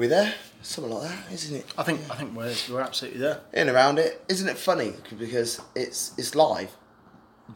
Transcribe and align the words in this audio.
we 0.00 0.06
there? 0.06 0.32
Something 0.62 0.94
like 0.94 1.08
that, 1.10 1.32
isn't 1.32 1.56
it? 1.56 1.66
I 1.76 1.82
think 1.82 2.00
I 2.10 2.14
think 2.14 2.34
we're 2.34 2.54
we're 2.70 2.80
absolutely 2.80 3.20
there. 3.20 3.40
In 3.52 3.68
and 3.68 3.70
around 3.70 3.98
it, 3.98 4.24
isn't 4.30 4.48
it 4.48 4.56
funny 4.56 4.94
because 5.18 5.60
it's 5.74 6.12
it's 6.16 6.34
live, 6.34 6.74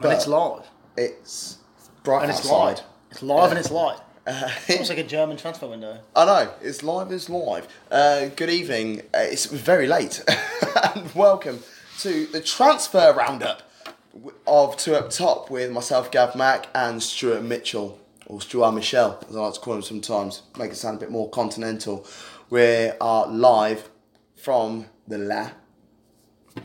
and 0.02 0.12
it's 0.12 0.26
live. 0.26 0.66
It's 0.96 1.56
bright 2.02 2.22
and 2.22 2.30
it's 2.30 2.40
outside. 2.40 2.76
live. 2.76 2.80
It's 3.10 3.22
live 3.22 3.50
and 3.50 3.58
it's 3.58 3.70
live. 3.70 3.98
Uh, 4.26 4.50
It's 4.68 4.88
like 4.88 4.96
a 4.96 5.02
German 5.04 5.36
transfer 5.36 5.66
window. 5.66 5.98
I 6.16 6.24
know 6.24 6.50
it's 6.62 6.82
live. 6.82 7.12
It's 7.12 7.28
live. 7.28 7.68
Uh, 7.90 8.28
good 8.28 8.48
evening. 8.48 9.00
Uh, 9.12 9.18
it's 9.18 9.44
very 9.44 9.86
late, 9.86 10.24
and 10.94 11.14
welcome 11.14 11.60
to 11.98 12.24
the 12.28 12.40
transfer 12.40 13.12
roundup 13.12 13.62
of 14.46 14.78
Two 14.78 14.94
Up 14.94 15.10
Top 15.10 15.50
with 15.50 15.70
myself, 15.72 16.10
Gav 16.10 16.34
Mack, 16.36 16.68
and 16.74 17.02
Stuart 17.02 17.42
Mitchell, 17.42 18.00
or 18.24 18.40
Stuart 18.40 18.72
Michel, 18.72 19.22
as 19.28 19.36
I 19.36 19.40
like 19.40 19.52
to 19.54 19.60
call 19.60 19.74
him 19.74 19.82
sometimes, 19.82 20.40
make 20.58 20.70
it 20.72 20.76
sound 20.76 20.96
a 20.96 21.00
bit 21.00 21.10
more 21.10 21.28
continental. 21.28 22.06
We 22.50 22.90
are 23.00 23.26
live 23.26 23.88
from 24.36 24.86
the 25.08 25.18
La. 25.18 25.50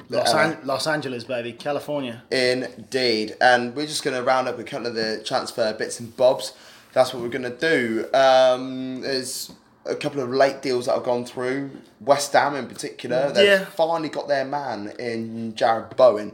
Los, 0.09 0.33
Uh, 0.33 0.37
An- 0.37 0.67
Los 0.67 0.85
Angeles, 0.87 1.23
baby, 1.23 1.53
California. 1.53 2.23
Indeed. 2.31 3.35
And 3.41 3.75
we're 3.75 3.87
just 3.87 4.03
going 4.03 4.15
to 4.15 4.21
round 4.23 4.47
up 4.47 4.59
a 4.59 4.63
couple 4.63 4.87
of 4.87 4.95
the 4.95 5.21
transfer 5.25 5.73
bits 5.73 5.99
and 5.99 6.15
bobs. 6.15 6.53
That's 6.93 7.13
what 7.13 7.23
we're 7.23 7.29
going 7.29 7.43
to 7.43 7.49
do. 7.57 8.07
Um, 8.13 9.01
there's 9.01 9.51
a 9.85 9.95
couple 9.95 10.21
of 10.21 10.29
late 10.29 10.61
deals 10.61 10.85
that 10.85 10.93
have 10.95 11.03
gone 11.03 11.25
through. 11.25 11.71
West 12.01 12.33
Ham 12.33 12.55
in 12.55 12.67
particular. 12.67 13.31
They've 13.31 13.47
Yeah. 13.61 13.65
finally 13.65 14.09
got 14.09 14.27
their 14.27 14.45
man 14.45 14.93
in 14.99 15.53
Jarrod 15.53 15.95
Bowen. 15.95 16.33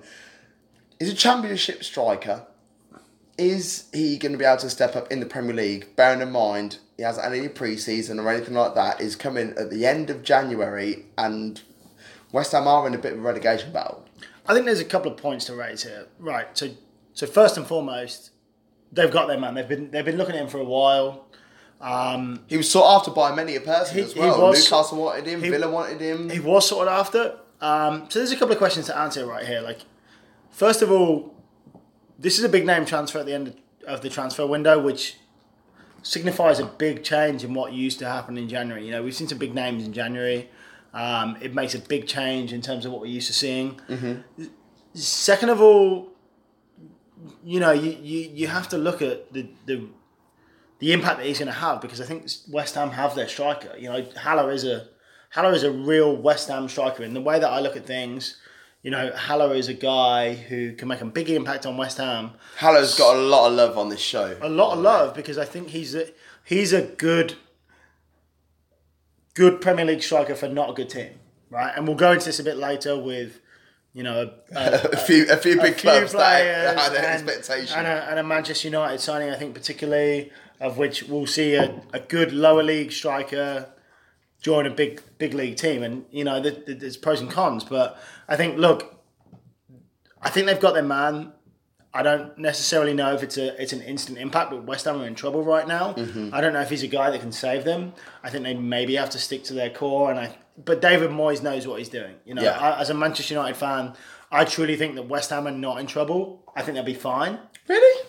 He's 0.99 1.09
a 1.11 1.15
championship 1.15 1.83
striker. 1.83 2.43
Is 3.37 3.85
he 3.93 4.17
going 4.17 4.31
to 4.31 4.37
be 4.37 4.45
able 4.45 4.57
to 4.61 4.69
step 4.69 4.95
up 4.95 5.11
in 5.11 5.19
the 5.19 5.25
Premier 5.25 5.53
League? 5.53 5.95
Bearing 5.95 6.21
in 6.21 6.31
mind 6.31 6.77
he 6.97 7.03
hasn't 7.03 7.23
had 7.25 7.33
any 7.33 7.47
pre-season 7.49 8.19
or 8.19 8.29
anything 8.29 8.53
like 8.53 8.75
that. 8.75 9.01
He's 9.01 9.15
coming 9.15 9.53
at 9.57 9.69
the 9.69 9.85
end 9.85 10.09
of 10.09 10.23
January 10.23 11.05
and 11.17 11.61
West 12.31 12.51
Ham 12.53 12.67
are 12.67 12.87
in 12.87 12.93
a 12.93 12.97
bit 12.97 13.13
of 13.13 13.19
a 13.19 13.21
relegation 13.21 13.71
battle. 13.73 14.05
I 14.47 14.53
think 14.53 14.65
there's 14.65 14.79
a 14.79 14.85
couple 14.85 15.11
of 15.11 15.17
points 15.17 15.45
to 15.45 15.55
raise 15.55 15.83
here. 15.83 16.07
Right. 16.19 16.47
So 16.57 16.69
so 17.13 17.25
first 17.27 17.57
and 17.57 17.65
foremost, 17.65 18.31
they've 18.91 19.11
got 19.11 19.27
their 19.27 19.39
man. 19.39 19.55
They've 19.55 19.67
been 19.67 19.91
they've 19.91 20.05
been 20.05 20.17
looking 20.17 20.35
at 20.35 20.41
him 20.41 20.47
for 20.49 20.59
a 20.59 20.63
while. 20.65 21.25
Um, 21.81 22.41
He 22.47 22.55
was 22.57 22.69
sought 22.71 22.95
after 22.99 23.11
by 23.11 23.35
many 23.35 23.55
a 23.55 23.61
person 23.61 23.97
He- 23.97 24.03
as 24.03 24.15
well. 24.15 24.41
was- 24.49 24.63
Newcastle 24.63 24.97
wanted 24.97 25.25
him, 25.27 25.43
he- 25.43 25.49
Villa 25.49 25.69
wanted 25.69 25.99
him. 25.99 26.29
he 26.29 26.39
was 26.39 26.67
sorted 26.69 26.91
after. 26.91 27.37
Um, 27.61 28.05
so 28.09 28.19
there's 28.19 28.31
a 28.31 28.35
couple 28.37 28.53
of 28.53 28.57
questions 28.57 28.85
to 28.87 28.97
answer 28.97 29.25
right 29.25 29.45
here. 29.45 29.61
Like, 29.61 29.79
first 30.51 30.81
of 30.81 30.91
all, 30.91 31.33
this 32.17 32.37
is 32.39 32.43
a 32.45 32.49
big 32.49 32.65
name 32.65 32.85
transfer 32.85 33.19
at 33.19 33.25
the 33.25 33.33
end 33.33 33.55
of 33.85 34.01
the 34.01 34.09
transfer 34.09 34.45
window, 34.47 34.79
which 34.79 35.17
signifies 36.05 36.59
a 36.59 36.65
big 36.65 37.03
change 37.03 37.43
in 37.43 37.53
what 37.53 37.73
used 37.73 37.97
to 37.99 38.05
happen 38.05 38.37
in 38.37 38.47
January. 38.47 38.85
You 38.85 38.91
know, 38.91 39.01
we've 39.03 39.15
seen 39.15 39.27
some 39.27 39.39
big 39.39 39.55
names 39.55 39.83
in 39.83 39.91
January. 39.91 40.49
Um, 40.93 41.35
it 41.41 41.53
makes 41.53 41.73
a 41.73 41.79
big 41.79 42.07
change 42.07 42.53
in 42.53 42.61
terms 42.61 42.85
of 42.85 42.91
what 42.91 43.01
we're 43.01 43.07
used 43.07 43.27
to 43.27 43.33
seeing. 43.33 43.79
Second 44.93 45.49
of 45.49 45.59
all, 45.61 46.09
you 47.43 47.59
know, 47.59 47.71
you, 47.71 47.97
you, 48.01 48.29
you 48.33 48.47
have 48.47 48.69
to 48.69 48.77
look 48.77 49.01
at 49.01 49.33
the, 49.33 49.49
the 49.65 49.87
the 50.79 50.91
impact 50.91 51.17
that 51.17 51.25
he's 51.25 51.39
going 51.39 51.47
to 51.47 51.53
have 51.53 51.81
because 51.81 51.99
I 52.01 52.05
think 52.05 52.29
West 52.49 52.75
Ham 52.75 52.91
have 52.91 53.15
their 53.15 53.27
striker. 53.27 53.75
You 53.77 53.89
know, 53.89 54.05
Haller 54.17 54.51
is 54.51 54.63
a 54.63 54.87
Haller 55.31 55.53
is 55.53 55.63
a 55.63 55.71
real 55.71 56.15
West 56.15 56.47
Ham 56.49 56.69
striker. 56.69 57.03
In 57.03 57.13
the 57.13 57.21
way 57.21 57.39
that 57.39 57.49
I 57.49 57.59
look 57.61 57.75
at 57.75 57.85
things, 57.85 58.37
you 58.85 58.91
know, 58.91 59.11
Haller 59.15 59.55
is 59.55 59.67
a 59.67 59.73
guy 59.73 60.35
who 60.35 60.73
can 60.73 60.87
make 60.87 61.01
a 61.01 61.05
big 61.05 61.31
impact 61.31 61.65
on 61.65 61.75
West 61.75 61.97
Ham. 61.97 62.33
Haller's 62.57 62.95
got 62.95 63.15
a 63.15 63.19
lot 63.19 63.47
of 63.47 63.53
love 63.53 63.79
on 63.79 63.89
this 63.89 63.99
show. 63.99 64.37
A 64.43 64.47
lot 64.47 64.73
of 64.73 64.79
love 64.79 65.15
because 65.15 65.39
I 65.39 65.45
think 65.45 65.69
he's 65.69 65.95
a 65.95 66.09
he's 66.43 66.71
a 66.71 66.83
good 66.83 67.33
good 69.33 69.59
Premier 69.59 69.85
League 69.85 70.03
striker 70.03 70.35
for 70.35 70.47
not 70.47 70.69
a 70.69 70.73
good 70.73 70.91
team, 70.91 71.13
right? 71.49 71.73
And 71.75 71.87
we'll 71.87 71.97
go 71.97 72.11
into 72.11 72.25
this 72.25 72.39
a 72.39 72.43
bit 72.43 72.57
later 72.57 72.97
with. 72.97 73.41
You 73.93 74.03
know, 74.03 74.29
a, 74.51 74.55
a, 74.59 74.89
a 74.91 74.97
few, 74.97 75.25
a 75.31 75.37
few 75.37 75.57
a 75.57 75.63
big 75.63 75.75
few 75.75 75.89
clubs 75.89 76.11
that 76.11 76.17
players 76.17 76.81
had 76.81 76.91
an 76.91 76.97
and, 76.97 77.29
expectation. 77.29 77.79
and, 77.79 77.87
a, 77.87 78.09
and 78.09 78.19
a 78.19 78.23
Manchester 78.23 78.67
United 78.67 78.99
signing, 78.99 79.29
I 79.29 79.37
think, 79.37 79.55
particularly 79.55 80.33
of 80.59 80.77
which 80.77 81.03
we'll 81.03 81.25
see 81.25 81.55
a, 81.55 81.81
a 81.93 82.01
good 82.01 82.33
lower 82.33 82.61
league 82.61 82.91
striker 82.91 83.69
join 84.45 84.65
a 84.67 84.69
big 84.69 85.01
big 85.17 85.33
league 85.33 85.55
team, 85.57 85.81
and 85.81 86.05
you 86.11 86.23
know, 86.23 86.37
th- 86.41 86.65
th- 86.67 86.79
there's 86.79 86.97
pros 86.97 87.19
and 87.19 87.31
cons, 87.31 87.63
but 87.63 87.97
I 88.27 88.35
think 88.35 88.57
look, 88.59 88.79
I 90.21 90.29
think 90.29 90.45
they've 90.45 90.59
got 90.59 90.73
their 90.75 90.83
man. 90.83 91.31
I 91.93 92.03
don't 92.03 92.37
necessarily 92.37 92.93
know 92.93 93.13
if 93.15 93.23
it's 93.23 93.37
a 93.37 93.59
it's 93.61 93.73
an 93.73 93.81
instant 93.81 94.17
impact, 94.19 94.51
but 94.51 94.63
West 94.65 94.85
Ham 94.85 95.01
are 95.01 95.07
in 95.07 95.15
trouble 95.15 95.43
right 95.43 95.67
now. 95.67 95.93
Mm-hmm. 95.93 96.29
I 96.33 96.41
don't 96.41 96.53
know 96.53 96.61
if 96.61 96.69
he's 96.69 96.83
a 96.83 96.87
guy 96.99 97.09
that 97.09 97.21
can 97.21 97.31
save 97.31 97.63
them. 97.63 97.93
I 98.23 98.29
think 98.29 98.43
they 98.43 98.53
maybe 98.53 98.95
have 98.97 99.09
to 99.11 99.17
stick 99.17 99.43
to 99.45 99.53
their 99.53 99.71
core, 99.71 100.11
and 100.11 100.19
I. 100.19 100.37
But 100.63 100.79
David 100.81 101.09
Moyes 101.09 101.41
knows 101.43 101.65
what 101.67 101.79
he's 101.79 101.89
doing. 101.89 102.15
You 102.25 102.33
know, 102.35 102.41
Yeah. 102.43 102.57
I, 102.57 102.79
as 102.81 102.89
a 102.89 102.93
Manchester 102.93 103.33
United 103.33 103.57
fan, 103.57 103.93
I 104.31 104.45
truly 104.45 104.75
think 104.77 104.95
that 104.95 105.07
West 105.09 105.29
Ham 105.31 105.47
are 105.47 105.51
not 105.51 105.79
in 105.79 105.87
trouble. 105.87 106.43
I 106.55 106.61
think 106.61 106.75
they'll 106.75 106.83
be 106.85 106.93
fine. 106.93 107.39
really? 107.67 108.04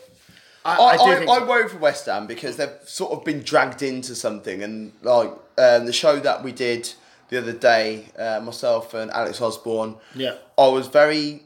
I, 0.66 0.76
I, 0.76 0.92
I, 0.94 1.16
think 1.16 1.30
I, 1.30 1.44
worry 1.44 1.68
for 1.68 1.78
West 1.78 2.06
Ham 2.06 2.26
because 2.26 2.56
they've 2.56 2.70
sort 2.84 3.12
of 3.12 3.24
been 3.24 3.40
dragged 3.40 3.82
into 3.82 4.14
something. 4.14 4.62
And 4.62 4.92
like 5.02 5.30
um, 5.58 5.86
the 5.86 5.92
show 5.92 6.18
that 6.20 6.42
we 6.42 6.52
did 6.52 6.92
the 7.28 7.38
other 7.38 7.52
day, 7.52 8.06
uh, 8.18 8.40
myself 8.42 8.94
and 8.94 9.10
Alex 9.10 9.40
Osborne, 9.40 9.96
Yeah. 10.14 10.36
I 10.58 10.68
was 10.68 10.88
very. 10.88 11.42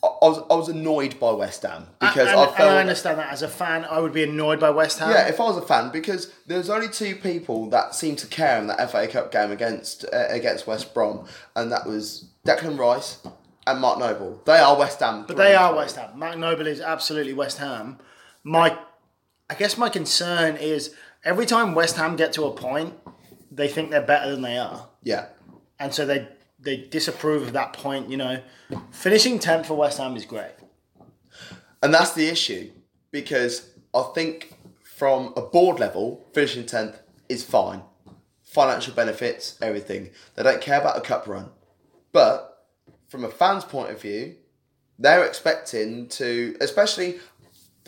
I 0.00 0.06
was, 0.22 0.38
I 0.48 0.54
was 0.54 0.68
annoyed 0.68 1.18
by 1.18 1.32
West 1.32 1.64
Ham 1.64 1.88
because 1.98 2.28
and, 2.28 2.38
I 2.38 2.44
and 2.44 2.54
felt 2.54 2.70
I 2.70 2.78
understand 2.78 3.18
that 3.18 3.32
as 3.32 3.42
a 3.42 3.48
fan, 3.48 3.84
I 3.84 3.98
would 3.98 4.12
be 4.12 4.22
annoyed 4.22 4.60
by 4.60 4.70
West 4.70 5.00
Ham. 5.00 5.10
Yeah, 5.10 5.26
if 5.26 5.40
I 5.40 5.42
was 5.42 5.56
a 5.56 5.62
fan, 5.62 5.90
because 5.90 6.32
there 6.46 6.56
was 6.56 6.70
only 6.70 6.88
two 6.88 7.16
people 7.16 7.68
that 7.70 7.96
seemed 7.96 8.18
to 8.18 8.28
care 8.28 8.60
in 8.60 8.68
that 8.68 8.92
FA 8.92 9.08
Cup 9.08 9.32
game 9.32 9.50
against 9.50 10.04
uh, 10.04 10.26
against 10.28 10.68
West 10.68 10.94
Brom, 10.94 11.26
and 11.56 11.72
that 11.72 11.84
was 11.84 12.26
Declan 12.46 12.78
Rice 12.78 13.18
and 13.68 13.80
Mark 13.80 13.98
Noble. 13.98 14.40
They 14.44 14.58
are 14.58 14.76
West 14.76 15.00
Ham. 15.00 15.24
But 15.26 15.36
they 15.36 15.54
are 15.54 15.74
West 15.74 15.96
Ham. 15.96 16.18
Mark 16.18 16.38
Noble 16.38 16.66
is 16.66 16.80
absolutely 16.80 17.34
West 17.34 17.58
Ham. 17.58 17.98
My, 18.48 18.78
I 19.50 19.54
guess 19.54 19.76
my 19.76 19.90
concern 19.90 20.56
is 20.56 20.94
every 21.22 21.44
time 21.44 21.74
West 21.74 21.96
Ham 21.96 22.16
get 22.16 22.32
to 22.32 22.44
a 22.46 22.50
point, 22.50 22.94
they 23.50 23.68
think 23.68 23.90
they're 23.90 24.00
better 24.00 24.30
than 24.30 24.40
they 24.40 24.56
are, 24.56 24.88
Yeah, 25.02 25.26
and 25.78 25.92
so 25.92 26.06
they 26.06 26.28
they 26.58 26.78
disapprove 26.78 27.42
of 27.42 27.52
that 27.52 27.74
point. 27.74 28.08
You 28.08 28.16
know, 28.16 28.40
finishing 28.90 29.38
tenth 29.38 29.66
for 29.66 29.74
West 29.74 29.98
Ham 29.98 30.16
is 30.16 30.24
great. 30.24 30.52
and 31.82 31.92
that's 31.92 32.14
the 32.14 32.26
issue 32.26 32.70
because 33.10 33.68
I 33.94 34.02
think 34.14 34.54
from 34.82 35.34
a 35.36 35.42
board 35.42 35.78
level, 35.78 36.26
finishing 36.32 36.64
tenth 36.64 36.98
is 37.28 37.44
fine. 37.44 37.82
Financial 38.44 38.94
benefits, 38.94 39.58
everything. 39.60 40.08
They 40.36 40.42
don't 40.42 40.62
care 40.62 40.80
about 40.80 40.96
a 40.96 41.02
cup 41.02 41.26
run, 41.28 41.50
but 42.12 42.64
from 43.08 43.24
a 43.24 43.28
fan's 43.30 43.64
point 43.64 43.90
of 43.90 44.00
view, 44.00 44.36
they're 44.98 45.24
expecting 45.26 46.08
to, 46.08 46.56
especially 46.62 47.18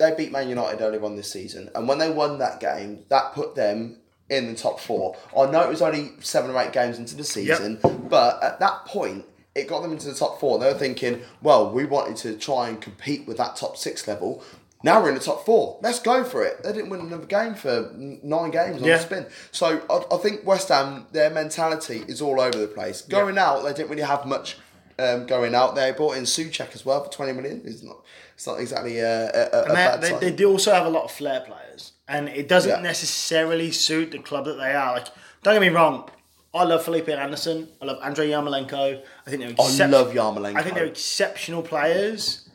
they 0.00 0.12
beat 0.16 0.32
Man 0.32 0.48
United 0.48 0.80
earlier 0.82 1.04
on 1.04 1.14
this 1.14 1.30
season, 1.30 1.70
and 1.76 1.86
when 1.86 1.98
they 1.98 2.10
won 2.10 2.38
that 2.38 2.58
game, 2.58 3.04
that 3.08 3.32
put 3.34 3.54
them 3.54 3.98
in 4.28 4.46
the 4.48 4.54
top 4.58 4.80
four. 4.80 5.16
I 5.36 5.50
know 5.50 5.60
it 5.62 5.68
was 5.68 5.82
only 5.82 6.12
seven 6.20 6.50
or 6.50 6.60
eight 6.60 6.72
games 6.72 6.98
into 6.98 7.14
the 7.16 7.24
season, 7.24 7.78
but 8.08 8.42
at 8.42 8.58
that 8.60 8.86
point, 8.86 9.24
it 9.54 9.66
got 9.68 9.82
them 9.82 9.92
into 9.92 10.08
the 10.08 10.14
top 10.14 10.38
four. 10.40 10.58
They 10.58 10.72
were 10.72 10.78
thinking, 10.78 11.20
well, 11.42 11.70
we 11.72 11.84
wanted 11.84 12.16
to 12.18 12.36
try 12.38 12.68
and 12.68 12.80
compete 12.80 13.26
with 13.26 13.36
that 13.38 13.56
top 13.56 13.76
six 13.76 14.06
level. 14.08 14.42
Now 14.82 15.02
we're 15.02 15.08
in 15.10 15.14
the 15.16 15.20
top 15.20 15.44
four. 15.44 15.78
Let's 15.82 15.98
go 15.98 16.24
for 16.24 16.42
it. 16.44 16.62
They 16.62 16.72
didn't 16.72 16.88
win 16.90 17.00
another 17.00 17.26
game 17.26 17.54
for 17.54 17.92
nine 17.96 18.50
games 18.50 18.80
on 18.80 18.88
Yeah. 18.88 18.96
the 18.96 19.02
spin. 19.02 19.26
So 19.50 19.82
I, 19.90 20.14
I 20.14 20.18
think 20.18 20.46
West 20.46 20.68
Ham, 20.68 21.06
their 21.12 21.28
mentality 21.28 22.02
is 22.08 22.22
all 22.22 22.40
over 22.40 22.56
the 22.56 22.66
place. 22.68 23.02
Going 23.02 23.36
out, 23.36 23.62
they 23.64 23.74
didn't 23.74 23.90
really 23.90 24.02
have 24.02 24.24
much 24.24 24.56
um, 24.98 25.26
going 25.26 25.54
out. 25.54 25.74
They 25.74 25.92
bought 25.92 26.16
in 26.16 26.22
Soucek 26.24 26.74
as 26.74 26.86
well 26.86 27.02
for 27.04 27.10
twenty 27.10 27.32
million. 27.32 27.60
It's 27.64 27.82
not. 27.82 28.02
It's 28.40 28.46
not 28.46 28.58
exactly 28.58 28.98
a, 29.00 29.28
a, 29.28 29.62
a 29.64 29.66
bad 29.66 30.00
they, 30.00 30.12
they, 30.12 30.18
they 30.18 30.30
do 30.32 30.48
also 30.48 30.72
have 30.72 30.86
a 30.86 30.88
lot 30.88 31.04
of 31.04 31.10
flair 31.10 31.40
players, 31.40 31.92
and 32.08 32.26
it 32.30 32.48
doesn't 32.48 32.70
Yeah. 32.70 32.80
necessarily 32.80 33.70
suit 33.70 34.12
the 34.12 34.18
club 34.18 34.46
that 34.46 34.54
they 34.54 34.72
are. 34.72 34.94
Like, 34.94 35.08
don't 35.42 35.52
get 35.56 35.60
me 35.60 35.68
wrong, 35.68 36.08
I 36.54 36.64
love 36.64 36.82
Felipe 36.82 37.10
Anderson. 37.10 37.68
I 37.82 37.84
love 37.84 37.98
Andrei 38.02 38.30
Yarmolenko. 38.30 39.02
I 39.26 39.30
think 39.30 39.42
they're 39.42 39.54
I 39.58 39.86
love 39.88 40.14
Yarmolenko. 40.14 40.56
I 40.56 40.62
think 40.62 40.74
they're 40.74 40.86
exceptional 40.86 41.60
players. 41.62 42.48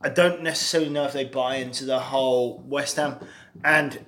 I 0.00 0.08
don't 0.08 0.42
necessarily 0.42 0.88
know 0.88 1.04
if 1.04 1.12
they 1.12 1.26
buy 1.26 1.56
into 1.56 1.84
the 1.84 1.98
whole 1.98 2.64
West 2.66 2.96
Ham. 2.96 3.16
And, 3.62 4.02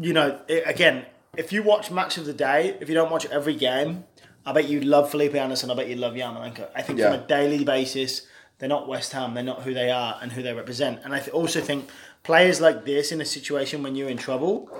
you 0.00 0.12
know, 0.12 0.38
it, 0.46 0.62
again, 0.66 1.04
if 1.36 1.52
you 1.52 1.64
watch 1.64 1.90
Match 1.90 2.16
of 2.16 2.26
the 2.26 2.32
Day, 2.32 2.76
if 2.80 2.88
you 2.88 2.94
don't 2.94 3.10
watch 3.10 3.26
every 3.26 3.56
game, 3.56 4.04
I 4.46 4.52
bet 4.52 4.68
you 4.68 4.82
love 4.82 5.10
Felipe 5.10 5.34
Anderson. 5.34 5.68
I 5.72 5.74
bet 5.74 5.88
you 5.88 5.96
love 5.96 6.14
Yarmolenko. 6.14 6.68
I 6.76 6.82
think 6.82 7.00
Yeah. 7.00 7.10
from 7.10 7.24
a 7.24 7.26
daily 7.26 7.64
basis, 7.64 8.22
they're 8.58 8.68
not 8.68 8.88
West 8.88 9.12
Ham. 9.12 9.34
They're 9.34 9.44
not 9.44 9.62
who 9.62 9.74
they 9.74 9.90
are 9.90 10.18
and 10.22 10.32
who 10.32 10.42
they 10.42 10.52
represent. 10.52 11.00
And 11.04 11.14
I 11.14 11.18
th- 11.18 11.30
also 11.30 11.60
think 11.60 11.90
players 12.22 12.60
like 12.60 12.84
this 12.84 13.12
in 13.12 13.20
a 13.20 13.24
situation 13.24 13.82
when 13.82 13.94
you're 13.94 14.08
in 14.08 14.16
trouble, 14.16 14.70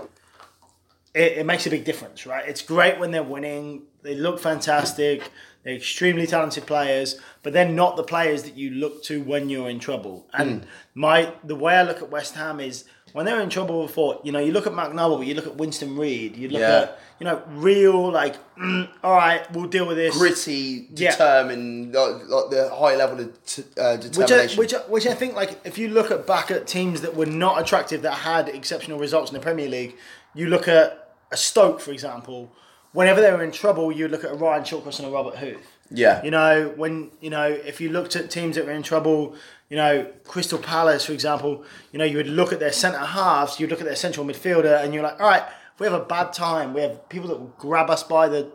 it, 1.14 1.38
it 1.38 1.46
makes 1.46 1.66
a 1.66 1.70
big 1.70 1.84
difference, 1.84 2.26
right? 2.26 2.48
It's 2.48 2.62
great 2.62 2.98
when 2.98 3.10
they're 3.10 3.22
winning. 3.22 3.82
They 4.02 4.14
look 4.14 4.40
fantastic. 4.40 5.30
They're 5.62 5.74
extremely 5.74 6.26
talented 6.26 6.64
players, 6.66 7.18
but 7.42 7.52
they're 7.52 7.68
not 7.68 7.96
the 7.96 8.04
players 8.04 8.44
that 8.44 8.56
you 8.56 8.70
look 8.70 9.02
to 9.04 9.20
when 9.20 9.48
you're 9.48 9.68
in 9.68 9.80
trouble. 9.80 10.26
And 10.32 10.62
mm. 10.62 10.66
my 10.94 11.32
the 11.42 11.56
way 11.56 11.74
I 11.74 11.82
look 11.82 12.00
at 12.00 12.10
West 12.10 12.36
Ham 12.36 12.60
is 12.60 12.84
when 13.16 13.24
they 13.24 13.32
were 13.32 13.40
in 13.40 13.48
trouble 13.48 13.80
before, 13.80 14.20
you 14.24 14.30
know, 14.30 14.38
you 14.38 14.52
look 14.52 14.66
at 14.66 14.74
Mark 14.74 14.92
you 14.92 15.32
look 15.34 15.46
at 15.46 15.56
Winston 15.56 15.96
Reid, 15.96 16.36
you 16.36 16.50
look 16.50 16.60
Yeah. 16.60 16.80
at, 16.80 16.98
you 17.18 17.24
know, 17.24 17.40
real, 17.48 18.10
like, 18.12 18.36
mm, 18.58 18.90
all 19.02 19.14
right, 19.16 19.50
we'll 19.52 19.68
deal 19.68 19.86
with 19.86 19.96
this. 19.96 20.14
Gritty, 20.18 20.86
Yeah. 20.94 21.12
determined, 21.12 21.94
like, 21.94 22.28
like 22.28 22.50
the 22.50 22.68
high 22.68 22.94
level 22.94 23.20
of 23.20 23.46
t- 23.46 23.62
uh, 23.78 23.96
Which 23.96 24.04
I, 24.04 24.08
determination. 24.10 24.58
which, 24.58 24.74
I, 24.74 24.78
which 24.80 25.06
I 25.06 25.14
think, 25.14 25.34
like, 25.34 25.58
if 25.64 25.78
you 25.78 25.88
look 25.88 26.10
at 26.10 26.26
back 26.26 26.50
at 26.50 26.66
teams 26.66 27.00
that 27.00 27.16
were 27.16 27.24
not 27.24 27.58
attractive 27.58 28.02
that 28.02 28.12
had 28.12 28.50
exceptional 28.50 28.98
results 28.98 29.30
in 29.30 29.34
the 29.34 29.40
Premier 29.40 29.70
League, 29.70 29.96
you 30.34 30.48
look 30.50 30.68
at 30.68 31.14
a 31.32 31.38
Stoke, 31.38 31.80
for 31.80 31.92
example. 31.92 32.52
Whenever 32.92 33.22
they 33.22 33.32
were 33.32 33.42
in 33.42 33.50
trouble, 33.50 33.90
you 33.90 34.08
look 34.08 34.24
at 34.24 34.30
a 34.30 34.34
Ryan 34.34 34.62
Shawcross 34.64 34.98
and 34.98 35.08
a 35.08 35.10
Robert 35.10 35.36
Huth. 35.36 35.66
yeah. 35.90 36.22
You 36.22 36.30
know, 36.30 36.72
when 36.76 37.10
you 37.22 37.30
know, 37.30 37.44
if 37.46 37.80
you 37.80 37.88
looked 37.88 38.14
at 38.14 38.30
teams 38.30 38.56
that 38.56 38.66
were 38.66 38.72
in 38.72 38.82
trouble, 38.82 39.34
you 39.68 39.76
know, 39.76 40.06
Crystal 40.24 40.58
Palace, 40.58 41.04
for 41.06 41.12
example, 41.12 41.64
you 41.92 41.98
know, 41.98 42.04
you 42.04 42.16
would 42.18 42.28
look 42.28 42.52
at 42.52 42.60
their 42.60 42.72
centre 42.72 42.98
halves, 42.98 43.58
you'd 43.58 43.70
look 43.70 43.80
at 43.80 43.86
their 43.86 43.96
central 43.96 44.24
midfielder, 44.24 44.82
and 44.82 44.94
you're 44.94 45.02
like, 45.02 45.20
all 45.20 45.28
right, 45.28 45.42
we 45.78 45.86
have 45.86 45.94
a 46.00 46.04
bad 46.04 46.32
time, 46.32 46.72
we 46.72 46.80
have 46.82 47.08
people 47.08 47.28
that 47.28 47.38
will 47.38 47.54
grab 47.58 47.90
us 47.90 48.02
by 48.02 48.28
the 48.28 48.50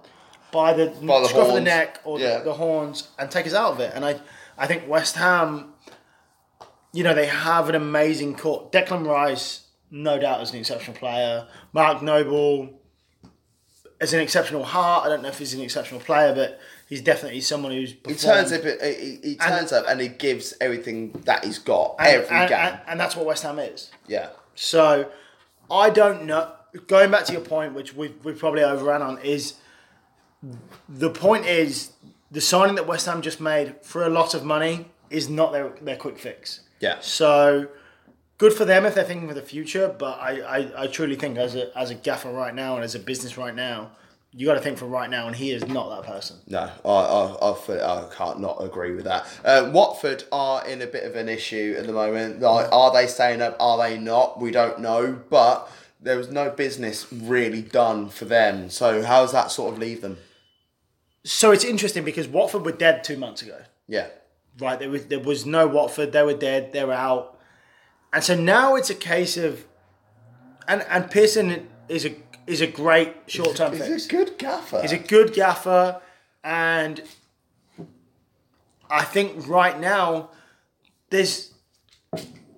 by 0.51 0.73
the, 0.73 0.87
By 0.87 1.21
the 1.21 1.27
scruff 1.29 1.47
of 1.47 1.53
the 1.53 1.61
neck 1.61 1.99
or 2.03 2.19
Yeah. 2.19 2.39
the, 2.39 2.43
the 2.45 2.53
horns 2.53 3.07
and 3.17 3.31
take 3.31 3.47
us 3.47 3.53
out 3.53 3.71
of 3.71 3.79
it. 3.79 3.93
And 3.95 4.03
I, 4.03 4.19
I 4.57 4.67
think 4.67 4.85
West 4.85 5.15
Ham, 5.15 5.73
you 6.91 7.05
know, 7.05 7.13
they 7.13 7.27
have 7.27 7.69
an 7.69 7.75
amazing 7.75 8.35
court. 8.35 8.69
Declan 8.73 9.07
Rice, 9.07 9.67
no 9.89 10.19
doubt, 10.19 10.41
is 10.41 10.51
an 10.51 10.57
exceptional 10.59 10.97
player. 10.97 11.47
Mark 11.71 12.01
Noble 12.01 12.81
is 14.01 14.13
an 14.13 14.19
exceptional 14.19 14.63
heart. 14.65 15.05
I 15.05 15.09
don't 15.09 15.21
know 15.21 15.29
if 15.29 15.39
he's 15.39 15.53
an 15.53 15.61
exceptional 15.61 16.01
player, 16.01 16.35
but 16.35 16.59
he's 16.91 17.01
definitely 17.01 17.39
someone 17.41 17.71
who's 17.71 17.95
He 18.05 18.13
turns 18.13 18.51
up. 18.51 18.63
He, 18.63 19.19
he 19.23 19.35
turns 19.35 19.71
up 19.71 19.85
and 19.87 19.99
he 19.99 20.09
gives 20.09 20.53
everything 20.59 21.13
that 21.25 21.43
he's 21.45 21.57
got 21.57 21.95
every 21.99 22.27
and, 22.35 22.49
game. 22.49 22.59
and, 22.59 22.79
and 22.87 22.99
that's 22.99 23.15
what 23.15 23.25
West 23.25 23.43
Ham 23.43 23.57
is. 23.57 23.89
yeah. 24.07 24.29
So 24.53 25.09
I 25.71 25.89
don't 25.89 26.25
know. 26.25 26.51
Going 26.87 27.09
back 27.09 27.25
to 27.25 27.33
your 27.33 27.41
point, 27.41 27.73
which 27.73 27.95
we 27.95 28.09
we 28.23 28.33
probably 28.33 28.63
overran 28.63 29.01
on, 29.01 29.17
is 29.19 29.55
the 30.89 31.09
point 31.09 31.45
is 31.45 31.93
the 32.29 32.41
signing 32.41 32.75
that 32.75 32.85
West 32.87 33.05
Ham 33.05 33.21
just 33.21 33.39
made 33.41 33.75
for 33.81 34.03
a 34.03 34.09
lot 34.09 34.33
of 34.33 34.43
money 34.43 34.91
is 35.09 35.29
not 35.29 35.53
their 35.53 35.69
their 35.81 35.95
quick 35.97 36.19
fix. 36.19 36.61
Yeah. 36.81 36.97
So 37.01 37.67
good 38.37 38.53
for 38.53 38.65
them 38.65 38.85
if 38.85 38.95
they're 38.95 39.03
thinking 39.03 39.27
for 39.27 39.33
the 39.33 39.41
future, 39.41 39.87
but 39.87 40.19
I, 40.19 40.41
I, 40.41 40.83
I 40.83 40.87
truly 40.87 41.15
think 41.15 41.37
as 41.37 41.55
a 41.55 41.75
as 41.77 41.89
a 41.89 41.95
gaffer 41.95 42.31
right 42.31 42.53
now 42.53 42.75
and 42.75 42.83
as 42.83 42.95
a 42.95 42.99
business 42.99 43.37
right 43.37 43.55
now, 43.55 43.91
you 44.33 44.45
got 44.45 44.53
to 44.53 44.61
think 44.61 44.77
for 44.77 44.85
right 44.85 45.09
now, 45.09 45.27
and 45.27 45.35
he 45.35 45.51
is 45.51 45.67
not 45.67 45.89
that 45.89 46.09
person. 46.09 46.37
No, 46.47 46.69
I, 46.85 46.89
I, 46.89 47.49
I, 47.49 48.05
I 48.05 48.09
can't 48.15 48.39
not 48.39 48.63
agree 48.63 48.93
with 48.93 49.03
that. 49.03 49.27
Uh, 49.43 49.69
Watford 49.73 50.23
are 50.31 50.65
in 50.65 50.81
a 50.81 50.87
bit 50.87 51.03
of 51.03 51.15
an 51.15 51.27
issue 51.27 51.75
at 51.77 51.85
the 51.85 51.91
moment. 51.91 52.39
Like, 52.39 52.71
are 52.71 52.93
they 52.93 53.07
staying 53.07 53.41
up? 53.41 53.57
Are 53.59 53.77
they 53.77 53.97
not? 53.97 54.39
We 54.39 54.51
don't 54.51 54.79
know. 54.79 55.19
But 55.29 55.69
there 55.99 56.17
was 56.17 56.31
no 56.31 56.49
business 56.49 57.11
really 57.11 57.61
done 57.61 58.07
for 58.09 58.25
them. 58.25 58.69
So 58.69 59.03
how 59.03 59.21
does 59.21 59.33
that 59.33 59.51
sort 59.51 59.73
of 59.73 59.79
leave 59.79 60.01
them? 60.01 60.17
So 61.25 61.51
it's 61.51 61.65
interesting 61.65 62.03
because 62.03 62.27
Watford 62.27 62.63
were 62.65 62.71
dead 62.71 63.03
two 63.03 63.17
months 63.17 63.41
ago. 63.41 63.59
Yeah, 63.87 64.07
right? 64.59 64.79
There 64.79 64.89
was 64.89 65.07
there 65.07 65.19
was 65.19 65.45
no 65.45 65.67
Watford. 65.67 66.13
They 66.13 66.23
were 66.23 66.33
dead. 66.33 66.71
They 66.71 66.85
were 66.85 66.93
out, 66.93 67.37
and 68.13 68.23
so 68.23 68.35
now 68.35 68.75
it's 68.75 68.89
a 68.89 68.95
case 68.95 69.35
of, 69.35 69.65
and 70.67 70.83
and 70.89 71.11
Pearson 71.11 71.67
is 71.89 72.05
a 72.05 72.15
is 72.47 72.61
a 72.61 72.67
great 72.67 73.13
short 73.27 73.55
term 73.55 73.73
he's 73.73 74.05
a 74.05 74.09
good 74.09 74.37
gaffer. 74.37 74.81
He's 74.81 74.91
a 74.91 74.97
good 74.97 75.33
gaffer, 75.33 76.01
and 76.43 77.01
I 78.89 79.03
think 79.03 79.47
right 79.47 79.79
now 79.79 80.29
there's 81.09 81.53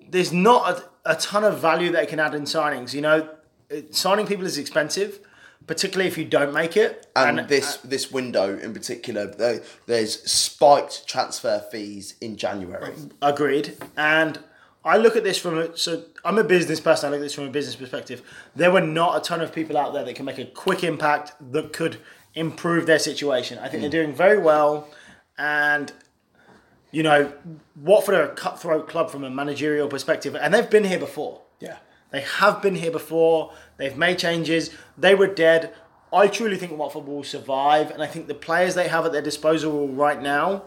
there's 0.08 0.32
not 0.32 0.78
a, 1.04 1.12
a 1.12 1.16
ton 1.16 1.44
of 1.44 1.58
value 1.60 1.90
that 1.92 2.02
he 2.02 2.06
can 2.06 2.20
add 2.20 2.34
in 2.34 2.42
signings. 2.42 2.94
You 2.94 3.02
know, 3.02 3.28
It- 3.70 3.94
signing 3.94 4.26
people 4.26 4.46
is 4.46 4.58
expensive, 4.58 5.20
particularly 5.66 6.08
if 6.08 6.16
you 6.18 6.24
don't 6.24 6.52
make 6.52 6.76
it. 6.76 7.06
and, 7.16 7.48
this 7.48 7.76
uh, 7.76 7.78
this 7.84 8.10
window 8.12 8.58
in 8.58 8.72
particular, 8.72 9.26
there- 9.26 9.62
there's 9.86 10.22
spiked 10.30 11.06
transfer 11.06 11.64
fees 11.70 12.14
in 12.20 12.36
January. 12.36 12.92
Agreed. 13.22 13.76
And 13.96 14.38
I 14.84 14.98
look 14.98 15.16
at 15.16 15.24
this 15.24 15.38
from 15.38 15.58
a 15.58 15.76
so 15.76 16.04
I'm 16.24 16.38
a 16.38 16.44
business 16.44 16.78
person. 16.78 17.08
I 17.08 17.10
look 17.10 17.20
at 17.20 17.22
this 17.22 17.34
from 17.34 17.44
a 17.44 17.50
business 17.50 17.74
perspective. 17.74 18.22
There 18.54 18.70
were 18.70 18.82
not 18.82 19.16
a 19.16 19.20
ton 19.20 19.40
of 19.40 19.52
people 19.52 19.78
out 19.78 19.94
there 19.94 20.04
that 20.04 20.14
can 20.14 20.26
make 20.26 20.38
a 20.38 20.44
quick 20.44 20.84
impact 20.84 21.32
that 21.52 21.72
could 21.72 21.98
improve 22.34 22.86
their 22.86 22.98
situation. 22.98 23.58
I 23.58 23.68
think 23.68 23.80
they're 23.80 23.90
hmm. 23.90 24.08
doing 24.08 24.14
very 24.14 24.38
well, 24.38 24.88
and 25.38 25.92
you 26.90 27.02
know 27.02 27.32
Watford 27.76 28.14
are 28.14 28.24
a 28.24 28.34
cutthroat 28.34 28.88
club 28.88 29.10
from 29.10 29.24
a 29.24 29.30
managerial 29.30 29.88
perspective, 29.88 30.36
and 30.36 30.52
they've 30.52 30.68
been 30.68 30.84
here 30.84 30.98
before. 30.98 31.40
Yeah. 31.60 31.78
They 32.10 32.20
have 32.20 32.62
been 32.62 32.76
here 32.76 32.92
before. 32.92 33.52
They've 33.76 33.96
made 33.96 34.20
changes. 34.20 34.70
They 34.96 35.16
were 35.16 35.26
dead. 35.26 35.74
I 36.12 36.28
truly 36.28 36.56
think 36.56 36.78
Watford 36.78 37.06
will 37.06 37.24
survive, 37.24 37.90
and 37.90 38.02
I 38.02 38.06
think 38.06 38.28
the 38.28 38.34
players 38.34 38.76
they 38.76 38.86
have 38.86 39.04
at 39.04 39.10
their 39.10 39.22
disposal 39.22 39.88
right 39.88 40.22
now 40.22 40.62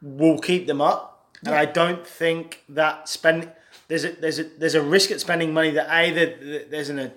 will 0.00 0.38
keep 0.38 0.66
them 0.66 0.80
up. 0.80 1.11
And 1.44 1.54
I 1.54 1.64
don't 1.64 2.06
think 2.06 2.62
that 2.68 3.08
spend 3.08 3.50
there's 3.88 4.04
a 4.04 4.12
there's 4.12 4.38
a 4.38 4.44
there's 4.44 4.74
a 4.74 4.82
risk 4.82 5.10
at 5.10 5.20
spending 5.20 5.52
money 5.52 5.70
that 5.70 5.88
a 5.90 6.10
that 6.12 6.70
there's 6.70 6.88
an 6.88 6.98
uh, 6.98 7.10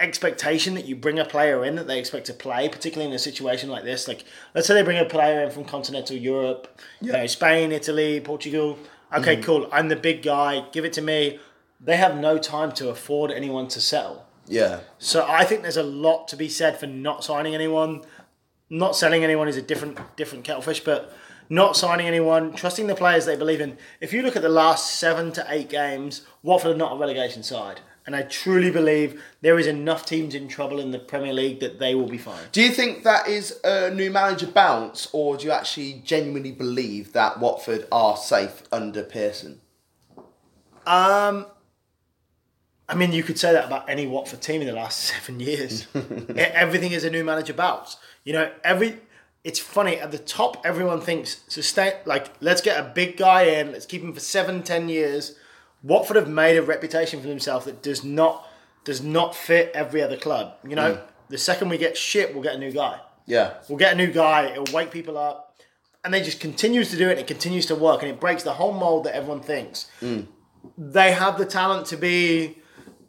expectation 0.00 0.74
that 0.74 0.84
you 0.84 0.94
bring 0.94 1.18
a 1.18 1.24
player 1.24 1.64
in 1.64 1.74
that 1.76 1.86
they 1.86 1.98
expect 1.98 2.26
to 2.26 2.32
play, 2.32 2.68
particularly 2.68 3.10
in 3.10 3.14
a 3.14 3.18
situation 3.18 3.68
like 3.68 3.84
this. 3.84 4.06
Like 4.08 4.24
let's 4.54 4.66
say 4.66 4.74
they 4.74 4.82
bring 4.82 4.98
a 4.98 5.04
player 5.04 5.42
in 5.42 5.50
from 5.50 5.64
continental 5.64 6.16
Europe, 6.16 6.80
you 7.00 7.12
know, 7.12 7.26
Spain, 7.26 7.72
Italy, 7.72 8.20
Portugal. 8.20 8.78
Okay, 9.12 9.36
mm-hmm. 9.36 9.44
cool. 9.44 9.68
I'm 9.72 9.88
the 9.88 9.96
big 9.96 10.22
guy. 10.22 10.66
Give 10.72 10.84
it 10.84 10.92
to 10.94 11.02
me. 11.02 11.38
They 11.80 11.96
have 11.96 12.16
no 12.16 12.38
time 12.38 12.72
to 12.72 12.90
afford 12.90 13.30
anyone 13.30 13.68
to 13.68 13.80
sell. 13.80 14.26
Yeah. 14.46 14.80
So 14.98 15.24
I 15.26 15.44
think 15.44 15.62
there's 15.62 15.76
a 15.76 15.82
lot 15.82 16.28
to 16.28 16.36
be 16.36 16.48
said 16.48 16.78
for 16.78 16.86
not 16.86 17.24
signing 17.24 17.54
anyone. 17.54 18.02
Not 18.70 18.96
selling 18.96 19.24
anyone 19.24 19.48
is 19.48 19.56
a 19.56 19.62
different 19.62 19.98
different 20.16 20.44
kettlefish, 20.44 20.84
but 20.84 21.12
not 21.48 21.76
signing 21.76 22.06
anyone, 22.06 22.52
trusting 22.52 22.86
the 22.86 22.94
players 22.94 23.26
they 23.26 23.36
believe 23.36 23.60
in. 23.60 23.78
If 24.00 24.12
you 24.12 24.22
look 24.22 24.36
at 24.36 24.42
the 24.42 24.48
last 24.48 24.96
seven 24.96 25.32
to 25.32 25.46
eight 25.48 25.68
games, 25.68 26.26
Watford 26.42 26.74
are 26.74 26.78
not 26.78 26.92
a 26.92 26.96
relegation 26.96 27.42
side. 27.42 27.80
And 28.06 28.16
I 28.16 28.22
truly 28.22 28.70
believe 28.70 29.22
there 29.42 29.58
is 29.58 29.66
enough 29.66 30.06
teams 30.06 30.34
in 30.34 30.48
trouble 30.48 30.80
in 30.80 30.92
the 30.92 30.98
Premier 30.98 31.34
League 31.34 31.60
that 31.60 31.78
they 31.78 31.94
will 31.94 32.08
be 32.08 32.16
fine. 32.16 32.40
Do 32.52 32.62
you 32.62 32.70
think 32.70 33.04
that 33.04 33.28
is 33.28 33.60
a 33.64 33.90
new 33.90 34.10
manager 34.10 34.46
bounce, 34.46 35.08
or 35.12 35.36
do 35.36 35.44
you 35.44 35.52
actually 35.52 36.00
genuinely 36.06 36.52
believe 36.52 37.12
that 37.12 37.38
Watford 37.38 37.86
are 37.92 38.16
safe 38.16 38.62
under 38.72 39.02
Pearson? 39.02 39.60
Um, 40.86 41.48
I 42.88 42.94
mean, 42.94 43.12
you 43.12 43.22
could 43.22 43.38
say 43.38 43.52
that 43.52 43.66
about 43.66 43.90
any 43.90 44.06
Watford 44.06 44.40
team 44.40 44.62
in 44.62 44.66
the 44.66 44.72
last 44.72 45.00
seven 45.04 45.38
years. 45.40 45.86
Everything 46.36 46.92
is 46.92 47.04
a 47.04 47.10
new 47.10 47.24
manager 47.24 47.52
bounce. 47.52 47.98
You 48.24 48.32
know, 48.32 48.50
every. 48.64 49.00
It's 49.48 49.58
funny 49.58 49.98
at 49.98 50.10
the 50.10 50.18
top. 50.18 50.60
Everyone 50.62 51.00
thinks 51.00 51.40
sustain. 51.48 51.94
Like, 52.04 52.30
let's 52.42 52.60
get 52.60 52.78
a 52.78 52.92
big 53.00 53.16
guy 53.16 53.44
in. 53.44 53.72
Let's 53.72 53.86
keep 53.86 54.02
him 54.02 54.12
for 54.12 54.20
seven, 54.20 54.62
ten 54.62 54.90
years. 54.90 55.36
Watford 55.82 56.16
have 56.16 56.28
made 56.28 56.58
a 56.58 56.62
reputation 56.62 57.22
for 57.22 57.28
themselves 57.28 57.64
that 57.64 57.82
does 57.82 58.04
not 58.04 58.46
does 58.84 59.02
not 59.02 59.34
fit 59.34 59.70
every 59.74 60.02
other 60.02 60.18
club. 60.18 60.56
You 60.62 60.76
know, 60.76 60.94
mm. 60.96 61.00
the 61.30 61.38
second 61.38 61.70
we 61.70 61.78
get 61.78 61.96
shit, 61.96 62.34
we'll 62.34 62.42
get 62.42 62.56
a 62.56 62.58
new 62.58 62.70
guy. 62.70 63.00
Yeah. 63.24 63.54
We'll 63.70 63.78
get 63.78 63.94
a 63.94 63.96
new 63.96 64.12
guy. 64.12 64.50
It'll 64.50 64.76
wake 64.76 64.90
people 64.90 65.16
up, 65.16 65.58
and 66.04 66.12
they 66.12 66.20
just 66.20 66.40
continues 66.40 66.90
to 66.90 66.98
do 66.98 67.08
it. 67.08 67.12
and 67.12 67.20
It 67.20 67.26
continues 67.26 67.64
to 67.66 67.74
work, 67.74 68.02
and 68.02 68.10
it 68.10 68.20
breaks 68.20 68.42
the 68.42 68.52
whole 68.52 68.74
mold 68.74 69.04
that 69.04 69.14
everyone 69.14 69.40
thinks. 69.40 69.86
Mm. 70.02 70.26
They 70.76 71.12
have 71.12 71.38
the 71.38 71.46
talent 71.46 71.86
to 71.86 71.96
be 71.96 72.58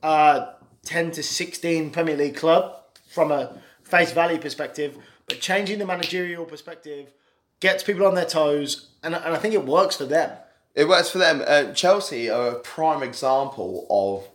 a 0.01 0.53
ten 0.86 1.12
to 1.12 1.22
sixteen 1.22 1.91
Premier 1.91 2.15
League 2.15 2.38
club 2.38 2.63
from 3.10 3.34
a 3.34 3.60
face 3.84 4.13
value 4.13 4.39
perspective, 4.39 4.98
but 5.29 5.39
changing 5.39 5.79
the 5.79 5.86
managerial 5.86 6.45
perspective 6.45 7.12
gets 7.59 7.83
people 7.83 8.05
on 8.05 8.15
their 8.15 8.25
toes, 8.25 8.89
and, 9.03 9.15
and 9.15 9.33
I 9.33 9.38
think 9.38 9.53
it 9.53 9.65
works 9.65 9.95
for 9.95 10.05
them. 10.05 10.31
It 10.75 10.88
works 10.88 11.09
for 11.09 11.17
them. 11.17 11.43
Uh, 11.45 11.71
Chelsea 11.74 12.29
are 12.29 12.50
a 12.50 12.59
prime 12.59 13.03
example 13.03 13.86
of 13.89 14.27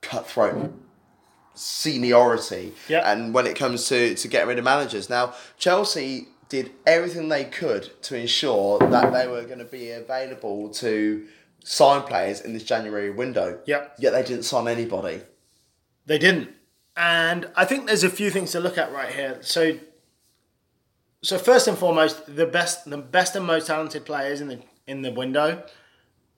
cutthroat 0.00 0.72
seniority. 1.54 2.72
Yeah. 2.88 3.10
And 3.10 3.32
when 3.32 3.46
it 3.46 3.56
comes 3.56 3.88
to, 3.88 4.14
to 4.14 4.28
getting 4.28 4.48
rid 4.48 4.58
of 4.58 4.64
managers. 4.64 5.08
Now, 5.08 5.34
Chelsea 5.56 6.28
did 6.48 6.72
everything 6.86 7.28
they 7.28 7.44
could 7.44 7.90
to 8.02 8.16
ensure 8.16 8.78
that 8.78 9.12
they 9.12 9.26
were 9.26 9.44
going 9.44 9.60
to 9.60 9.64
be 9.64 9.90
available 9.90 10.68
to 10.70 11.26
sign 11.64 12.02
players 12.02 12.40
in 12.40 12.52
this 12.52 12.64
January 12.64 13.10
window. 13.10 13.60
Yep. 13.66 13.96
Yet 13.98 14.10
they 14.12 14.22
didn't 14.22 14.42
sign 14.42 14.68
anybody. 14.68 15.22
They 16.06 16.18
didn't. 16.18 16.50
And 16.96 17.48
I 17.56 17.64
think 17.64 17.86
there's 17.86 18.04
a 18.04 18.10
few 18.10 18.30
things 18.30 18.52
to 18.52 18.60
look 18.60 18.76
at 18.76 18.92
right 18.92 19.12
here. 19.12 19.38
So 19.40 19.78
so 21.24 21.38
first 21.38 21.66
and 21.68 21.76
foremost, 21.76 22.36
the 22.36 22.46
best 22.46 22.88
the 22.88 22.98
best 22.98 23.34
and 23.36 23.46
most 23.46 23.66
talented 23.66 24.04
players 24.04 24.40
in 24.40 24.48
the 24.48 24.58
in 24.86 25.02
the 25.02 25.10
window 25.12 25.64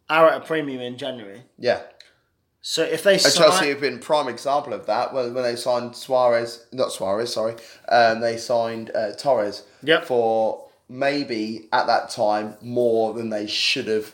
are 0.08 0.28
at 0.28 0.42
a 0.42 0.44
premium 0.44 0.80
in 0.80 0.96
January. 0.96 1.42
Yeah. 1.58 1.82
So 2.62 2.82
if 2.82 3.02
they 3.04 3.18
sign, 3.18 3.32
Chelsea 3.32 3.68
have 3.68 3.80
been 3.80 4.00
prime 4.00 4.26
example 4.28 4.72
of 4.72 4.86
that 4.86 5.14
when, 5.14 5.34
when 5.34 5.44
they 5.44 5.54
signed 5.54 5.94
Suarez, 5.94 6.66
not 6.72 6.90
Suarez, 6.92 7.32
sorry, 7.32 7.54
um, 7.88 8.20
they 8.20 8.36
signed 8.36 8.90
uh, 8.94 9.12
Torres 9.12 9.62
Yep. 9.82 10.04
for 10.06 10.66
maybe 10.88 11.68
at 11.72 11.86
that 11.86 12.10
time 12.10 12.56
more 12.60 13.14
than 13.14 13.30
they 13.30 13.46
should 13.46 13.86
have 13.86 14.12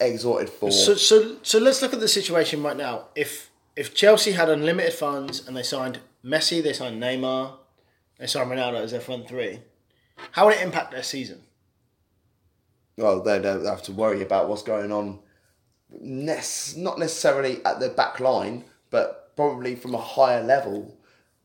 exhorted 0.00 0.50
for. 0.50 0.72
so, 0.72 0.94
so 0.94 1.36
so 1.42 1.58
let's 1.60 1.80
look 1.82 1.92
at 1.92 2.00
the 2.00 2.08
situation 2.08 2.62
right 2.62 2.76
now. 2.76 3.04
If 3.14 3.50
if 3.76 3.94
Chelsea 3.94 4.32
had 4.32 4.48
unlimited 4.48 4.94
funds 4.94 5.46
and 5.46 5.56
they 5.56 5.62
signed 5.62 6.00
Messi, 6.24 6.62
they 6.62 6.72
signed 6.72 7.00
Neymar, 7.02 7.54
they 8.18 8.26
signed 8.26 8.50
Ronaldo 8.50 8.80
as 8.82 8.90
their 8.90 9.00
front 9.00 9.28
three, 9.28 9.60
how 10.30 10.46
would 10.46 10.54
it 10.54 10.62
impact 10.62 10.92
their 10.92 11.02
season? 11.02 11.42
Well, 12.96 13.22
they 13.22 13.40
don't 13.40 13.64
have 13.64 13.82
to 13.84 13.92
worry 13.92 14.22
about 14.22 14.48
what's 14.48 14.62
going 14.62 14.92
on. 14.92 15.18
Not 15.90 16.98
necessarily 16.98 17.64
at 17.64 17.80
the 17.80 17.88
back 17.90 18.20
line, 18.20 18.64
but 18.90 19.34
probably 19.36 19.74
from 19.76 19.94
a 19.94 19.98
higher 20.00 20.42
level. 20.42 20.96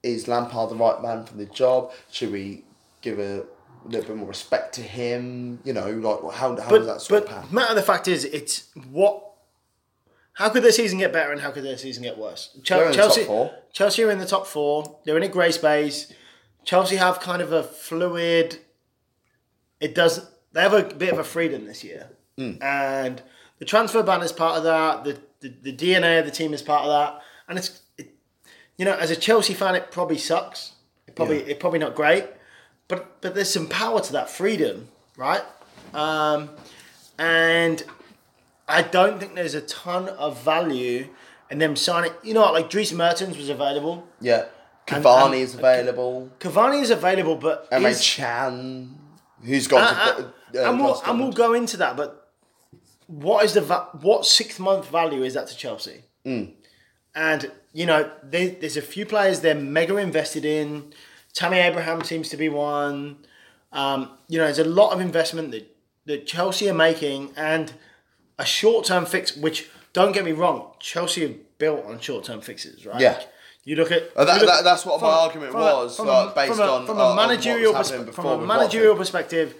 Is 0.03 0.27
Lampard 0.27 0.69
the 0.69 0.75
right 0.75 1.01
man 1.01 1.25
for 1.25 1.35
the 1.35 1.45
job? 1.45 1.91
Should 2.11 2.31
we 2.31 2.63
give 3.01 3.19
a 3.19 3.43
little 3.85 4.07
bit 4.07 4.15
more 4.15 4.27
respect 4.27 4.75
to 4.75 4.81
him? 4.81 5.59
You 5.63 5.73
know, 5.73 5.89
like 5.89 6.33
how, 6.35 6.55
how 6.55 6.69
But 6.69 6.77
does 6.79 6.87
that 6.87 7.01
sort 7.01 7.23
but 7.25 7.29
of 7.31 7.35
happen? 7.43 7.55
matter 7.55 7.69
of 7.71 7.75
the 7.75 7.81
fact 7.81 8.07
is, 8.07 8.23
it's 8.23 8.69
what. 8.89 9.23
How 10.33 10.49
could 10.49 10.63
their 10.63 10.71
season 10.71 10.99
get 10.99 11.11
better 11.11 11.31
and 11.31 11.41
how 11.41 11.49
could 11.49 11.63
their 11.63 11.77
season 11.79 12.03
get 12.03 12.17
worse? 12.17 12.55
Chel- 12.63 12.77
They're 12.79 12.91
the 12.91 12.93
top 12.95 13.05
Chelsea, 13.05 13.23
four. 13.23 13.51
Chelsea 13.73 14.03
are 14.03 14.11
in 14.11 14.19
the 14.19 14.25
top 14.27 14.45
four. 14.45 14.99
They're 15.03 15.17
in 15.17 15.23
a 15.23 15.27
grey 15.27 15.51
space. 15.51 16.13
Chelsea 16.63 16.97
have 16.97 17.19
kind 17.19 17.41
of 17.41 17.51
a 17.51 17.63
fluid. 17.63 18.59
It 19.79 19.93
does. 19.95 20.27
They 20.53 20.61
have 20.61 20.73
a 20.73 20.83
bit 20.83 21.11
of 21.13 21.19
a 21.19 21.23
freedom 21.23 21.65
this 21.65 21.83
year, 21.83 22.09
Hmm. 22.37 22.53
and 22.61 23.21
the 23.59 23.65
transfer 23.65 24.01
ban 24.03 24.21
is 24.21 24.31
part 24.31 24.57
of 24.57 24.63
that. 24.63 25.03
The, 25.03 25.19
the 25.41 25.71
the 25.71 25.73
DNA 25.75 26.19
of 26.19 26.25
the 26.25 26.31
team 26.31 26.53
is 26.53 26.61
part 26.61 26.83
of 26.85 26.89
that, 26.89 27.21
and 27.47 27.57
it's 27.59 27.81
it, 27.97 28.09
you 28.77 28.85
know 28.85 28.95
as 28.95 29.11
a 29.11 29.15
Chelsea 29.15 29.53
fan, 29.53 29.75
it 29.75 29.91
probably 29.91 30.17
sucks. 30.17 30.73
It 31.07 31.15
probably 31.15 31.39
Yeah. 31.41 31.49
it's 31.51 31.59
probably 31.59 31.79
not 31.79 31.93
great, 31.95 32.25
but 32.87 33.21
but 33.21 33.35
there's 33.35 33.51
some 33.51 33.67
power 33.67 33.99
to 34.01 34.11
that 34.13 34.29
freedom, 34.29 34.87
right? 35.15 35.43
Um, 35.93 36.49
and 37.19 37.83
I 38.67 38.81
don't 38.81 39.19
think 39.19 39.35
there's 39.35 39.53
a 39.55 39.61
ton 39.61 40.09
of 40.09 40.41
value 40.43 41.07
in 41.49 41.59
them 41.59 41.75
signing. 41.75 42.11
You 42.23 42.33
know, 42.33 42.41
what, 42.41 42.53
like 42.53 42.69
Dries 42.69 42.91
Mertens 42.93 43.37
was 43.37 43.49
available. 43.49 44.07
Yeah, 44.19 44.45
And- 44.87 45.03
Cavani 45.03 45.25
and- 45.25 45.35
is 45.35 45.53
available. 45.55 46.29
Cavani 46.39 46.81
is 46.81 46.89
available, 46.89 47.35
but 47.35 47.69
Emre 47.71 47.89
is- 47.91 48.03
Chan, 48.03 48.97
who's 49.43 49.67
gone 49.67 49.81
to. 49.93 50.25
uh, 50.59 50.69
and, 50.69 50.79
we'll, 50.79 51.01
and 51.05 51.19
we'll 51.19 51.31
go 51.31 51.53
into 51.53 51.77
that. 51.77 51.95
But 51.97 52.31
what 53.07 53.45
is 53.45 53.53
the 53.53 53.61
va- 53.61 53.89
what 54.01 54.25
six 54.25 54.59
month 54.59 54.89
value 54.89 55.23
is 55.23 55.33
that 55.33 55.47
to 55.47 55.55
Chelsea? 55.55 56.03
And 57.15 57.51
you 57.73 57.85
know, 57.85 58.11
there, 58.23 58.49
there's 58.49 58.77
a 58.77 58.81
few 58.81 59.05
players 59.05 59.39
they're 59.41 59.55
mega 59.55 59.97
invested 59.97 60.45
in. 60.45 60.93
Tammy 61.33 61.57
Abraham 61.59 62.03
seems 62.03 62.29
to 62.29 62.37
be 62.37 62.49
one. 62.49 63.17
Um, 63.71 64.11
you 64.27 64.37
know, 64.37 64.45
there's 64.45 64.59
a 64.59 64.63
lot 64.63 64.91
of 64.93 64.99
investment 65.01 65.51
that 65.51 65.75
that 66.05 66.25
Chelsea 66.27 66.69
are 66.69 66.73
making, 66.73 67.33
and 67.35 67.73
a 68.39 68.45
short 68.45 68.85
term 68.85 69.05
fix. 69.05 69.35
Which 69.37 69.69
don't 69.97 70.11
get 70.17 70.23
me 70.25 70.31
wrong, 70.41 70.57
Chelsea 70.79 71.25
are 71.25 71.35
built 71.57 71.81
on 71.85 71.99
short 71.99 72.23
term 72.29 72.39
fixes, 72.41 72.85
right? 72.85 72.99
Yeah. 73.01 73.19
You 73.63 73.75
look 73.75 73.91
at 73.91 74.03
Uh, 74.15 74.23
that- 74.25 74.35
you 74.35 74.45
look- 74.45 74.55
that- 74.55 74.63
that's 74.63 74.85
what 74.85 75.01
my 75.01 75.07
argument 75.25 75.51
from 75.51 75.61
was, 75.61 75.97
from 75.97 76.07
like, 76.07 76.31
a, 76.31 76.35
based 76.35 76.51
from 76.53 76.59
a, 76.67 76.71
on- 76.71 76.85
from 76.85 76.99
a 76.99 77.05
what 77.07 77.15
managerial 77.15 77.73
was 77.73 77.89
happening 77.89 78.07
perspe- 78.13 78.15
from 78.15 78.25
a 78.43 78.45
managerial 78.55 78.93
Watford. 78.93 79.01
perspective. 79.01 79.55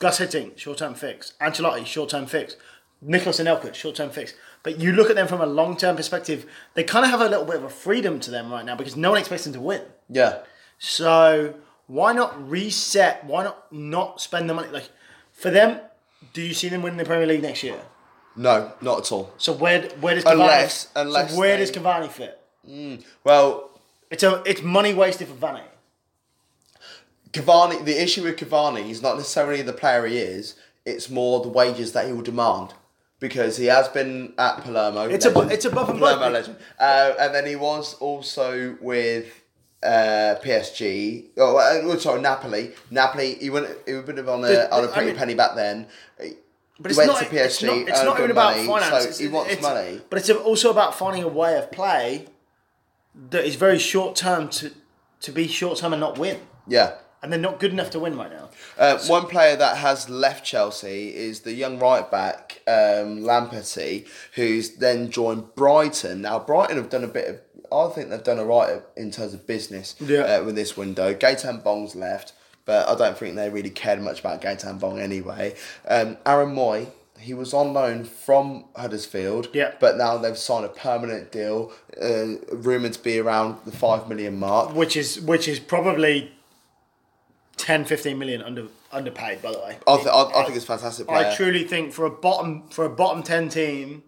Guus 0.00 0.16
Hiddink, 0.20 0.58
short 0.58 0.78
term 0.78 0.94
fix. 0.94 1.32
Ancelotti, 1.40 1.84
short 1.86 2.08
term 2.10 2.26
fix. 2.26 2.56
Nicolas 3.02 3.38
Anelka, 3.40 3.74
short 3.74 3.94
term 3.96 4.10
fix. 4.10 4.32
But 4.62 4.80
you 4.80 4.92
look 4.92 5.10
at 5.10 5.16
them 5.16 5.28
from 5.28 5.40
a 5.42 5.46
long 5.60 5.76
term 5.76 5.94
perspective, 5.96 6.46
they 6.74 6.84
kind 6.84 7.04
of 7.04 7.10
have 7.10 7.20
a 7.20 7.28
little 7.28 7.44
bit 7.44 7.56
of 7.56 7.64
a 7.64 7.68
freedom 7.68 8.18
to 8.20 8.30
them 8.30 8.50
right 8.50 8.64
now 8.64 8.76
because 8.76 8.96
no 8.96 9.10
one 9.10 9.18
expects 9.18 9.44
them 9.44 9.52
to 9.52 9.60
win. 9.60 9.82
Yeah, 10.08 10.38
So 10.78 11.54
why 11.86 12.12
not 12.12 12.30
reset? 12.50 13.24
Why 13.24 13.44
not 13.44 13.70
not 13.72 14.20
spend 14.20 14.48
the 14.48 14.54
money? 14.54 14.68
Like 14.68 14.88
for 15.32 15.50
them, 15.50 15.80
do 16.32 16.40
you 16.42 16.54
see 16.54 16.68
them 16.70 16.80
winning 16.82 16.98
the 16.98 17.04
Premier 17.04 17.26
League 17.26 17.42
next 17.42 17.62
year? 17.62 17.80
No, 18.36 18.72
not 18.80 18.98
at 19.00 19.12
all. 19.12 19.32
So 19.38 19.52
where 19.52 19.82
where 20.00 20.14
does 20.14 20.24
Cavani, 20.24 20.32
Unless- 20.32 20.88
unless 20.96 21.32
so 21.32 21.38
where 21.38 21.56
they- 21.56 21.64
does 21.64 21.72
Cavani 21.72 22.10
fit? 22.10 22.40
Well, 23.24 23.70
It's 24.10 24.22
a 24.22 24.42
it's 24.46 24.62
money 24.62 24.94
wasted 24.94 25.28
for 25.28 25.34
Vanny. 25.34 25.62
Cavani, 27.32 27.84
the 27.84 28.00
issue 28.00 28.22
with 28.22 28.36
Cavani 28.36 28.90
is 28.90 29.02
not 29.02 29.16
necessarily 29.16 29.62
the 29.62 29.72
player 29.72 30.06
he 30.06 30.18
is; 30.18 30.54
it's 30.84 31.10
more 31.10 31.40
the 31.42 31.48
wages 31.48 31.92
that 31.92 32.06
he 32.06 32.12
will 32.12 32.22
demand. 32.22 32.74
Because 33.20 33.56
he 33.56 33.66
has 33.66 33.88
been 33.88 34.34
at 34.38 34.62
Palermo. 34.62 35.08
It's 35.08 35.24
legend. 35.24 35.52
it's 35.52 35.64
above 35.64 35.88
and 35.88 35.98
Palermo 35.98 36.28
legend. 36.30 36.56
Uh, 36.78 37.14
and 37.18 37.34
then 37.34 37.46
he 37.46 37.56
was 37.56 37.94
also 37.94 38.76
with 38.82 39.26
uh, 39.82 40.34
PSG. 40.44 41.26
Oh, 41.38 41.56
uh, 41.56 41.98
sorry, 41.98 42.20
Napoli. 42.20 42.72
Napoli. 42.90 43.36
He 43.36 43.48
went. 43.50 43.68
He 43.86 43.94
would 43.94 44.06
have 44.06 44.26
been 44.26 44.28
on 44.28 44.44
a 44.44 44.68
on 44.70 44.84
a 44.84 44.88
I 44.88 44.92
pretty 44.92 45.08
mean- 45.10 45.16
penny 45.16 45.34
back 45.34 45.54
then. 45.54 45.86
But 46.80 46.90
it's 46.90 46.98
not, 47.06 47.16
PSG. 47.22 47.32
it's 47.44 47.62
not, 47.62 47.76
it's 47.88 48.02
not 48.02 48.18
even 48.18 48.30
about 48.32 48.56
money, 48.56 48.66
finance. 48.66 49.16
So 49.16 49.22
he 49.22 49.28
wants 49.28 49.52
it's- 49.52 49.62
money. 49.62 50.00
But 50.10 50.18
it's 50.18 50.30
also 50.30 50.70
about 50.70 50.94
finding 50.96 51.22
a 51.22 51.28
way 51.28 51.56
of 51.56 51.70
play 51.70 52.26
that 53.30 53.44
is 53.44 53.54
very 53.54 53.78
short 53.78 54.16
term 54.16 54.48
to 54.48 54.72
to 55.20 55.32
be 55.32 55.46
short 55.46 55.78
term 55.78 55.92
and 55.92 56.00
not 56.00 56.18
win. 56.18 56.40
Yeah. 56.66 56.96
And 57.22 57.32
they're 57.32 57.40
not 57.40 57.58
good 57.58 57.72
enough 57.72 57.88
to 57.90 58.00
win 58.00 58.18
right 58.18 58.30
now. 58.30 58.50
Uh, 58.76 58.98
one 59.06 59.26
player 59.28 59.56
that 59.56 59.78
has 59.78 60.10
left 60.10 60.44
Chelsea 60.44 61.14
is 61.14 61.40
the 61.40 61.54
young 61.54 61.78
right 61.78 62.10
back 62.10 62.60
um, 62.66 63.20
Lamptey, 63.22 64.06
who's 64.34 64.76
then 64.76 65.10
joined 65.10 65.54
Brighton. 65.54 66.20
Now 66.20 66.38
Brighton 66.40 66.76
have 66.76 66.90
done 66.90 67.04
a 67.04 67.08
bit 67.08 67.28
of. 67.28 67.40
I 67.72 67.92
think 67.94 68.10
they've 68.10 68.22
done 68.22 68.38
alright 68.38 68.82
in 68.96 69.10
terms 69.10 69.32
of 69.32 69.46
business 69.46 69.94
Yeah. 70.00 70.20
uh, 70.20 70.44
with 70.44 70.54
this 70.56 70.76
window. 70.76 71.14
Gaetan 71.14 71.64
Bong's 71.64 71.96
left, 71.96 72.32
but 72.64 72.88
I 72.88 72.94
don't 72.94 73.16
think 73.16 73.36
they 73.36 73.50
really 73.50 73.70
cared 73.70 74.00
much 74.00 74.20
about 74.20 74.40
Gaetan 74.42 74.78
Bong 74.80 74.98
anyway. 74.98 75.54
Um, 75.88 76.16
Aaron 76.26 76.54
Mooy. 76.54 76.88
He 77.16 77.32
was 77.32 77.54
on 77.54 77.72
loan 77.72 78.04
from 78.04 78.64
Huddersfield, 78.76 79.48
Yeah. 79.54 79.72
but 79.78 79.96
now 79.96 80.18
they've 80.18 80.36
signed 80.36 80.64
a 80.66 80.68
permanent 80.68 81.30
deal, 81.30 81.72
uh, 82.02 82.24
rumoured 82.52 82.94
to 82.94 82.98
be 83.02 83.18
around 83.18 83.58
the 83.64 83.70
five 83.72 84.08
million 84.08 84.36
mark. 84.38 84.74
Which 84.74 84.94
is 84.96 85.20
which 85.20 85.46
is 85.48 85.58
probably 85.60 86.32
10, 87.56 87.84
15 87.84 88.18
million 88.18 88.42
under 88.42 88.66
underpaid, 88.92 89.40
by 89.42 89.52
the 89.52 89.58
way. 89.58 89.78
I, 89.86 89.96
th- 89.96 90.08
I, 90.08 90.22
I 90.34 90.44
think 90.44 90.56
it's 90.56 90.66
fantastic. 90.66 91.06
Player. 91.06 91.28
I 91.28 91.34
truly 91.34 91.64
think 91.64 91.92
for 91.92 92.04
a 92.04 92.10
bottom 92.10 92.64
for 92.68 92.84
a 92.84 92.90
bottom 92.90 93.22
ten 93.22 93.48
team, 93.48 94.02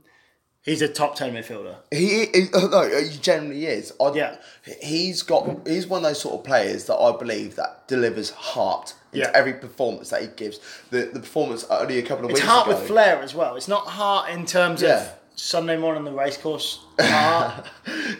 he's 0.66 0.82
a 0.82 0.88
top 0.88 1.14
ten 1.16 1.32
midfielder. 1.32 1.76
He, 1.90 2.26
he 2.35 2.49
no, 2.52 2.82
he 2.88 3.16
generally 3.18 3.64
is. 3.66 3.92
I, 3.99 4.12
Yeah. 4.12 4.37
he's 4.82 5.23
got. 5.23 5.66
He's 5.66 5.87
one 5.87 6.04
of 6.04 6.11
those 6.11 6.20
sort 6.20 6.35
of 6.40 6.44
players 6.44 6.85
that 6.85 6.96
I 6.96 7.16
believe 7.16 7.56
that 7.56 7.88
delivers 7.88 8.30
heart 8.30 8.92
into 9.14 9.26
Yeah. 9.26 9.32
every 9.35 9.54
performance 9.54 10.11
that 10.11 10.20
he 10.20 10.28
gives. 10.28 10.61
The 10.90 11.11
the 11.12 11.20
performance 11.20 11.64
only 11.70 11.99
a 11.99 12.02
couple 12.02 12.26
of 12.26 12.30
It's 12.32 12.40
weeks 12.40 12.46
heart 12.52 12.66
ago. 12.68 12.76
with 12.76 12.87
flair 12.87 13.20
as 13.23 13.35
well. 13.35 13.56
It's 13.56 13.68
not 13.68 13.87
heart 13.87 14.28
in 14.30 14.44
terms 14.44 14.82
Yeah. 14.82 15.00
of 15.02 15.08
Sunday 15.38 15.76
morning 15.76 15.99
on 15.99 16.04
the 16.06 16.12
racecourse 16.18 16.80
heart, 16.99 17.66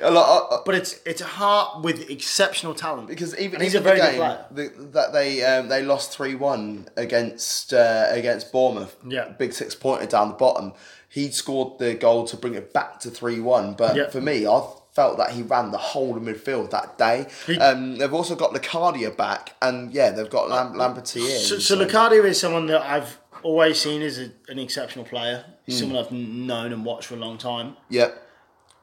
A 0.03 0.11
lot, 0.11 0.27
uh, 0.29 0.55
uh, 0.57 0.63
but 0.67 0.75
it's 0.75 1.01
it's 1.07 1.23
a 1.23 1.27
heart 1.27 1.83
with 1.83 2.11
exceptional 2.11 2.75
talent. 2.75 3.09
because 3.09 3.35
even 3.39 3.61
he's 3.63 3.75
a 3.75 3.81
very 3.81 3.99
the 3.99 4.05
good 4.05 4.11
game 4.13 4.21
player. 4.21 4.45
the, 4.51 4.85
that 4.93 5.13
they 5.15 5.43
um, 5.43 5.69
they 5.69 5.83
lost 5.83 6.13
three 6.13 6.35
one 6.35 6.87
against 6.97 7.73
uh, 7.73 8.07
against 8.11 8.53
Bournemouth. 8.53 8.95
Yeah. 9.09 9.29
big 9.39 9.55
six 9.55 9.75
pointer 9.75 10.05
down 10.07 10.29
the 10.29 10.35
bottom. 10.35 10.75
He 11.17 11.31
scored 11.31 11.79
the 11.79 11.95
goal 11.95 12.27
to 12.27 12.37
bring 12.37 12.55
it 12.55 12.75
back 12.75 13.01
to 13.01 13.11
three 13.11 13.41
one. 13.41 13.73
But 13.73 13.97
Yeah. 13.97 14.11
for 14.11 14.21
me, 14.21 14.47
I 14.47 14.61
felt 14.93 15.17
that 15.17 15.31
he 15.31 15.41
ran 15.43 15.71
the 15.71 15.79
whole 15.79 16.15
of 16.15 16.23
midfield 16.23 16.69
that 16.71 16.99
day. 16.99 17.27
He- 17.47 17.59
um, 17.59 17.97
they've 17.97 18.13
also 18.13 18.35
got 18.37 18.53
Locadia 18.53 19.17
back, 19.17 19.55
and 19.63 19.93
yeah, 19.95 20.11
they've 20.11 20.29
got 20.29 20.51
Lam- 20.51 20.75
Lamptey 20.75 21.23
in. 21.23 21.41
So, 21.41 21.59
so 21.59 21.75
Locadia 21.77 22.23
is 22.25 22.39
someone 22.39 22.67
that 22.67 22.83
I've 22.83 23.19
always 23.43 23.81
seen 23.81 24.03
as 24.03 24.19
a, 24.19 24.31
an 24.49 24.59
exceptional 24.59 25.07
player. 25.07 25.45
He's 25.65 25.79
someone 25.79 25.97
I've 26.05 26.13
known 26.13 26.73
and 26.75 26.85
watched 26.85 27.07
for 27.09 27.15
a 27.15 27.19
long 27.27 27.39
time. 27.39 27.77
yeah, 27.89 28.11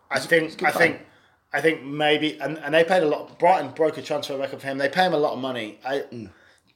I 0.09 0.19
think 0.19 0.63
I 0.63 0.71
player. 0.71 0.87
think 0.95 1.01
I 1.53 1.61
think 1.61 1.83
maybe 1.83 2.39
and, 2.41 2.57
and 2.57 2.73
they 2.73 2.83
paid 2.83 3.03
a 3.03 3.07
lot. 3.07 3.37
Brighton 3.37 3.71
broke 3.75 3.99
a 3.99 4.01
transfer 4.01 4.35
record 4.37 4.59
for 4.61 4.65
him. 4.67 4.79
They 4.79 4.89
pay 4.89 5.05
him 5.05 5.13
a 5.13 5.17
lot 5.17 5.33
of 5.33 5.39
money. 5.39 5.77
I 5.85 5.99
Mm. 6.11 6.29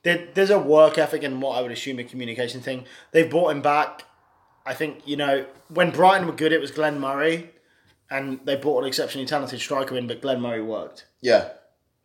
there, 0.04 0.28
there's 0.36 0.52
a 0.52 0.60
work 0.60 1.00
ethic 1.00 1.24
and 1.24 1.42
what 1.42 1.58
I 1.58 1.62
would 1.64 1.72
assume 1.72 1.98
a 1.98 2.04
communication 2.04 2.62
thing. 2.62 2.86
They've 3.12 3.28
brought 3.30 3.50
him 3.56 3.62
back. 3.64 4.04
I 4.68 4.74
think 4.74 5.02
you 5.06 5.16
know 5.18 5.46
when 5.70 5.92
Brighton 5.92 6.28
were 6.28 6.34
good, 6.34 6.52
it 6.52 6.62
was 6.62 6.72
Glenn 6.72 7.00
Murray, 7.00 7.50
and 8.10 8.40
they 8.46 8.56
brought 8.56 8.82
an 8.82 8.88
exceptionally 8.88 9.26
talented 9.26 9.60
striker 9.60 9.96
in, 9.98 10.08
but 10.08 10.22
Glenn 10.22 10.42
Murray 10.42 10.62
worked. 10.62 11.06
yeah. 11.22 11.50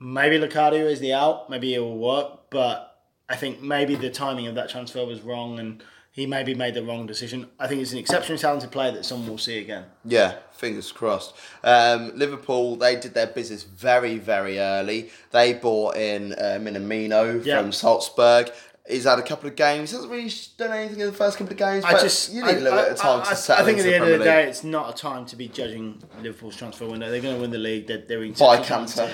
Maybe 0.05 0.37
Locadia 0.37 0.85
is 0.91 0.99
the 0.99 1.13
out. 1.15 1.49
Maybe 1.49 1.75
it 1.75 1.79
will 1.79 1.97
work, 1.97 2.51
but 2.51 2.99
I 3.29 3.37
think 3.37 3.63
maybe 3.63 3.95
the 3.95 4.11
timing 4.11 4.49
of 4.49 4.57
that 4.57 4.69
transfer 4.69 5.05
was 5.07 5.21
wrong, 5.21 5.61
and 5.61 5.81
he 6.11 6.27
maybe 6.27 6.55
made 6.55 6.75
the 6.75 6.83
wrong 6.83 7.07
decision. 7.07 7.49
I 7.61 7.69
think 7.69 7.81
it's 7.83 7.93
an 7.93 7.99
exceptionally 7.99 8.41
talented 8.41 8.73
player 8.73 8.91
that 8.91 9.05
someone 9.05 9.29
will 9.31 9.39
see 9.39 9.59
again. 9.61 9.85
Yeah, 10.05 10.39
fingers 10.51 10.91
crossed. 10.91 11.35
Um, 11.63 12.11
Liverpool, 12.17 12.75
they 12.75 12.97
did 12.97 13.15
their 13.15 13.29
business 13.29 13.63
very, 13.63 14.19
very 14.19 14.59
early. 14.59 15.11
They 15.31 15.53
bought 15.55 15.95
in 15.97 16.33
uh, 16.33 16.59
Minamino 16.61 17.45
Yeah. 17.45 17.61
from 17.63 17.71
Salzburg. 17.71 18.51
He's 18.89 19.05
had 19.05 19.19
a 19.19 19.23
couple 19.23 19.49
of 19.49 19.55
games. 19.55 19.91
He 19.91 19.97
hasn't 19.97 20.11
really 20.13 20.31
done 20.59 20.73
anything 20.73 20.99
in 21.01 21.07
the 21.07 21.13
first 21.13 21.39
couple 21.39 21.53
of 21.53 21.59
games. 21.59 21.85
I 21.85 21.93
just 22.01 22.33
you 22.33 22.45
need 22.45 22.57
a 22.57 22.61
little 22.61 22.79
I, 22.79 22.83
bit 22.83 22.93
of 22.93 22.99
time 22.99 23.21
I, 23.21 23.25
to 23.25 23.31
I, 23.31 23.35
settle 23.35 23.63
I 23.63 23.67
think 23.67 23.79
at 23.79 23.87
into 23.87 23.91
the 23.91 23.95
end 23.97 24.13
of 24.13 24.19
the 24.19 24.25
day, 24.25 24.41
League. 24.41 24.49
it's 24.49 24.65
not 24.65 24.91
a 24.93 24.97
time 25.01 25.25
to 25.27 25.37
be 25.37 25.47
judging 25.49 26.03
Liverpool's 26.21 26.57
transfer 26.57 26.87
window. 26.89 27.09
They're 27.11 27.21
going 27.21 27.37
to 27.37 27.41
win 27.41 27.53
the 27.53 27.59
league. 27.59 27.87
They're, 27.87 27.99
they're 28.09 28.25
in 28.25 28.33
By 28.33 28.61
Cantor. 28.61 29.09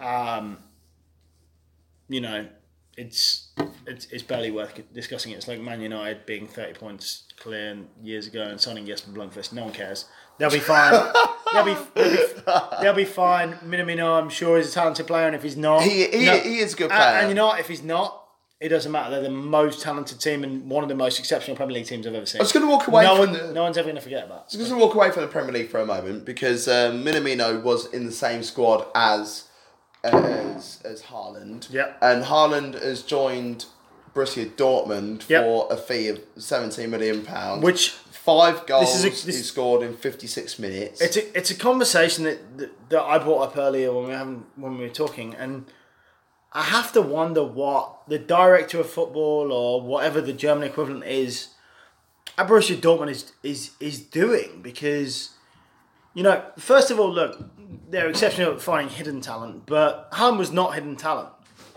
Um, 0.00 0.58
you 2.08 2.20
know, 2.20 2.48
it's 2.96 3.50
it's 3.86 4.06
it's 4.06 4.22
barely 4.24 4.50
worth 4.50 4.80
discussing. 4.92 5.32
It's 5.32 5.46
like 5.46 5.60
Man 5.60 5.80
United 5.80 6.26
being 6.26 6.48
thirty 6.48 6.72
points 6.74 7.24
clear 7.38 7.78
years 8.02 8.26
ago 8.26 8.42
and 8.42 8.60
signing 8.60 8.84
Jesper 8.86 9.12
Blomqvist. 9.12 9.52
No 9.52 9.64
one 9.64 9.72
cares. 9.72 10.06
They'll 10.38 10.50
be 10.50 10.58
fine. 10.60 10.92
they'll, 11.52 11.64
be, 11.64 11.76
they'll 11.94 12.16
be 12.16 12.82
they'll 12.82 12.94
be 12.94 13.04
fine. 13.04 13.54
Minamino, 13.64 14.20
I'm 14.20 14.28
sure, 14.28 14.58
is 14.58 14.70
a 14.70 14.72
talented 14.72 15.06
player, 15.06 15.26
and 15.26 15.36
if 15.36 15.42
he's 15.42 15.56
not, 15.56 15.82
He, 15.82 16.06
he, 16.08 16.26
no- 16.26 16.38
he 16.38 16.58
is 16.58 16.74
a 16.74 16.76
good 16.76 16.90
and, 16.90 16.92
player. 16.92 17.18
and 17.20 17.28
you 17.28 17.34
know 17.34 17.46
what? 17.46 17.60
If 17.60 17.68
he's 17.68 17.82
not, 17.82 18.24
it 18.60 18.68
doesn't 18.70 18.90
matter. 18.90 19.10
They're 19.10 19.22
the 19.22 19.30
most 19.30 19.80
talented 19.82 20.20
team 20.20 20.42
and 20.42 20.68
one 20.68 20.82
of 20.82 20.88
the 20.88 20.94
most 20.96 21.18
exceptional 21.18 21.56
Premier 21.56 21.74
League 21.76 21.86
teams 21.86 22.06
I've 22.06 22.14
ever 22.14 22.26
seen. 22.26 22.40
I 22.40 22.44
was 22.44 22.52
going 22.52 22.66
to 22.66 22.70
walk 22.70 22.88
away 22.88 23.04
no 23.04 23.22
from 23.22 23.32
one, 23.32 23.46
the. 23.48 23.52
no 23.52 23.62
one's 23.62 23.78
ever 23.78 23.86
going 23.86 23.96
to 23.96 24.02
forget 24.02 24.28
that. 24.28 24.34
I'm 24.52 24.58
just 24.58 24.68
going 24.70 24.80
to 24.80 24.84
walk 24.86 24.94
away 24.94 25.10
from 25.12 25.22
the 25.22 25.28
Premier 25.28 25.52
League 25.52 25.70
for 25.70 25.78
a 25.80 25.86
moment 25.86 26.24
because 26.24 26.66
um, 26.68 27.04
Minamino 27.04 27.62
was 27.62 27.86
in 27.92 28.04
the 28.06 28.12
same 28.12 28.42
squad 28.42 28.86
as 28.94 29.44
as 30.04 30.80
as 30.84 31.02
Haaland. 31.02 31.68
Yeah. 31.72 31.92
And 32.00 32.24
Haaland 32.24 32.80
has 32.82 33.02
joined 33.02 33.66
Borussia 34.14 34.46
Dortmund 34.50 35.28
Yep. 35.28 35.42
for 35.44 35.68
a 35.72 35.76
fee 35.76 36.08
of 36.08 36.20
17 36.36 36.90
million 36.90 37.24
pounds. 37.24 37.62
Which 37.62 37.90
five 37.90 38.66
goals 38.66 39.04
a- 39.04 39.08
this- 39.08 39.24
he 39.24 39.32
scored 39.32 39.82
in 39.82 39.96
56 39.96 40.58
minutes. 40.58 41.00
It's 41.00 41.16
a 41.16 41.38
it's 41.38 41.50
a 41.50 41.54
conversation 41.54 42.24
that, 42.24 42.58
that 42.58 42.88
that 42.90 43.02
I 43.02 43.18
brought 43.18 43.42
up 43.42 43.56
earlier 43.56 43.92
when 43.92 44.04
we 44.04 44.10
were 44.10 44.16
having, 44.18 44.46
when 44.56 44.78
we 44.78 44.84
were 44.84 44.90
talking, 44.94 45.34
and 45.34 45.66
I 46.52 46.62
have 46.62 46.92
to 46.92 47.02
wonder 47.02 47.44
what 47.44 48.08
the 48.08 48.18
director 48.18 48.80
of 48.80 48.88
football 48.88 49.52
or 49.52 49.80
whatever 49.80 50.20
the 50.20 50.32
German 50.32 50.64
equivalent 50.64 51.04
is 51.04 51.48
at 52.38 52.48
Borussia 52.48 52.76
Dortmund 52.76 53.10
is 53.10 53.32
is 53.42 53.70
is 53.80 54.00
doing 54.00 54.62
because 54.62 55.30
you 56.14 56.22
know 56.22 56.42
first 56.58 56.90
of 56.90 56.98
all 56.98 57.12
look 57.12 57.38
they're 57.90 58.08
exceptional 58.08 58.52
at 58.52 58.60
finding 58.60 58.94
hidden 58.94 59.20
talent, 59.20 59.66
but 59.66 60.10
Haaland 60.12 60.38
was 60.38 60.52
not 60.52 60.74
hidden 60.74 60.96
talent. 60.96 61.28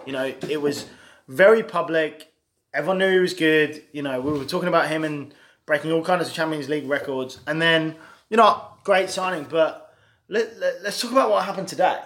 You 0.06 0.13
know 0.13 0.34
it 0.48 0.62
was 0.62 0.86
very 1.28 1.63
public. 1.63 2.32
Everyone 2.74 3.00
knew 3.00 3.12
he 3.12 3.20
was 3.20 3.34
good. 3.34 3.84
You 3.92 4.04
know 4.04 4.22
we 4.22 4.32
were 4.32 4.46
talking 4.46 4.70
about 4.70 4.88
him 4.88 5.04
and 5.04 5.34
breaking 5.66 5.92
all 5.92 6.04
kinds 6.04 6.28
of 6.28 6.34
Champions 6.34 6.70
League 6.70 6.88
records, 6.88 7.40
and 7.46 7.62
then 7.62 7.96
you 8.30 8.38
know 8.38 8.62
great 8.84 9.10
signing, 9.10 9.46
but 9.50 9.94
let, 10.28 10.58
let, 10.60 10.86
us 10.86 11.01
talk 11.01 11.12
about 11.12 11.30
what 11.30 11.44
happened 11.44 11.68
today. 11.68 12.00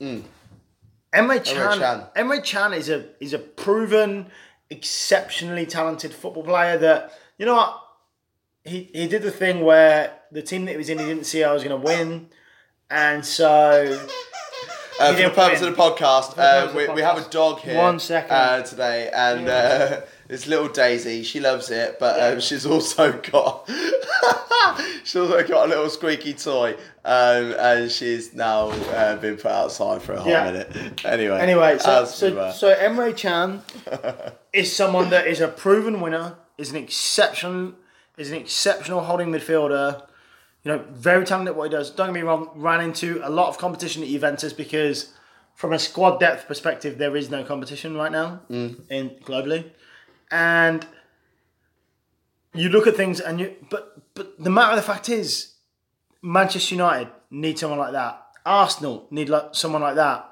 Mm. 0.00 0.22
Emre 1.12 1.42
Chan, 1.44 1.78
Can. 1.78 2.06
Emre 2.16 2.42
Chan 2.42 2.72
is 2.72 2.88
a 2.88 3.04
is 3.20 3.32
a 3.32 3.38
proven, 3.38 4.30
exceptionally 4.70 5.66
talented 5.66 6.12
football 6.14 6.42
player. 6.44 6.78
That 6.78 7.12
you 7.38 7.46
know 7.46 7.54
what 7.54 7.78
he 8.64 8.90
he 8.94 9.06
did 9.08 9.22
the 9.22 9.30
thing 9.30 9.60
where 9.62 10.12
the 10.30 10.42
team 10.42 10.64
that 10.64 10.72
he 10.72 10.76
was 10.78 10.88
in 10.88 10.98
he 10.98 11.04
didn't 11.04 11.24
see 11.24 11.44
I 11.44 11.52
was 11.52 11.62
going 11.64 11.78
to 11.80 11.86
win, 11.86 12.28
and 12.90 13.24
so 13.24 14.06
Uh, 15.00 15.12
for 15.14 15.22
the 15.22 15.30
purpose 15.30 15.60
win. 15.60 15.70
of 15.70 15.76
the 15.76 15.82
podcast, 15.82 16.38
uh, 16.38 16.70
we, 16.74 16.86
the 16.86 16.92
we 16.92 17.02
have 17.02 17.18
a 17.18 17.28
dog 17.30 17.60
here 17.60 17.76
One 17.76 17.98
second. 17.98 18.30
Uh, 18.32 18.62
today, 18.62 19.10
and 19.12 19.48
uh, 19.48 20.00
it's 20.32 20.46
little 20.46 20.68
Daisy. 20.68 21.22
She 21.22 21.40
loves 21.40 21.70
it, 21.70 21.98
but 22.00 22.20
um, 22.20 22.40
she's 22.40 22.66
also 22.66 23.12
got 23.32 23.68
she's 25.04 25.16
also 25.16 25.46
got 25.46 25.66
a 25.66 25.68
little 25.68 25.88
squeaky 25.90 26.34
toy, 26.34 26.72
um, 27.04 27.54
and 27.58 27.90
she's 27.90 28.34
now 28.34 28.68
uh, 28.70 29.16
been 29.16 29.36
put 29.36 29.50
outside 29.50 30.02
for 30.02 30.14
a 30.14 30.20
hot 30.20 30.28
Yeah. 30.28 30.44
minute. 30.50 31.04
Anyway, 31.04 31.38
Anyway, 31.38 31.78
so 31.78 32.04
so, 32.04 32.50
so 32.52 32.74
Emre 32.74 33.14
Chan 33.16 33.62
is 34.52 34.74
someone 34.74 35.10
that 35.10 35.26
is 35.26 35.40
a 35.40 35.48
proven 35.48 36.00
winner, 36.00 36.36
is 36.58 36.70
an 36.70 36.76
exceptional 36.76 37.74
is 38.16 38.30
an 38.30 38.36
exceptional 38.38 39.02
holding 39.02 39.28
midfielder. 39.28 40.02
You 40.64 40.70
know, 40.72 40.84
very 40.92 41.24
talented 41.24 41.52
at 41.52 41.56
what 41.56 41.64
he 41.72 41.76
does. 41.76 41.90
Don't 41.90 42.06
get 42.08 42.12
me 42.14 42.20
wrong, 42.20 42.48
ran 42.54 42.80
into 42.80 43.20
a 43.24 43.30
lot 43.30 43.48
of 43.48 43.58
competition 43.58 44.02
at 44.04 44.08
Juventus 44.08 44.52
because 44.52 45.12
from 45.56 45.72
a 45.72 45.78
squad 45.78 46.20
depth 46.20 46.46
perspective, 46.46 46.98
there 46.98 47.16
is 47.16 47.30
no 47.30 47.42
competition 47.42 47.96
right 47.96 48.12
now 48.12 48.40
in 48.48 49.10
globally. 49.24 49.70
And 50.32 50.86
you 52.54 52.70
look 52.70 52.86
at 52.86 52.96
things 52.96 53.20
and 53.20 53.38
you 53.38 53.54
but 53.70 54.14
but 54.14 54.42
the 54.42 54.50
matter 54.50 54.70
of 54.70 54.76
the 54.76 54.82
fact 54.82 55.08
is 55.08 55.54
Manchester 56.22 56.74
United 56.74 57.08
need 57.30 57.58
someone 57.58 57.78
like 57.78 57.92
that. 57.92 58.20
Arsenal 58.44 59.06
need 59.10 59.28
like 59.28 59.54
someone 59.54 59.82
like 59.82 59.94
that. 59.96 60.28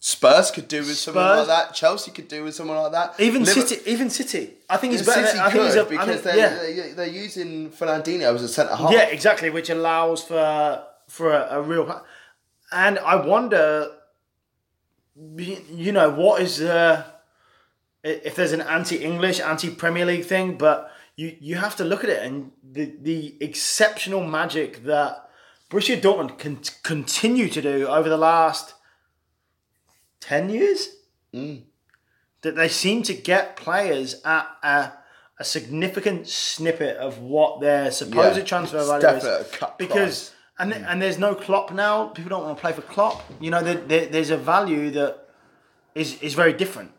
Spurs 0.00 0.50
could 0.50 0.68
do 0.68 0.80
with 0.80 0.96
someone 0.96 1.24
like 1.24 1.46
that. 1.46 1.74
Chelsea 1.74 2.10
could 2.10 2.28
do 2.28 2.44
with 2.44 2.54
someone 2.54 2.76
like 2.76 2.92
that. 2.92 3.18
Even 3.18 3.46
City, 3.46 3.76
even 3.86 4.10
City. 4.10 4.52
I 4.68 4.76
think 4.76 4.92
he's 4.92 5.04
City 5.04 5.22
better. 5.22 5.32
than, 5.32 5.46
I 5.46 5.50
think 5.50 5.64
he's 5.64 5.74
a, 5.76 5.80
I 5.80 5.84
because 5.88 6.06
think, 6.08 6.22
they're, 6.24 6.36
yeah, 6.36 6.48
they're 6.56 6.94
they're 6.94 7.06
using 7.06 7.70
Fernandinho 7.70 8.34
as 8.34 8.42
a 8.42 8.48
centre 8.48 8.76
half. 8.76 8.92
yeah, 8.92 9.04
exactly, 9.04 9.48
which 9.48 9.70
allows 9.70 10.22
for 10.22 10.84
for 11.08 11.32
a, 11.32 11.58
a 11.58 11.62
real. 11.62 12.04
And 12.70 12.98
I 12.98 13.16
wonder, 13.16 13.92
you 15.16 15.92
know, 15.92 16.10
what 16.10 16.42
is 16.42 16.60
uh, 16.60 17.04
if 18.04 18.36
there's 18.36 18.52
an 18.52 18.60
anti-English, 18.60 19.40
anti-Premier 19.40 20.04
League 20.06 20.24
thing, 20.24 20.56
but 20.56 20.92
you 21.16 21.36
you 21.40 21.56
have 21.56 21.76
to 21.76 21.84
look 21.84 22.04
at 22.04 22.10
it 22.10 22.22
and 22.22 22.52
the 22.62 22.94
the 23.00 23.36
exceptional 23.40 24.24
magic 24.24 24.84
that 24.84 25.28
Borussia 25.70 26.00
Dortmund 26.00 26.38
can 26.38 26.60
continue 26.82 27.48
to 27.48 27.62
do 27.62 27.86
over 27.86 28.08
the 28.08 28.16
last 28.18 28.74
ten 30.20 30.50
years. 30.50 30.88
Mm. 31.32 31.62
That 32.42 32.56
they 32.56 32.68
seem 32.68 33.02
to 33.04 33.14
get 33.14 33.56
players 33.56 34.20
at 34.22 34.46
a, 34.62 34.92
a 35.40 35.44
significant 35.44 36.28
snippet 36.28 36.98
of 36.98 37.18
what 37.18 37.60
their 37.60 37.90
supposed 37.90 38.36
Yeah. 38.36 38.44
transfer 38.44 38.84
value 38.84 39.06
is 39.08 39.22
definitely 39.22 39.46
a 39.46 39.58
cut 39.58 39.78
because 39.78 40.32
and 40.58 40.72
mm. 40.72 40.86
and 40.88 41.00
there's 41.00 41.18
no 41.18 41.34
Klopp 41.34 41.72
now. 41.72 42.08
People 42.08 42.30
don't 42.30 42.44
want 42.44 42.56
to 42.58 42.60
play 42.60 42.72
for 42.72 42.82
Klopp. 42.82 43.24
You 43.40 43.50
know, 43.50 43.62
there, 43.62 43.76
there, 43.76 44.06
there's 44.06 44.30
a 44.30 44.36
value 44.36 44.90
that 44.90 45.26
is 45.94 46.20
is 46.22 46.34
very 46.34 46.52
different, 46.52 46.90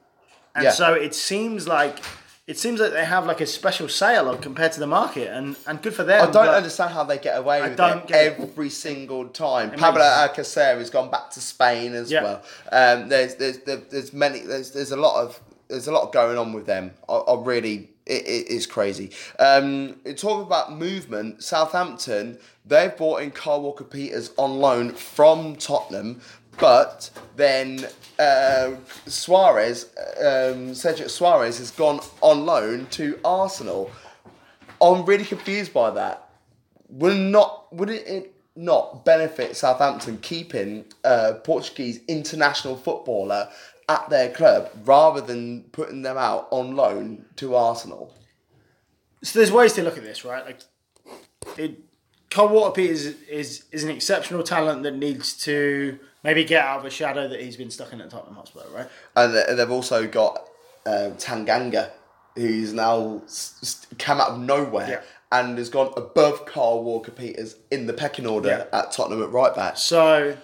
and 0.56 0.64
Yeah. 0.64 0.72
so 0.72 0.94
it 0.94 1.14
seems 1.14 1.68
like 1.68 2.00
it 2.48 2.60
seems 2.60 2.80
like 2.80 2.92
they 2.92 3.04
have 3.06 3.26
like 3.26 3.42
a 3.42 3.46
special 3.48 3.90
sale 3.90 4.30
on 4.30 4.38
compared 4.40 4.72
to 4.72 4.80
the 4.80 4.86
market, 4.88 5.30
and 5.30 5.56
and 5.68 5.82
good 5.82 5.94
for 5.96 6.04
them. 6.04 6.28
I 6.28 6.32
don't 6.32 6.48
understand 6.48 6.92
how 6.94 7.04
they 7.04 7.18
get 7.18 7.38
away 7.38 7.62
with 7.62 7.76
don't 7.76 8.04
it 8.04 8.08
get 8.08 8.26
it. 8.26 8.40
every 8.40 8.70
single 8.70 9.28
time. 9.30 9.72
Pablo 9.72 10.02
makes- 10.02 10.38
Alcacer 10.38 10.78
has 10.78 10.90
gone 10.92 11.10
back 11.10 11.32
to 11.32 11.40
Spain 11.42 11.96
as 11.96 12.12
Yeah. 12.12 12.24
well. 12.24 12.42
Um, 12.72 13.10
there's, 13.10 13.36
there's 13.36 13.58
there's 13.90 14.14
many 14.14 14.40
there's 14.40 14.72
there's 14.72 14.92
a 14.92 14.96
lot 14.98 15.24
of 15.24 15.40
there's 15.70 15.88
a 15.88 15.92
lot 15.92 16.14
going 16.14 16.38
on 16.38 16.54
with 16.54 16.68
them. 16.68 16.92
I, 17.10 17.14
I 17.16 17.42
really 17.44 17.90
it, 18.06 18.22
it 18.28 18.48
is 18.50 18.68
crazy. 18.68 19.10
Um, 19.40 19.96
talking 20.16 20.44
about 20.46 20.72
movement, 20.78 21.42
Southampton 21.44 22.38
they've 22.64 22.96
brought 22.96 23.22
in 23.24 23.32
Carl 23.32 23.62
Walker 23.62 23.84
Peters 23.84 24.30
on 24.38 24.60
loan 24.60 24.92
from 24.92 25.56
Tottenham. 25.56 26.22
But 26.60 27.10
then 27.36 27.86
uh, 28.18 28.76
Soares, 29.06 29.88
um, 30.20 30.74
Cedric 30.74 31.10
Soares, 31.10 31.58
has 31.58 31.72
gone 31.72 32.00
on 32.22 32.46
loan 32.46 32.88
to 32.92 33.20
Arsenal. 33.26 33.92
I'm 34.82 35.06
really 35.06 35.26
confused 35.26 35.74
by 35.74 35.92
that. 35.92 36.30
Would 36.90 37.18
not 37.18 37.74
would 37.74 37.90
it 37.90 38.34
not 38.56 39.04
benefit 39.04 39.58
Southampton 39.58 40.18
keeping 40.20 40.86
a 41.04 41.34
Portuguese 41.34 42.00
international 42.08 42.78
footballer 42.78 43.50
at 43.90 44.10
their 44.10 44.32
club 44.32 44.70
rather 44.86 45.20
than 45.22 45.64
putting 45.72 46.04
them 46.04 46.18
out 46.18 46.48
on 46.52 46.76
loan 46.76 47.26
to 47.38 47.56
Arsenal? 47.56 48.14
So 49.24 49.40
there's 49.40 49.52
ways 49.52 49.74
to 49.74 49.84
look 49.84 49.98
at 49.98 50.04
this, 50.04 50.24
right? 50.24 50.46
Like, 50.46 50.60
it, 51.58 51.80
Cole 52.30 52.50
Walker 52.50 52.82
is, 52.82 53.06
is 53.30 53.66
is 53.72 53.84
an 53.84 53.90
exceptional 53.90 54.44
talent 54.44 54.84
that 54.84 54.96
needs 54.96 55.36
to 55.44 56.00
maybe 56.26 56.44
get 56.44 56.66
out 56.66 56.80
of 56.80 56.86
a 56.86 56.90
shadow 56.90 57.28
that 57.28 57.40
he's 57.40 57.56
been 57.56 57.70
stuck 57.70 57.94
in 57.94 58.02
at 58.02 58.10
Tottenham 58.10 58.36
Hotspur, 58.36 58.62
right? 58.74 58.88
And 59.16 59.58
they've 59.60 59.70
also 59.72 60.08
got 60.08 60.50
uh, 60.86 61.12
Tanganga, 61.18 61.92
who's 62.36 62.74
now 62.74 63.22
come 64.00 64.20
out 64.20 64.30
of 64.32 64.40
nowhere 64.40 64.90
Yeah. 64.90 65.02
and 65.40 65.58
has 65.58 65.70
gone 65.70 65.94
above 65.96 66.46
Carl 66.48 66.84
Walker 66.84 67.12
Peters 67.12 67.56
in 67.72 67.86
the 67.86 67.94
pecking 67.94 68.26
order 68.26 68.50
Yeah. 68.72 68.80
at 68.80 68.92
Tottenham 68.92 69.22
at 69.24 69.32
right 69.32 69.56
back. 69.56 69.78
So 69.78 70.36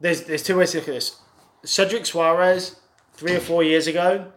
there's 0.00 0.22
there's 0.22 0.42
two 0.42 0.56
ways 0.58 0.72
to 0.72 0.78
look 0.78 0.88
at 0.88 0.94
this. 0.94 1.16
Cedric 1.64 2.02
Soares, 2.02 2.74
three 3.14 3.34
or 3.36 3.40
four 3.40 3.62
years 3.62 3.86
ago, 3.86 4.32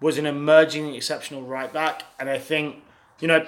was 0.00 0.18
an 0.18 0.26
emerging 0.26 0.94
exceptional 0.94 1.42
right 1.42 1.72
back, 1.72 2.02
and 2.20 2.28
I 2.28 2.38
think 2.38 2.82
you 3.20 3.28
know 3.28 3.46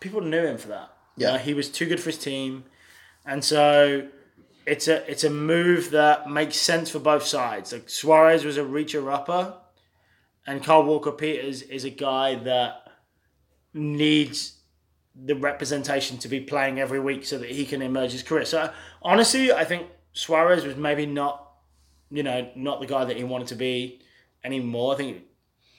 people 0.00 0.20
knew 0.20 0.44
him 0.46 0.58
for 0.58 0.68
that. 0.68 0.92
You 1.16 1.26
Yeah. 1.26 1.32
know, 1.32 1.38
he 1.38 1.54
was 1.54 1.68
too 1.68 1.86
good 1.86 1.98
for 2.00 2.10
his 2.10 2.18
team, 2.18 2.64
and 3.26 3.44
so 3.44 4.06
it's 4.66 4.88
a 4.88 5.10
it's 5.10 5.24
a 5.24 5.30
move 5.30 5.90
that 5.90 6.30
makes 6.30 6.56
sense 6.56 6.90
for 6.90 6.98
both 6.98 7.24
sides. 7.24 7.72
Like 7.72 7.86
Soares 7.86 8.44
was 8.44 8.56
a 8.56 8.62
reacher 8.62 9.12
upper, 9.12 9.54
and 10.46 10.62
Carl 10.62 10.84
Walker 10.84 11.12
Peters 11.12 11.62
is 11.62 11.84
a 11.84 11.90
guy 11.90 12.36
that 12.36 12.88
needs 13.74 14.58
the 15.14 15.34
representation 15.34 16.18
to 16.18 16.28
be 16.28 16.40
playing 16.40 16.80
every 16.80 17.00
week 17.00 17.24
so 17.24 17.38
that 17.38 17.50
he 17.50 17.66
can 17.66 17.82
emerge 17.82 18.12
his 18.12 18.22
career. 18.22 18.44
So 18.44 18.72
honestly, 19.02 19.52
I 19.52 19.64
think 19.64 19.88
Soares 20.14 20.64
was 20.66 20.76
maybe 20.76 21.06
not, 21.06 21.50
you 22.10 22.22
know, 22.22 22.50
not 22.54 22.80
the 22.80 22.86
guy 22.86 23.04
that 23.04 23.16
he 23.16 23.24
wanted 23.24 23.48
to 23.48 23.54
be 23.54 24.00
anymore. 24.44 24.94
I 24.94 24.96
think 24.96 25.22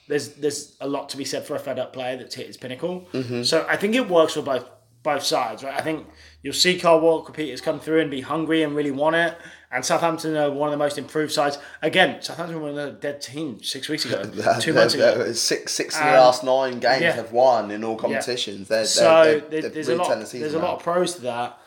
there's 0.08 0.30
there's 0.36 0.76
a 0.82 0.88
lot 0.88 1.10
to 1.10 1.18
be 1.18 1.26
said 1.26 1.46
for 1.46 1.56
a 1.56 1.60
fed 1.60 1.80
up 1.80 1.94
player 1.94 2.18
that's 2.18 2.36
hit 2.36 2.48
his 2.48 2.58
pinnacle. 2.58 3.08
Mm-hmm. 3.14 3.44
So 3.44 3.66
I 3.68 3.78
think 3.78 3.96
it 3.96 4.10
works 4.10 4.34
for 4.34 4.42
both 4.42 4.66
both 5.04 5.24
sides, 5.24 5.64
right? 5.64 5.74
I 5.78 5.82
think 5.82 6.08
you'll 6.42 6.54
see 6.54 6.80
Carl 6.80 7.02
Walker 7.02 7.34
Peters 7.34 7.62
come 7.62 7.80
through 7.80 8.00
and 8.00 8.10
be 8.10 8.22
hungry 8.22 8.64
and 8.64 8.76
really 8.76 8.92
want 8.92 9.16
it. 9.16 9.38
And 9.70 9.84
Southampton 9.84 10.36
are 10.38 10.52
one 10.52 10.70
of 10.70 10.72
the 10.72 10.78
most 10.78 10.98
improved 10.98 11.32
sides. 11.32 11.58
Again, 11.82 12.22
Southampton 12.22 12.62
were 12.62 12.70
a 12.80 12.92
dead 12.92 13.22
team 13.22 13.62
six 13.64 13.90
weeks 13.90 14.06
ago, 14.06 14.24
two 14.60 14.74
months 14.74 14.94
ago. 14.94 15.32
Six, 15.34 15.74
six 15.74 15.98
of 15.98 16.06
the 16.06 16.12
last 16.12 16.44
nine 16.44 16.80
games 16.80 17.02
yeah. 17.02 17.12
have 17.14 17.32
won 17.32 17.72
in 17.72 17.84
all 17.84 17.98
competitions. 17.98 18.68
They're, 18.68 18.86
So 18.86 19.42
they're, 19.50 19.62
they're, 19.62 19.70
there's 19.70 19.90
a 19.90 19.96
lot. 19.96 20.08
turning 20.08 20.22
the 20.22 20.26
season 20.28 20.42
There's 20.42 20.54
a 20.54 20.60
lot 20.60 20.76
of 20.78 20.84
pros 20.84 21.16
to 21.16 21.22
that, 21.22 21.58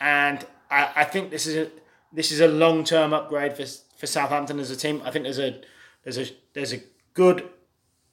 and 0.00 0.46
I, 0.70 0.92
I 0.96 1.04
think 1.04 1.30
this 1.30 1.46
is 1.46 1.56
a 1.56 1.70
this 2.12 2.30
is 2.30 2.40
a 2.40 2.48
long 2.48 2.84
term 2.84 3.12
upgrade 3.12 3.56
for 3.56 3.66
for 3.96 4.06
Southampton 4.06 4.60
as 4.60 4.70
a 4.70 4.76
team. 4.76 5.02
I 5.04 5.10
think 5.10 5.24
there's 5.24 5.40
a 5.40 5.60
there's 6.04 6.18
a 6.18 6.26
there's 6.54 6.72
a 6.72 6.80
good 7.14 7.48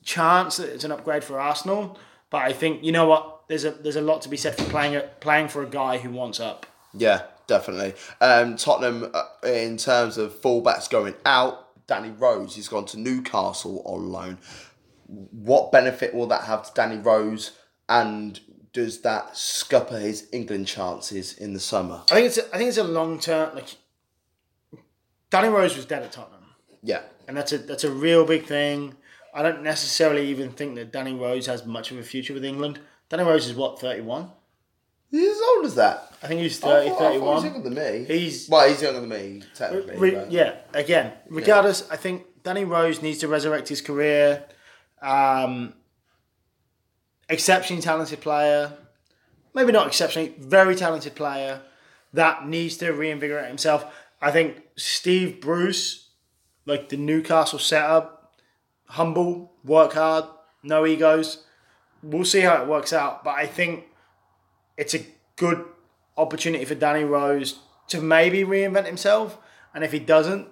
chance 0.04 0.58
that 0.58 0.70
it's 0.70 0.84
an 0.84 0.92
upgrade 0.92 1.24
for 1.24 1.40
Arsenal, 1.40 1.98
but 2.32 2.42
I 2.42 2.54
think 2.54 2.84
you 2.84 2.92
know 2.92 3.06
what 3.06 3.43
there's 3.54 3.66
a 3.66 3.72
there's 3.72 3.96
a 3.96 4.02
lot 4.02 4.24
to 4.24 4.30
be 4.30 4.38
said 4.38 4.56
for 4.56 4.64
playing 4.66 5.00
playing 5.20 5.48
for 5.48 5.62
a 5.62 5.68
guy 5.68 6.00
who 6.00 6.10
wants 6.10 6.40
up. 6.40 6.66
Yeah, 6.92 7.22
definitely. 7.46 7.94
Um, 8.20 8.56
Tottenham, 8.56 9.12
uh, 9.14 9.48
in 9.48 9.78
terms 9.78 10.18
of 10.18 10.34
fullbacks 10.42 10.90
going 10.90 11.14
out, 11.24 11.86
Danny 11.86 12.10
Rose, 12.10 12.56
he's 12.56 12.68
gone 12.68 12.86
to 12.88 13.00
Newcastle 13.00 13.84
on 13.86 14.12
loan. 14.12 14.40
What 15.08 15.72
benefit 15.72 16.16
will 16.16 16.26
that 16.28 16.46
have 16.46 16.64
to 16.64 16.72
Danny 16.74 16.98
Rose? 16.98 17.52
And 17.88 18.40
does 18.72 19.02
that 19.02 19.38
scupper 19.38 20.00
his 20.00 20.28
England 20.32 20.66
chances 20.66 21.38
in 21.38 21.54
the 21.54 21.60
summer? 21.60 22.02
I 22.10 22.16
think 22.16 22.28
it's 22.28 22.40
a, 22.40 22.56
I 22.56 22.58
think 22.58 22.70
it's 22.70 22.78
a 22.80 22.84
long 22.84 23.20
term 23.20 23.54
like. 23.54 23.76
Danny 25.30 25.50
Rose 25.50 25.76
was 25.76 25.86
dead 25.86 26.02
at 26.02 26.12
Tottenham. 26.12 26.42
Yeah. 26.82 27.02
and 27.28 27.38
that's 27.38 27.52
a 27.52 27.60
that's 27.60 27.84
a 27.84 27.92
real 27.92 28.26
big 28.26 28.46
thing. 28.46 28.96
I 29.32 29.44
don't 29.44 29.62
necessarily 29.62 30.28
even 30.30 30.52
think 30.52 30.74
that 30.76 30.92
Danny 30.92 31.14
Rose 31.14 31.46
has 31.46 31.66
much 31.66 31.92
of 31.92 31.98
a 32.00 32.04
future 32.04 32.34
with 32.34 32.46
England. 32.46 32.80
Danny 33.14 33.26
Rose 33.30 33.46
is 33.48 33.54
what 33.54 33.80
thirty 33.80 34.02
one. 34.02 34.32
He's 35.12 35.36
as 35.36 35.42
old 35.56 35.66
as 35.68 35.76
that. 35.76 36.12
I 36.24 36.28
think 36.28 36.42
he's 36.42 36.58
I 36.64 36.68
30, 36.68 36.90
thought- 36.90 36.96
I 36.96 36.98
thought 37.00 37.14
he 37.14 37.20
was 37.20 37.44
31. 37.44 37.54
younger 37.54 37.70
than 37.70 38.08
me. 38.10 38.20
He's 38.20 38.50
well, 38.50 38.68
he's 38.68 38.82
younger 38.82 39.02
than 39.02 39.10
me, 39.10 39.44
technically. 39.54 39.98
re- 39.98 40.12
but- 40.16 40.32
yeah. 40.32 40.56
Again, 40.74 41.14
regardless, 41.30 41.88
I 41.92 41.96
think 41.96 42.26
Danny 42.42 42.64
Rose 42.66 43.04
needs 43.04 43.20
to 43.20 43.28
resurrect 43.28 43.68
his 43.70 43.82
career. 43.82 44.46
Um, 45.00 45.76
exceptionally 47.30 47.84
talented 47.84 48.20
player, 48.20 48.74
maybe 49.54 49.72
not 49.72 49.86
exceptionally, 49.86 50.34
very 50.40 50.76
talented 50.76 51.14
player 51.14 51.62
that 52.14 52.48
needs 52.48 52.78
to 52.78 52.94
reinvigorate 52.94 53.48
himself. 53.48 53.86
I 54.24 54.32
think 54.32 54.64
Steve 54.76 55.40
Bruce, 55.40 56.10
like 56.66 56.90
the 56.90 56.98
Newcastle 56.98 57.60
setup, 57.60 58.34
humble, 58.88 59.52
work 59.64 59.94
hard, 59.94 60.26
no 60.64 60.88
egos. 60.88 61.44
We'll 62.04 62.26
see 62.26 62.42
how 62.42 62.62
it 62.62 62.68
works 62.68 62.92
out, 62.94 63.24
but 63.24 63.32
I 63.36 63.46
think 63.48 63.86
it's 64.78 64.94
a 64.94 65.06
good 65.38 65.64
opportunity 66.18 66.66
for 66.66 66.76
Danny 66.76 67.04
Rose 67.04 67.60
to 67.88 68.02
maybe 68.02 68.44
reinvent 68.44 68.86
himself. 68.86 69.38
And 69.74 69.84
if 69.84 69.92
he 69.92 70.00
doesn't, 70.00 70.48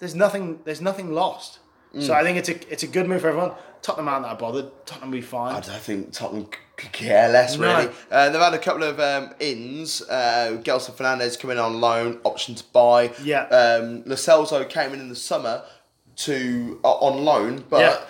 there's 0.00 0.14
nothing 0.14 0.60
there's 0.64 0.80
nothing 0.80 1.12
lost. 1.12 1.60
So 1.98 2.12
I 2.12 2.22
think 2.22 2.36
it's 2.36 2.50
a 2.50 2.72
it's 2.72 2.82
a 2.82 2.86
good 2.86 3.08
move 3.08 3.22
for 3.22 3.28
everyone. 3.28 3.52
Tottenham 3.80 4.08
aren't 4.08 4.26
that 4.26 4.38
bothered. 4.38 4.66
Tottenham 4.84 5.10
will 5.10 5.18
be 5.18 5.22
fine. 5.22 5.54
I 5.54 5.60
don't 5.60 5.80
think 5.80 6.12
Tottenham 6.12 6.46
could 6.76 6.92
care 6.92 7.30
less, 7.30 7.56
No. 7.56 7.74
really. 7.74 7.90
Uh, 8.10 8.28
they've 8.28 8.40
had 8.40 8.52
a 8.52 8.58
couple 8.58 8.82
of 8.82 9.00
um, 9.00 9.34
ins. 9.40 10.02
Uh, 10.02 10.60
Gedson 10.62 10.92
Fernandes 10.94 11.38
coming 11.38 11.58
on 11.58 11.80
loan, 11.80 12.20
option 12.24 12.54
to 12.54 12.64
buy. 12.72 13.12
Yeah. 13.22 13.44
Um, 13.44 14.02
came 14.68 14.92
in 14.92 15.00
in 15.00 15.08
the 15.08 15.16
summer 15.16 15.62
to 16.16 16.80
uh, 16.84 16.92
on 16.98 17.24
loan, 17.24 17.64
but 17.70 17.80
Yeah. 17.80 18.00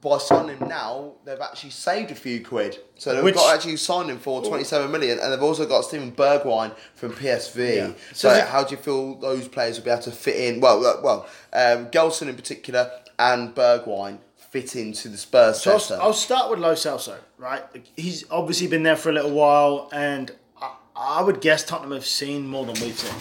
By 0.00 0.18
signing 0.18 0.58
him 0.58 0.68
now, 0.68 1.14
they've 1.24 1.40
actually 1.40 1.70
saved 1.70 2.10
a 2.10 2.14
few 2.14 2.44
quid. 2.44 2.78
So 2.96 3.14
they've 3.14 3.24
Which- 3.24 3.34
got 3.34 3.54
actually 3.54 3.76
signed 3.76 4.10
him 4.10 4.18
for 4.18 4.42
27 4.44 4.90
million, 4.92 5.18
and 5.18 5.32
they've 5.32 5.42
also 5.42 5.66
got 5.66 5.82
Steven 5.84 6.12
Bergwijn 6.12 6.72
from 6.94 7.12
PSV. 7.12 7.76
Yeah. 7.76 7.86
So, 8.12 8.28
So 8.34 8.40
how 8.46 8.62
do 8.64 8.72
you 8.76 8.80
feel 8.80 9.14
those 9.16 9.48
players 9.48 9.76
will 9.78 9.84
be 9.86 9.90
able 9.90 10.02
to 10.02 10.12
fit 10.12 10.36
in? 10.36 10.60
Well, 10.60 10.84
uh, 10.86 11.00
well, 11.02 11.26
um, 11.52 11.86
Gelson 11.90 12.28
in 12.28 12.36
particular 12.36 12.90
and 13.18 13.54
Bergwijn 13.54 14.18
fit 14.36 14.76
into 14.76 15.08
the 15.08 15.16
Spurs 15.16 15.62
So. 15.62 15.72
I'll, 15.96 16.02
I'll 16.02 16.12
start 16.12 16.50
with 16.50 16.58
Lo 16.60 16.74
Celso, 16.74 17.16
right? 17.36 17.62
He's 17.96 18.24
obviously 18.30 18.66
been 18.66 18.82
there 18.84 18.96
for 18.96 19.10
a 19.10 19.12
little 19.12 19.32
while, 19.32 19.88
and 19.92 20.30
I, 20.60 20.74
I 20.96 21.22
would 21.22 21.40
guess 21.40 21.64
Tottenham 21.64 21.92
have 21.92 22.06
seen 22.06 22.46
more 22.46 22.64
than 22.64 22.74
we've 22.80 22.98
seen 22.98 23.14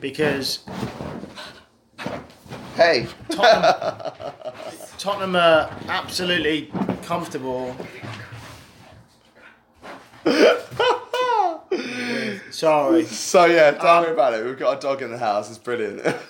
because 0.00 0.60
hey. 2.76 3.06
Tottenham 3.30 4.32
are 5.06 5.70
absolutely 5.88 6.70
comfortable. 7.02 7.74
Sorry. 12.50 13.04
So 13.04 13.44
yeah, 13.46 13.70
tell 13.72 13.98
Um, 13.98 14.04
me 14.04 14.10
about 14.10 14.34
it. 14.34 14.44
We've 14.44 14.58
got 14.58 14.78
a 14.78 14.80
dog 14.80 15.02
in 15.02 15.10
the 15.10 15.18
house. 15.18 15.48
It's 15.48 15.58
brilliant. 15.58 16.02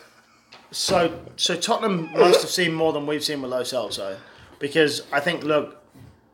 So, 0.70 1.18
so 1.36 1.56
Tottenham 1.56 2.12
must 2.12 2.42
have 2.42 2.50
seen 2.50 2.74
more 2.74 2.92
than 2.92 3.06
we've 3.06 3.24
seen 3.24 3.40
with 3.40 3.50
Lo 3.50 3.62
Celso, 3.62 4.18
because 4.58 5.00
I 5.10 5.18
think 5.18 5.42
look, 5.42 5.82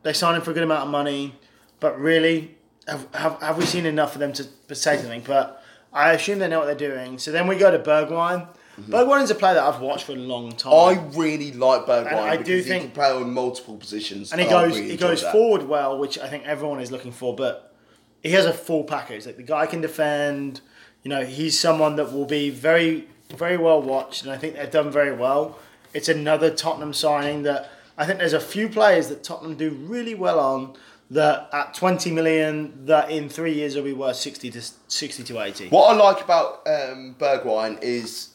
they 0.03 0.11
signed 0.11 0.35
him 0.35 0.43
for 0.43 0.51
a 0.51 0.53
good 0.53 0.63
amount 0.63 0.83
of 0.83 0.89
money, 0.89 1.35
but 1.79 1.97
really, 1.97 2.53
have, 2.85 3.07
have, 3.15 3.41
have 3.41 3.57
we 3.57 3.63
seen 3.65 3.85
enough 3.85 4.11
for 4.11 4.19
them 4.19 4.33
to, 4.33 4.43
to 4.67 4.75
say 4.75 4.97
something? 4.97 5.23
But 5.25 5.63
I 5.93 6.11
assume 6.11 6.39
they 6.39 6.49
know 6.49 6.59
what 6.59 6.65
they're 6.65 6.75
doing. 6.89 7.17
So 7.17 7.31
then 7.31 7.47
we 7.47 7.55
go 7.55 7.71
to 7.71 7.79
Bergwijn. 7.79 8.45
Bergwijn 8.79 9.23
is 9.23 9.31
a 9.31 9.35
player 9.35 9.53
that 9.55 9.63
I've 9.63 9.79
watched 9.81 10.05
for 10.05 10.11
a 10.11 10.15
long 10.15 10.51
time. 10.51 10.73
I 10.73 11.01
really 11.17 11.51
like 11.53 11.85
Bergwijn 11.85 12.07
And 12.07 12.19
I 12.19 12.37
do 12.37 12.57
he 12.57 12.61
think- 12.61 12.83
can 12.83 12.91
play 12.91 13.09
on 13.11 13.33
multiple 13.33 13.77
positions, 13.77 14.31
and 14.31 14.41
he 14.41 14.47
goes 14.47 14.75
really 14.75 14.91
he 14.91 14.97
goes 14.97 15.21
that. 15.21 15.31
forward 15.31 15.63
well, 15.63 15.97
which 15.97 16.19
I 16.19 16.27
think 16.27 16.45
everyone 16.45 16.79
is 16.81 16.91
looking 16.91 17.11
for. 17.11 17.35
But 17.35 17.73
he 18.21 18.31
has 18.31 18.45
a 18.45 18.53
full 18.53 18.83
package. 18.83 19.25
Like 19.25 19.37
the 19.37 19.43
guy 19.43 19.65
can 19.65 19.81
defend. 19.81 20.61
You 21.03 21.09
know, 21.09 21.23
he's 21.25 21.57
someone 21.59 21.95
that 21.97 22.11
will 22.11 22.25
be 22.25 22.49
very 22.49 23.07
very 23.35 23.57
well 23.57 23.81
watched, 23.81 24.23
and 24.23 24.31
I 24.31 24.37
think 24.37 24.55
they've 24.55 24.69
done 24.71 24.91
very 24.91 25.13
well. 25.15 25.57
It's 25.93 26.09
another 26.09 26.49
Tottenham 26.49 26.93
signing 26.93 27.43
that 27.43 27.69
I 27.97 28.05
think 28.05 28.19
there's 28.19 28.33
a 28.33 28.39
few 28.41 28.67
players 28.67 29.07
that 29.07 29.23
Tottenham 29.23 29.55
do 29.55 29.69
really 29.69 30.15
well 30.15 30.39
on. 30.39 30.75
That 31.11 31.49
at 31.53 31.75
20 31.75 32.09
million, 32.11 32.87
that 32.87 33.11
in 33.11 33.29
three 33.29 33.53
years 33.53 33.75
will 33.75 33.83
be 33.83 33.93
worth 33.93 34.15
60 34.15 34.49
to 34.49 34.61
60 34.87 35.23
to 35.25 35.39
80. 35.39 35.69
What 35.69 35.91
I 35.91 35.95
like 35.95 36.23
about 36.23 36.67
um, 36.67 37.15
Bergwijn 37.19 37.77
is 37.83 38.29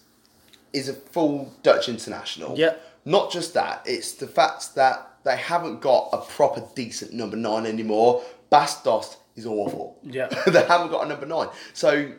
is 0.73 0.89
a 0.89 0.95
full 0.95 1.53
Dutch 1.63 1.89
international. 1.89 2.59
Yeah. 2.59 2.75
Not 3.05 3.33
just 3.33 3.55
that, 3.55 3.83
it's 3.87 4.13
the 4.13 4.27
fact 4.27 4.75
that 4.75 5.09
they 5.25 5.37
haven't 5.37 5.81
got 5.81 6.11
a 6.13 6.19
proper 6.19 6.63
decent 6.75 7.13
number 7.13 7.37
nine 7.37 7.67
anymore. 7.67 8.23
Bastos 8.53 9.17
is 9.37 9.47
awful. 9.47 9.99
Yeah. 10.03 10.27
they 10.47 10.65
haven't 10.65 10.91
got 10.91 11.05
a 11.07 11.09
number 11.09 11.27
nine. 11.27 11.49
So 11.73 12.13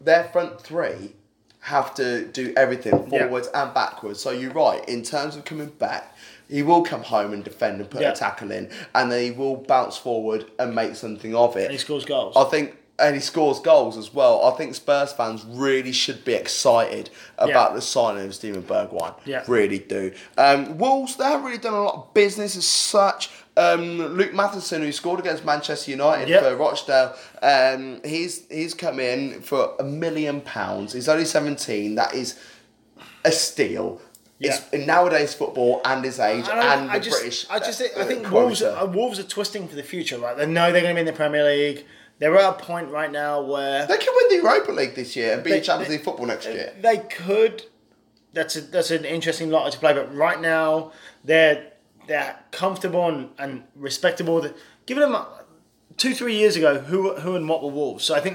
their 0.00 0.24
front 0.24 0.60
three 0.60 1.14
have 1.60 1.94
to 1.94 2.26
do 2.26 2.52
everything 2.56 3.08
Yeah. 3.10 3.20
forwards 3.26 3.48
and 3.54 3.72
backwards. 3.72 4.20
So 4.20 4.30
you're 4.30 4.52
right, 4.52 4.86
in 4.88 5.02
terms 5.02 5.34
of 5.36 5.44
coming 5.46 5.68
back, 5.68 6.14
he 6.48 6.62
will 6.62 6.82
come 6.82 7.02
home 7.02 7.32
and 7.32 7.42
defend 7.42 7.80
and 7.80 7.88
put 7.88 8.02
Yeah. 8.02 8.10
a 8.12 8.14
tackle 8.14 8.50
in, 8.50 8.70
and 8.94 9.10
then 9.10 9.22
he 9.22 9.30
will 9.30 9.56
bounce 9.56 9.96
forward 9.96 10.44
and 10.58 10.74
make 10.74 10.94
something 10.94 11.34
of 11.34 11.56
it. 11.56 11.64
And 11.64 11.72
he 11.72 11.78
scores 11.78 12.04
goals. 12.04 12.36
I 12.36 12.44
think, 12.44 12.76
and 12.98 13.14
he 13.16 13.20
scores 13.20 13.58
goals 13.58 13.96
as 13.96 14.14
well. 14.14 14.44
I 14.44 14.52
think 14.56 14.74
Spurs 14.74 15.12
fans 15.12 15.44
really 15.48 15.90
should 15.92 16.24
be 16.24 16.34
excited 16.34 17.10
about 17.38 17.70
Yeah. 17.70 17.74
the 17.74 17.82
signing 17.82 18.24
of 18.26 18.34
Steven 18.34 18.62
Bergwijn. 18.62 19.14
Yeah. 19.24 19.42
Really 19.48 19.80
do. 19.80 20.12
Um, 20.38 20.78
Wolves, 20.78 21.16
they 21.16 21.24
haven't 21.24 21.44
really 21.44 21.58
done 21.58 21.74
a 21.74 21.82
lot 21.82 21.94
of 21.94 22.14
business 22.14 22.56
as 22.56 22.66
such. 22.66 23.30
Um, 23.56 23.98
Luke 24.16 24.32
Matheson, 24.34 24.82
who 24.82 24.92
scored 24.92 25.20
against 25.20 25.44
Manchester 25.44 25.90
United 25.90 26.28
Yeah. 26.28 26.40
for 26.40 26.56
Rochdale, 26.56 27.14
um, 27.42 28.00
he's 28.04 28.46
he's 28.48 28.74
come 28.74 28.98
in 29.00 29.42
for 29.42 29.74
a 29.78 29.84
million 29.84 30.40
pounds. 30.40 30.92
He's 30.92 31.08
only 31.08 31.24
17. 31.24 31.94
That 31.96 32.14
is 32.14 32.36
a 33.24 33.32
steal. 33.32 34.00
It's 34.40 34.68
in 34.70 34.84
nowadays 34.84 35.32
football 35.32 35.80
and 35.86 36.04
his 36.04 36.18
age 36.20 36.46
I, 36.48 36.74
and 36.74 36.90
I 36.90 36.98
the 36.98 37.04
just, 37.04 37.18
British. 37.18 37.46
I 37.48 37.58
just, 37.60 37.78
think, 37.78 37.96
I 37.96 38.00
uh, 38.02 38.04
think 38.04 38.26
quota. 38.26 38.44
Wolves, 38.44 38.62
are, 38.62 38.86
Wolves 38.86 39.18
are 39.18 39.22
twisting 39.22 39.66
for 39.68 39.74
the 39.76 39.82
future, 39.82 40.18
right? 40.18 40.36
They 40.36 40.44
know 40.46 40.70
they're 40.70 40.82
going 40.82 40.94
to 40.94 40.98
be 40.98 41.00
in 41.00 41.06
the 41.06 41.12
Premier 41.14 41.44
League. 41.44 41.86
They're 42.18 42.36
at 42.36 42.48
a 42.60 42.64
point 42.64 42.90
right 42.90 43.10
now 43.10 43.42
where 43.42 43.86
They 43.86 43.98
can 43.98 44.12
win 44.14 44.28
the 44.28 44.36
Europa 44.46 44.72
League 44.72 44.94
this 44.94 45.16
year 45.16 45.34
and 45.34 45.42
be 45.44 45.50
They- 45.50 45.58
in 45.58 45.62
Champions 45.64 45.90
League 45.92 46.04
football 46.04 46.26
next 46.26 46.46
year. 46.46 46.72
they 46.80 46.98
could. 46.98 47.64
That's 48.32 48.56
a, 48.56 48.60
that's 48.62 48.90
an 48.90 49.04
interesting 49.04 49.50
lot 49.50 49.70
to 49.72 49.78
play, 49.78 49.92
but 49.92 50.12
right 50.14 50.40
now 50.40 50.92
they're 51.24 51.70
they're 52.08 52.36
comfortable 52.50 53.08
and, 53.08 53.30
and 53.38 53.62
respectable. 53.76 54.44
Given 54.86 55.02
them 55.02 55.14
uh, 55.14 55.24
two 55.96 56.14
three 56.14 56.34
years 56.36 56.56
ago, 56.56 56.80
who 56.80 57.14
who 57.14 57.36
and 57.36 57.48
what 57.48 57.62
were 57.62 57.70
Wolves? 57.70 58.04
So 58.04 58.14
I 58.14 58.20
think 58.20 58.34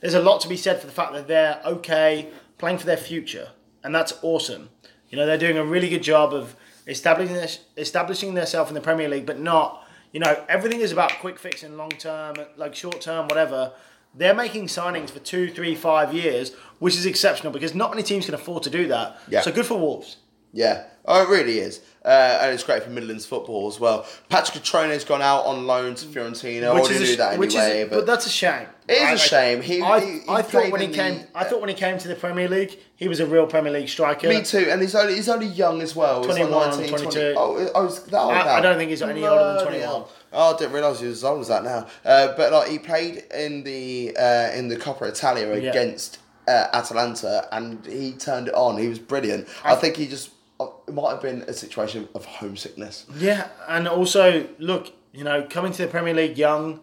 there's 0.00 0.14
a 0.14 0.20
lot 0.20 0.40
to 0.42 0.48
be 0.48 0.56
said 0.56 0.80
for 0.80 0.86
the 0.86 0.92
fact 0.92 1.12
that 1.14 1.28
they're 1.28 1.60
okay 1.64 2.28
playing 2.58 2.76
for 2.78 2.84
their 2.86 2.98
future, 2.98 3.48
and 3.82 3.94
that's 3.94 4.12
awesome. 4.22 4.68
You 5.08 5.16
know, 5.16 5.24
they're 5.24 5.38
doing 5.38 5.56
a 5.56 5.64
really 5.64 5.88
good 5.88 6.02
job 6.02 6.34
of 6.34 6.54
establishing 6.86 7.36
establishing 7.78 8.34
themselves 8.34 8.70
in 8.70 8.74
the 8.74 8.80
Premier 8.82 9.08
League, 9.08 9.24
but 9.26 9.38
not. 9.40 9.82
You 10.12 10.20
know, 10.20 10.44
everything 10.48 10.80
is 10.80 10.92
about 10.92 11.12
quick 11.20 11.38
fix 11.38 11.62
and 11.62 11.76
long 11.76 11.90
term, 11.90 12.36
like 12.56 12.74
short 12.74 13.00
term, 13.00 13.28
whatever. 13.28 13.72
They're 14.14 14.34
making 14.34 14.66
signings 14.66 15.10
for 15.10 15.18
two, 15.18 15.50
three, 15.50 15.74
five 15.74 16.14
years, 16.14 16.54
which 16.78 16.94
is 16.96 17.06
exceptional 17.06 17.52
because 17.52 17.74
not 17.74 17.90
many 17.90 18.02
teams 18.02 18.24
can 18.24 18.34
afford 18.34 18.62
to 18.64 18.70
do 18.70 18.88
that. 18.88 19.20
Yeah. 19.28 19.42
So 19.42 19.52
good 19.52 19.66
for 19.66 19.78
Wolves. 19.78 20.16
Yeah, 20.52 20.86
oh, 21.08 21.22
it 21.22 21.28
really 21.28 21.58
is. 21.58 21.80
Uh, 22.04 22.38
and 22.42 22.54
it's 22.54 22.62
great 22.62 22.82
for 22.82 22.90
Midlands 22.90 23.26
football 23.26 23.68
as 23.68 23.78
well. 23.80 24.06
Patrick 24.28 24.62
Cutrone's 24.62 25.04
gone 25.04 25.20
out 25.20 25.44
on 25.44 25.66
loan 25.66 25.94
to 25.96 26.06
Fiorentina. 26.06 26.62
I 26.62 26.66
already 26.68 26.98
knew 27.00 27.16
that 27.16 27.38
which 27.38 27.54
is, 27.54 27.88
but, 27.90 28.06
that's 28.06 28.24
a 28.26 28.30
shame. 28.30 28.66
It 28.88 28.94
is 29.14 29.20
a 29.20 29.28
shame. 29.28 29.60
He- 29.60 29.82
I, 29.82 30.00
he- 30.00 30.12
he 30.20 30.24
I 30.28 30.40
thought 30.42 30.70
when 30.70 30.80
he 30.80 30.88
came, 30.88 31.18
the- 31.18 31.26
I 31.34 31.44
thought 31.44 31.60
when 31.60 31.68
he 31.68 31.74
came 31.74 31.98
to 31.98 32.08
the 32.08 32.14
Premier 32.14 32.48
League, 32.48 32.78
he 32.96 33.08
was 33.08 33.20
a 33.20 33.26
real 33.26 33.46
Premier 33.46 33.72
League 33.72 33.88
striker. 33.88 34.28
me 34.28 34.42
too. 34.42 34.68
And 34.70 34.80
he's 34.80 34.94
only 34.94 35.16
he's 35.16 35.28
only 35.28 35.46
young 35.48 35.82
as 35.82 35.94
well. 35.94 36.20
He's 36.20 36.28
like 36.28 36.48
21, 36.48 36.70
19, 36.80 36.98
20. 36.98 37.20
Oh, 37.36 37.70
oh, 37.74 37.86
is 37.86 38.02
that 38.04 38.18
old 38.18 38.32
I- 38.32 38.44
now? 38.44 38.54
I 38.54 38.60
don't 38.60 38.78
think 38.78 38.90
he's 38.90 39.02
any 39.02 39.26
older 39.26 39.44
than 39.44 39.54
Bloody 39.56 39.78
21. 39.80 40.04
Oh, 40.32 40.54
I 40.54 40.58
didn't 40.58 40.72
realise 40.72 41.00
he 41.00 41.06
was 41.08 41.18
as 41.18 41.24
old 41.24 41.40
as 41.42 41.48
that 41.48 41.64
now. 41.64 41.86
Uh, 42.04 42.34
but 42.36 42.52
like 42.52 42.68
he 42.70 42.78
played 42.78 43.24
in 43.34 43.64
the 43.64 44.16
uh, 44.16 44.50
in 44.54 44.68
the 44.68 44.76
Coppa 44.76 45.08
Italia 45.08 45.46
Yeah. 45.58 45.70
against 45.70 46.18
uh, 46.46 46.68
Atalanta, 46.72 47.46
and 47.52 47.84
he 47.84 48.12
turned 48.12 48.48
it 48.48 48.54
on. 48.54 48.78
He 48.78 48.88
was 48.88 48.98
brilliant. 48.98 49.48
I, 49.64 49.74
think 49.74 49.96
he 49.96 50.06
just 50.06 50.28
uh, 50.28 50.32
it 50.88 50.94
might 50.94 51.10
have 51.10 51.22
been 51.22 51.42
a 51.42 51.52
situation 51.52 52.08
of 52.14 52.24
homesickness. 52.24 53.06
Yeah, 53.16 53.48
and 53.68 53.86
also 53.86 54.48
look, 54.58 54.92
you 55.12 55.22
know, 55.22 55.46
coming 55.48 55.72
to 55.72 55.82
the 55.82 55.88
Premier 55.88 56.14
League 56.14 56.38
young 56.38 56.80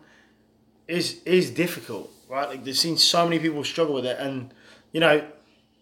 is 0.88 1.22
is 1.26 1.50
difficult, 1.50 2.12
right? 2.30 2.48
Like 2.48 2.64
they've 2.64 2.78
seen 2.78 2.98
so 2.98 3.26
many 3.26 3.40
people 3.40 3.64
struggle 3.64 3.96
with 3.96 4.06
it, 4.06 4.18
and 4.20 4.54
you 4.92 5.00
know, 5.00 5.26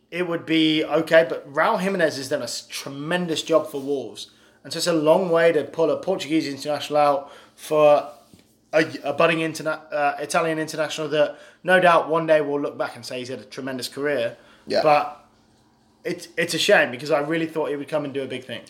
it 0.09 0.27
would 0.27 0.45
be 0.45 0.83
okay. 0.83 1.25
But 1.27 1.51
Raul 1.51 1.79
Jimenez 1.79 2.17
has 2.17 2.29
done 2.29 2.41
a 2.41 2.47
tremendous 2.69 3.43
job 3.43 3.69
for 3.69 3.81
Wolves, 3.81 4.31
and 4.63 4.71
so 4.71 4.77
it's 4.77 4.88
a 4.88 4.93
long 4.93 5.29
way 5.29 5.51
to 5.51 5.63
pull 5.65 5.91
a 5.91 5.97
Portuguese 5.97 6.47
international 6.47 6.97
out 6.97 7.31
for 7.55 8.09
a, 8.71 8.86
a 9.03 9.13
budding 9.13 9.39
interna- 9.39 9.81
uh, 9.91 10.15
Italian 10.19 10.59
international 10.59 11.09
that 11.09 11.38
no 11.63 11.79
doubt 11.79 12.09
one 12.09 12.25
day 12.25 12.41
we'll 12.41 12.62
look 12.62 12.77
back 12.77 12.95
and 12.95 13.05
say 13.05 13.19
he's 13.19 13.29
had 13.29 13.39
a 13.39 13.45
tremendous 13.45 13.88
career. 13.88 14.38
Yeah. 14.65 14.81
But 14.81 15.22
it's 16.04 16.28
it's 16.38 16.54
a 16.54 16.58
shame 16.60 16.92
because 16.92 17.12
I 17.12 17.20
really 17.20 17.48
thought 17.48 17.70
he 17.70 17.76
would 17.76 17.88
come 17.88 18.06
and 18.06 18.13
do 18.13 18.24
a 18.24 18.28
big 18.28 18.46
thing. 18.46 18.62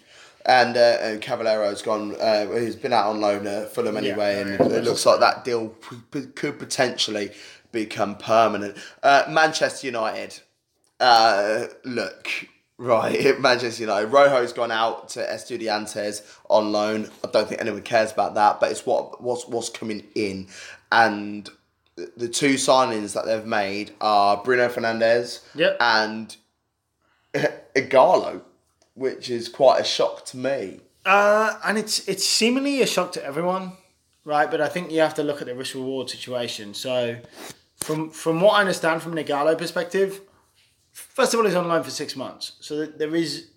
And, 0.46 0.76
uh, 0.76 0.98
and 1.00 1.22
Cavaleiro's 1.22 1.82
gone. 1.82 2.18
Uh, 2.20 2.52
he's 2.52 2.76
been 2.76 2.92
out 2.92 3.06
on 3.08 3.22
loan 3.22 3.48
at 3.48 3.74
Fulham 3.74 3.96
anyway, 3.96 4.36
Yeah. 4.46 4.62
and 4.62 4.72
it 4.74 4.84
looks 4.84 5.06
like 5.06 5.22
that 5.22 5.46
deal 5.46 5.70
p- 5.70 5.96
p- 6.12 6.26
could 6.36 6.60
potentially 6.60 7.32
become 7.72 8.18
permanent. 8.18 8.76
Uh, 9.02 9.24
Manchester 9.30 9.88
United. 9.88 10.42
Uh, 11.00 11.68
look, 11.86 12.28
right, 12.78 13.40
Manchester 13.40 13.84
United. 13.84 14.08
Rojo's 14.12 14.52
gone 14.52 14.70
out 14.72 15.08
to 15.10 15.20
Estudiantes 15.26 16.22
on 16.50 16.72
loan. 16.74 17.10
I 17.24 17.30
don't 17.32 17.48
think 17.48 17.62
anyone 17.62 17.82
cares 17.82 18.12
about 18.12 18.36
that, 18.36 18.60
but 18.60 18.70
it's 18.72 18.86
what 18.86 19.22
what's 19.22 19.48
what's 19.48 19.70
coming 19.70 20.04
in, 20.14 20.48
and 20.92 21.50
the- 21.96 22.12
the 22.18 22.28
two 22.28 22.56
signings 22.56 23.14
that 23.14 23.26
they've 23.26 23.46
made 23.46 23.92
are 24.02 24.38
Bruno 24.44 24.68
Fernandes 24.68 25.40
Yep. 25.56 25.78
and 25.80 26.36
Ighalo, 27.76 28.42
which 28.94 29.30
is 29.30 29.50
quite 29.50 29.82
a 29.82 29.84
shock 29.84 30.26
to 30.26 30.38
me. 30.38 30.80
Uh, 31.06 31.58
and 31.66 31.78
it's 31.78 32.08
it's 32.08 32.26
seemingly 32.26 32.82
a 32.82 32.88
shock 32.88 33.12
to 33.14 33.26
everyone, 33.26 33.74
right? 34.24 34.50
But 34.50 34.62
I 34.62 34.70
think 34.70 34.92
you 34.92 35.02
have 35.02 35.16
to 35.16 35.24
look 35.24 35.42
at 35.42 35.48
the 35.48 35.56
risk 35.56 35.76
reward 35.76 36.10
situation. 36.10 36.74
So, 36.74 37.18
from 37.78 38.10
from 38.10 38.40
what 38.40 38.54
I 38.54 38.62
understand 38.62 39.02
from 39.02 39.18
an 39.18 39.24
Ighalo 39.24 39.58
perspective, 39.58 40.22
first 40.92 41.34
of 41.34 41.40
all, 41.40 41.46
he's 41.46 41.56
on 41.56 41.68
loan 41.68 41.84
for 41.84 41.90
six 41.90 42.16
months. 42.16 42.54
So 42.62 42.86
there 42.86 43.16
is 43.16 43.50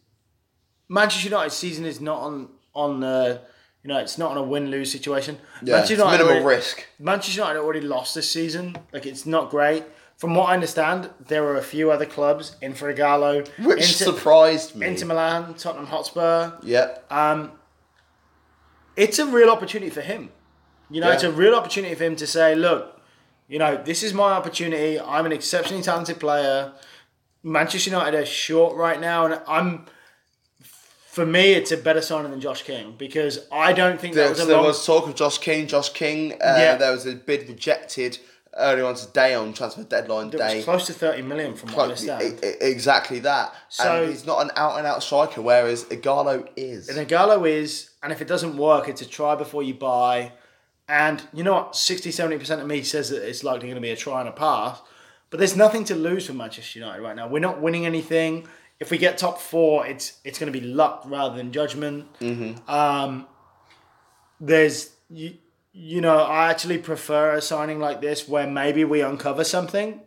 Manchester 0.88 1.28
United 1.28 1.50
season 1.50 1.84
is 1.84 2.00
not 2.00 2.20
on 2.20 2.48
on 2.74 3.00
the 3.00 3.42
you 3.82 3.88
know 3.88 3.98
it's 3.98 4.18
not 4.18 4.32
on 4.32 4.38
a 4.38 4.42
win 4.42 4.70
lose 4.70 4.90
situation. 4.90 5.38
Yeah, 5.62 5.80
it's 5.80 5.90
minimal 5.90 6.26
already, 6.26 6.44
risk. 6.44 6.84
Manchester 6.98 7.40
United 7.40 7.60
already 7.60 7.80
lost 7.82 8.14
this 8.14 8.30
season. 8.30 8.76
Like 8.92 9.06
it's 9.06 9.26
not 9.26 9.50
great. 9.50 9.84
From 10.16 10.34
what 10.34 10.48
I 10.48 10.54
understand, 10.54 11.10
there 11.20 11.44
are 11.44 11.56
a 11.56 11.62
few 11.62 11.90
other 11.90 12.06
clubs 12.06 12.56
in 12.62 12.72
for 12.74 12.92
Ighalo, 12.92 13.46
Which 13.58 13.78
Inter, 14.00 14.12
surprised 14.12 14.74
me. 14.74 14.86
Inter 14.86 15.04
Milan, 15.06 15.54
Tottenham 15.54 15.86
Hotspur, 15.86 16.52
yeah. 16.62 16.96
it's 18.96 19.18
a 19.18 19.26
real 19.26 19.50
opportunity 19.50 19.90
for 19.90 20.00
him. 20.00 20.30
You 20.90 21.00
know, 21.00 21.08
Yeah. 21.08 21.14
it's 21.14 21.22
a 21.24 21.30
real 21.32 21.54
opportunity 21.54 21.94
for 21.94 22.04
him 22.04 22.16
to 22.16 22.26
say, 22.26 22.54
look, 22.54 22.98
you 23.48 23.58
know, 23.58 23.76
this 23.76 24.02
is 24.02 24.14
my 24.14 24.30
opportunity. 24.32 24.98
I'm 24.98 25.26
an 25.26 25.32
exceptionally 25.32 25.82
talented 25.82 26.18
player. 26.18 26.72
Manchester 27.42 27.90
United 27.90 28.16
are 28.18 28.26
short 28.26 28.74
right 28.76 29.00
now, 29.00 29.26
and 29.26 29.40
I'm. 29.46 29.86
For 31.08 31.24
me, 31.24 31.52
it's 31.52 31.72
a 31.72 31.78
better 31.78 32.02
signing 32.02 32.30
than 32.30 32.40
Josh 32.42 32.62
King 32.62 32.94
because 32.98 33.46
I 33.50 33.72
don't 33.72 33.98
think 33.98 34.14
that 34.16 34.20
There, 34.20 34.30
was 34.30 34.40
a 34.40 34.44
there 34.46 34.60
was 34.60 34.84
talk 34.84 35.06
of 35.08 35.14
Josh 35.14 35.38
King. 35.38 35.66
Josh 35.66 35.88
King, 35.90 36.32
uh, 36.34 36.36
Yeah. 36.58 36.76
there 36.76 36.92
was 36.92 37.06
a 37.06 37.14
bid 37.14 37.48
rejected 37.48 38.18
early 38.58 38.82
on 38.82 38.94
today 38.94 39.34
on 39.34 39.52
transfer 39.52 39.82
deadline 39.84 40.28
it 40.28 40.38
day. 40.38 40.62
close 40.62 40.86
to 40.86 40.92
thirty 40.92 41.22
million 41.22 41.54
from 41.54 41.70
what 41.72 41.78
I 41.78 41.82
understand. 41.84 42.38
exactly 42.60 43.18
that. 43.20 43.54
So- 43.68 44.02
and 44.02 44.10
he's 44.10 44.26
not 44.26 44.42
an 44.42 44.50
out 44.56 44.78
and 44.78 44.86
out 44.86 45.02
striker, 45.02 45.42
whereas 45.42 45.84
Ighalo 45.84 46.48
is. 46.56 46.88
And 46.88 47.06
Ighalo 47.08 47.48
is, 47.48 47.90
and 48.02 48.12
if 48.12 48.20
it 48.20 48.28
doesn't 48.28 48.56
work, 48.56 48.88
it's 48.88 49.02
a 49.02 49.06
try 49.08 49.34
before 49.34 49.62
you 49.62 49.74
buy. 49.74 50.32
And 50.88 51.22
you 51.32 51.42
know 51.42 51.52
what? 51.52 51.74
60 51.76 52.10
70% 52.10 52.60
of 52.60 52.66
me 52.66 52.82
says 52.82 53.10
that 53.10 53.28
it's 53.28 53.42
likely 53.42 53.62
going 53.68 53.74
to 53.74 53.80
be 53.80 53.90
a 53.90 53.96
try 53.96 54.20
and 54.20 54.28
a 54.28 54.32
pass. 54.32 54.80
But 55.30 55.38
there's 55.38 55.56
nothing 55.56 55.82
to 55.84 55.96
lose 55.96 56.26
for 56.28 56.32
Manchester 56.34 56.78
United 56.78 57.02
right 57.02 57.16
now. 57.16 57.26
We're 57.26 57.40
not 57.40 57.60
winning 57.60 57.84
anything. 57.84 58.46
If 58.78 58.90
we 58.92 58.98
get 58.98 59.18
top 59.18 59.40
four, 59.40 59.84
it's 59.86 60.18
it's 60.22 60.38
going 60.38 60.52
to 60.52 60.56
be 60.58 60.64
luck 60.64 61.02
rather 61.06 61.34
than 61.36 61.50
judgment. 61.50 62.06
Um, 62.68 63.26
there's, 64.40 64.90
you, 65.10 65.34
you 65.78 66.00
know, 66.00 66.20
I 66.20 66.48
actually 66.48 66.78
prefer 66.78 67.34
a 67.34 67.42
signing 67.42 67.78
like 67.78 68.00
this 68.00 68.26
where 68.26 68.46
maybe 68.46 68.82
we 68.84 69.02
uncover 69.02 69.44
something. 69.44 70.00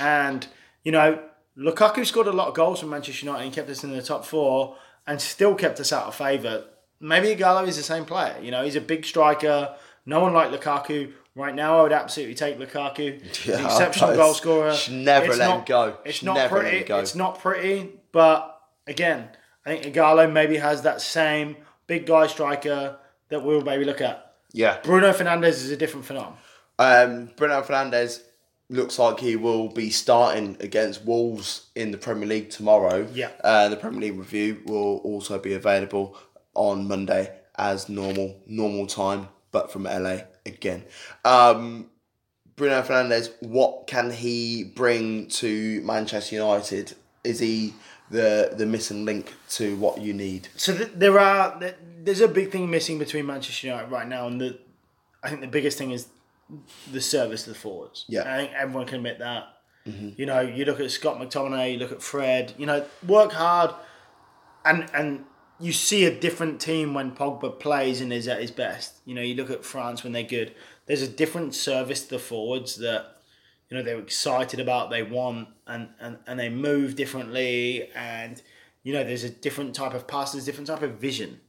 And, 0.00 0.44
you 0.82 0.90
know, 0.90 1.22
Lukaku 1.56 2.04
scored 2.04 2.26
a 2.26 2.32
lot 2.32 2.48
of 2.48 2.54
goals 2.54 2.80
for 2.80 2.86
Manchester 2.86 3.26
United 3.26 3.44
and 3.44 3.54
kept 3.54 3.70
us 3.70 3.84
in 3.84 3.92
the 3.92 4.02
top 4.02 4.24
four 4.24 4.76
and 5.06 5.20
still 5.20 5.54
kept 5.54 5.78
us 5.78 5.92
out 5.92 6.06
of 6.06 6.16
favour. 6.16 6.64
Maybe 6.98 7.28
Ighalo 7.28 7.68
is 7.68 7.76
the 7.76 7.84
same 7.84 8.04
player. 8.04 8.36
You 8.42 8.50
know, 8.50 8.64
he's 8.64 8.74
a 8.74 8.80
big 8.80 9.04
striker. 9.04 9.76
No 10.06 10.18
one 10.18 10.32
like 10.32 10.50
Lukaku. 10.50 11.12
Right 11.36 11.54
now, 11.54 11.78
I 11.78 11.82
would 11.82 11.92
absolutely 11.92 12.34
take 12.34 12.58
Lukaku. 12.58 13.22
He's 13.22 13.48
an 13.54 13.64
exceptional 13.64 14.16
goal 14.16 14.34
scorer. 14.34 14.74
never 14.90 15.26
It's 15.26 15.38
let 15.38 15.46
not- 15.48 15.58
him 15.60 15.64
go. 15.66 15.96
It's 16.04 16.18
Should 16.18 16.26
not 16.26 16.50
pretty. 16.50 16.78
It's 16.92 17.14
not 17.14 17.38
pretty, 17.38 17.90
but 18.10 18.60
again, 18.88 19.28
I 19.64 19.76
think 19.76 19.94
Ighalo 19.94 20.30
maybe 20.32 20.56
has 20.56 20.82
that 20.82 21.00
same 21.00 21.56
big 21.86 22.06
guy 22.06 22.26
striker 22.26 22.98
that 23.28 23.44
we'll 23.44 23.62
maybe 23.62 23.84
look 23.84 24.00
at. 24.00 24.31
Yeah. 24.52 24.78
Bruno 24.82 25.12
Fernandes 25.12 25.62
is 25.64 25.70
a 25.70 25.76
different 25.76 26.06
phenomenon. 26.06 26.38
Um, 26.78 27.30
Bruno 27.36 27.62
Fernandes 27.62 28.22
looks 28.68 28.98
like 28.98 29.20
he 29.20 29.36
will 29.36 29.68
be 29.68 29.90
starting 29.90 30.56
against 30.60 31.04
Wolves 31.04 31.68
in 31.74 31.90
the 31.90 31.98
Premier 31.98 32.26
League 32.28 32.50
tomorrow. 32.50 33.06
Yeah. 33.12 33.30
Uh, 33.42 33.68
the 33.68 33.76
Premier 33.76 34.00
League 34.00 34.18
review 34.18 34.62
will 34.66 34.98
also 34.98 35.38
be 35.38 35.54
available 35.54 36.16
on 36.54 36.88
Monday 36.88 37.34
as 37.56 37.88
normal, 37.88 38.40
normal 38.46 38.86
time, 38.86 39.28
but 39.50 39.70
from 39.70 39.84
LA 39.84 40.20
again. 40.46 40.84
Um, 41.24 41.90
Bruno 42.56 42.82
Fernandes, 42.82 43.30
what 43.40 43.86
can 43.86 44.10
he 44.10 44.64
bring 44.64 45.28
to 45.28 45.80
Manchester 45.82 46.36
United? 46.36 46.94
Is 47.24 47.38
he 47.38 47.74
the 48.12 48.52
the 48.56 48.66
missing 48.66 49.04
link 49.04 49.34
to 49.50 49.76
what 49.76 50.00
you 50.00 50.12
need? 50.12 50.48
So 50.56 50.76
th- 50.76 50.92
there 50.94 51.18
are 51.18 51.58
th- 51.58 51.74
there's 52.04 52.20
a 52.20 52.28
big 52.28 52.52
thing 52.52 52.70
missing 52.70 52.98
between 52.98 53.26
Manchester 53.26 53.66
United 53.66 53.90
right 53.90 54.06
now, 54.06 54.26
and 54.28 54.40
the 54.40 54.58
I 55.22 55.30
think 55.30 55.40
the 55.40 55.48
biggest 55.48 55.78
thing 55.78 55.90
is 55.90 56.06
the 56.92 57.00
service 57.00 57.44
to 57.44 57.50
the 57.50 57.56
forwards. 57.56 58.04
Yeah. 58.08 58.32
I 58.32 58.36
think 58.36 58.52
everyone 58.52 58.86
can 58.86 58.96
admit 58.96 59.18
that. 59.20 59.44
Mm-hmm. 59.88 60.10
You 60.16 60.26
know, 60.26 60.40
you 60.40 60.64
look 60.64 60.78
at 60.78 60.90
Scott 60.90 61.18
McTominay, 61.18 61.72
you 61.72 61.78
look 61.78 61.90
at 61.90 62.02
Fred. 62.02 62.54
You 62.58 62.66
know, 62.66 62.84
work 63.06 63.32
hard, 63.32 63.74
and 64.64 64.88
and 64.94 65.24
you 65.58 65.72
see 65.72 66.04
a 66.04 66.20
different 66.20 66.60
team 66.60 66.92
when 66.92 67.12
Pogba 67.12 67.58
plays 67.58 68.00
and 68.00 68.12
is 68.12 68.28
at 68.28 68.40
his 68.40 68.50
best. 68.50 68.98
You 69.06 69.14
know, 69.14 69.22
you 69.22 69.34
look 69.34 69.50
at 69.50 69.64
France 69.64 70.04
when 70.04 70.12
they're 70.12 70.22
good. 70.22 70.54
There's 70.86 71.02
a 71.02 71.08
different 71.08 71.54
service 71.54 72.04
to 72.04 72.10
the 72.10 72.18
forwards 72.18 72.76
that 72.76 73.21
you 73.72 73.78
know 73.78 73.82
they're 73.82 73.98
excited 73.98 74.60
about, 74.60 74.90
they 74.90 75.02
want, 75.02 75.48
and 75.66 75.88
and, 75.98 76.18
and 76.26 76.38
they 76.38 76.50
move 76.50 76.94
differently, 76.94 77.88
and 77.94 78.42
you 78.82 78.92
know 78.92 79.02
there's 79.02 79.24
a 79.24 79.30
different 79.30 79.74
type 79.74 79.94
of 79.94 80.06
pass, 80.06 80.32
there's 80.32 80.44
a 80.44 80.46
different 80.46 80.66
type 80.66 80.82
of 80.82 80.96
vision. 80.96 81.40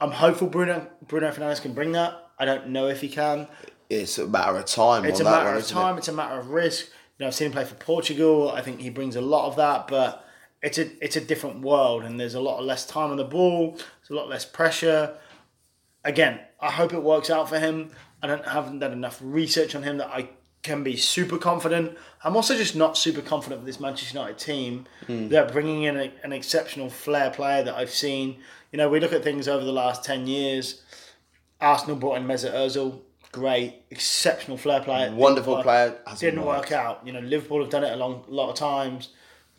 I'm 0.00 0.12
hopeful 0.12 0.46
Bruno 0.46 0.86
Bruno 1.08 1.28
fernandes 1.32 1.60
can 1.60 1.72
bring 1.72 1.90
that. 1.92 2.30
I 2.38 2.44
don't 2.44 2.68
know 2.68 2.86
if 2.86 3.00
he 3.00 3.08
can. 3.08 3.48
It's 3.90 4.16
a 4.18 4.28
matter 4.28 4.58
of 4.58 4.66
time. 4.66 5.04
It's 5.06 5.18
a 5.18 5.24
that 5.24 5.30
matter 5.30 5.46
one, 5.46 5.54
of 5.56 5.62
isn't 5.64 5.76
it? 5.76 5.80
time. 5.80 5.98
It's 5.98 6.06
a 6.06 6.12
matter 6.12 6.38
of 6.38 6.50
risk. 6.50 6.86
You 6.86 7.24
know, 7.24 7.26
I've 7.26 7.34
seen 7.34 7.46
him 7.46 7.52
play 7.52 7.64
for 7.64 7.74
Portugal. 7.74 8.52
I 8.52 8.62
think 8.62 8.78
he 8.78 8.90
brings 8.90 9.16
a 9.16 9.20
lot 9.20 9.48
of 9.48 9.56
that, 9.56 9.88
but 9.88 10.24
it's 10.62 10.78
a 10.78 10.86
it's 11.04 11.16
a 11.16 11.20
different 11.20 11.62
world, 11.62 12.04
and 12.04 12.20
there's 12.20 12.34
a 12.34 12.40
lot 12.40 12.62
less 12.62 12.86
time 12.86 13.10
on 13.10 13.16
the 13.16 13.24
ball. 13.24 13.72
There's 13.72 14.10
a 14.10 14.14
lot 14.14 14.28
less 14.28 14.44
pressure. 14.44 15.18
Again, 16.04 16.38
I 16.60 16.70
hope 16.70 16.92
it 16.92 17.02
works 17.02 17.28
out 17.28 17.48
for 17.48 17.58
him. 17.58 17.90
I 18.22 18.28
don't 18.28 18.46
haven't 18.46 18.78
done 18.78 18.92
enough 18.92 19.18
research 19.20 19.74
on 19.74 19.82
him 19.82 19.98
that 19.98 20.10
I 20.10 20.28
can 20.62 20.82
be 20.82 20.96
super 20.96 21.38
confident. 21.38 21.96
I'm 22.24 22.34
also 22.36 22.56
just 22.56 22.74
not 22.74 22.96
super 22.98 23.20
confident 23.22 23.60
with 23.62 23.66
this 23.66 23.80
Manchester 23.80 24.18
United 24.18 24.38
team. 24.38 24.86
Hmm. 25.06 25.28
They're 25.28 25.46
bringing 25.48 25.84
in 25.84 25.96
a, 25.96 26.12
an 26.24 26.32
exceptional 26.32 26.90
flair 26.90 27.30
player 27.30 27.62
that 27.62 27.74
I've 27.74 27.90
seen. 27.90 28.38
You 28.72 28.76
know, 28.78 28.88
we 28.88 29.00
look 29.00 29.12
at 29.12 29.22
things 29.22 29.46
over 29.48 29.64
the 29.64 29.72
last 29.72 30.04
ten 30.04 30.26
years. 30.26 30.82
Arsenal 31.60 31.96
brought 31.96 32.16
in 32.18 32.24
Mesut 32.26 32.52
Ozil, 32.52 33.00
great, 33.32 33.82
exceptional 33.90 34.56
flair 34.56 34.80
player. 34.80 35.12
Wonderful 35.12 35.54
Didn't 35.54 35.64
player. 35.64 35.98
hasn't 36.06 36.20
Didn't 36.20 36.44
worked. 36.44 36.70
work 36.70 36.72
out. 36.72 37.06
You 37.06 37.12
know, 37.12 37.20
Liverpool 37.20 37.60
have 37.62 37.70
done 37.70 37.84
it 37.84 37.92
a 37.92 37.96
long, 37.96 38.24
lot 38.28 38.50
of 38.50 38.54
times. 38.56 39.10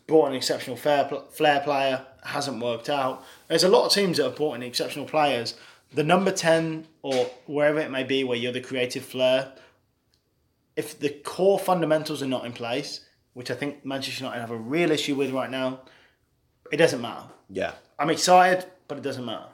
bought 0.06 0.26
an 0.28 0.34
exceptional 0.34 0.76
fair 0.76 1.04
pl- 1.04 1.24
flair 1.30 1.60
player, 1.60 2.04
hasn't 2.24 2.60
worked 2.62 2.88
out. 2.90 3.22
There's 3.48 3.62
a 3.64 3.68
lot 3.68 3.86
of 3.86 3.92
teams 3.92 4.16
that 4.16 4.24
have 4.24 4.36
bought 4.36 4.54
in 4.54 4.62
exceptional 4.62 5.04
players. 5.06 5.54
The 5.92 6.02
number 6.04 6.32
10 6.32 6.86
or 7.02 7.30
wherever 7.46 7.78
it 7.80 7.90
may 7.90 8.02
be 8.04 8.24
where 8.24 8.36
you're 8.36 8.52
the 8.52 8.60
creative 8.60 9.04
flair, 9.04 9.52
if 10.76 10.98
the 10.98 11.10
core 11.10 11.58
fundamentals 11.58 12.22
are 12.22 12.26
not 12.26 12.44
in 12.44 12.52
place, 12.52 13.00
which 13.34 13.50
I 13.50 13.54
think 13.54 13.84
Manchester 13.84 14.24
United 14.24 14.40
have 14.40 14.50
a 14.50 14.56
real 14.56 14.90
issue 14.90 15.14
with 15.14 15.30
right 15.30 15.50
now, 15.50 15.80
it 16.72 16.76
doesn't 16.76 17.00
matter. 17.00 17.26
Yeah. 17.48 17.72
I'm 17.98 18.10
excited, 18.10 18.64
but 18.88 18.98
it 18.98 19.02
doesn't 19.02 19.24
matter. 19.24 19.46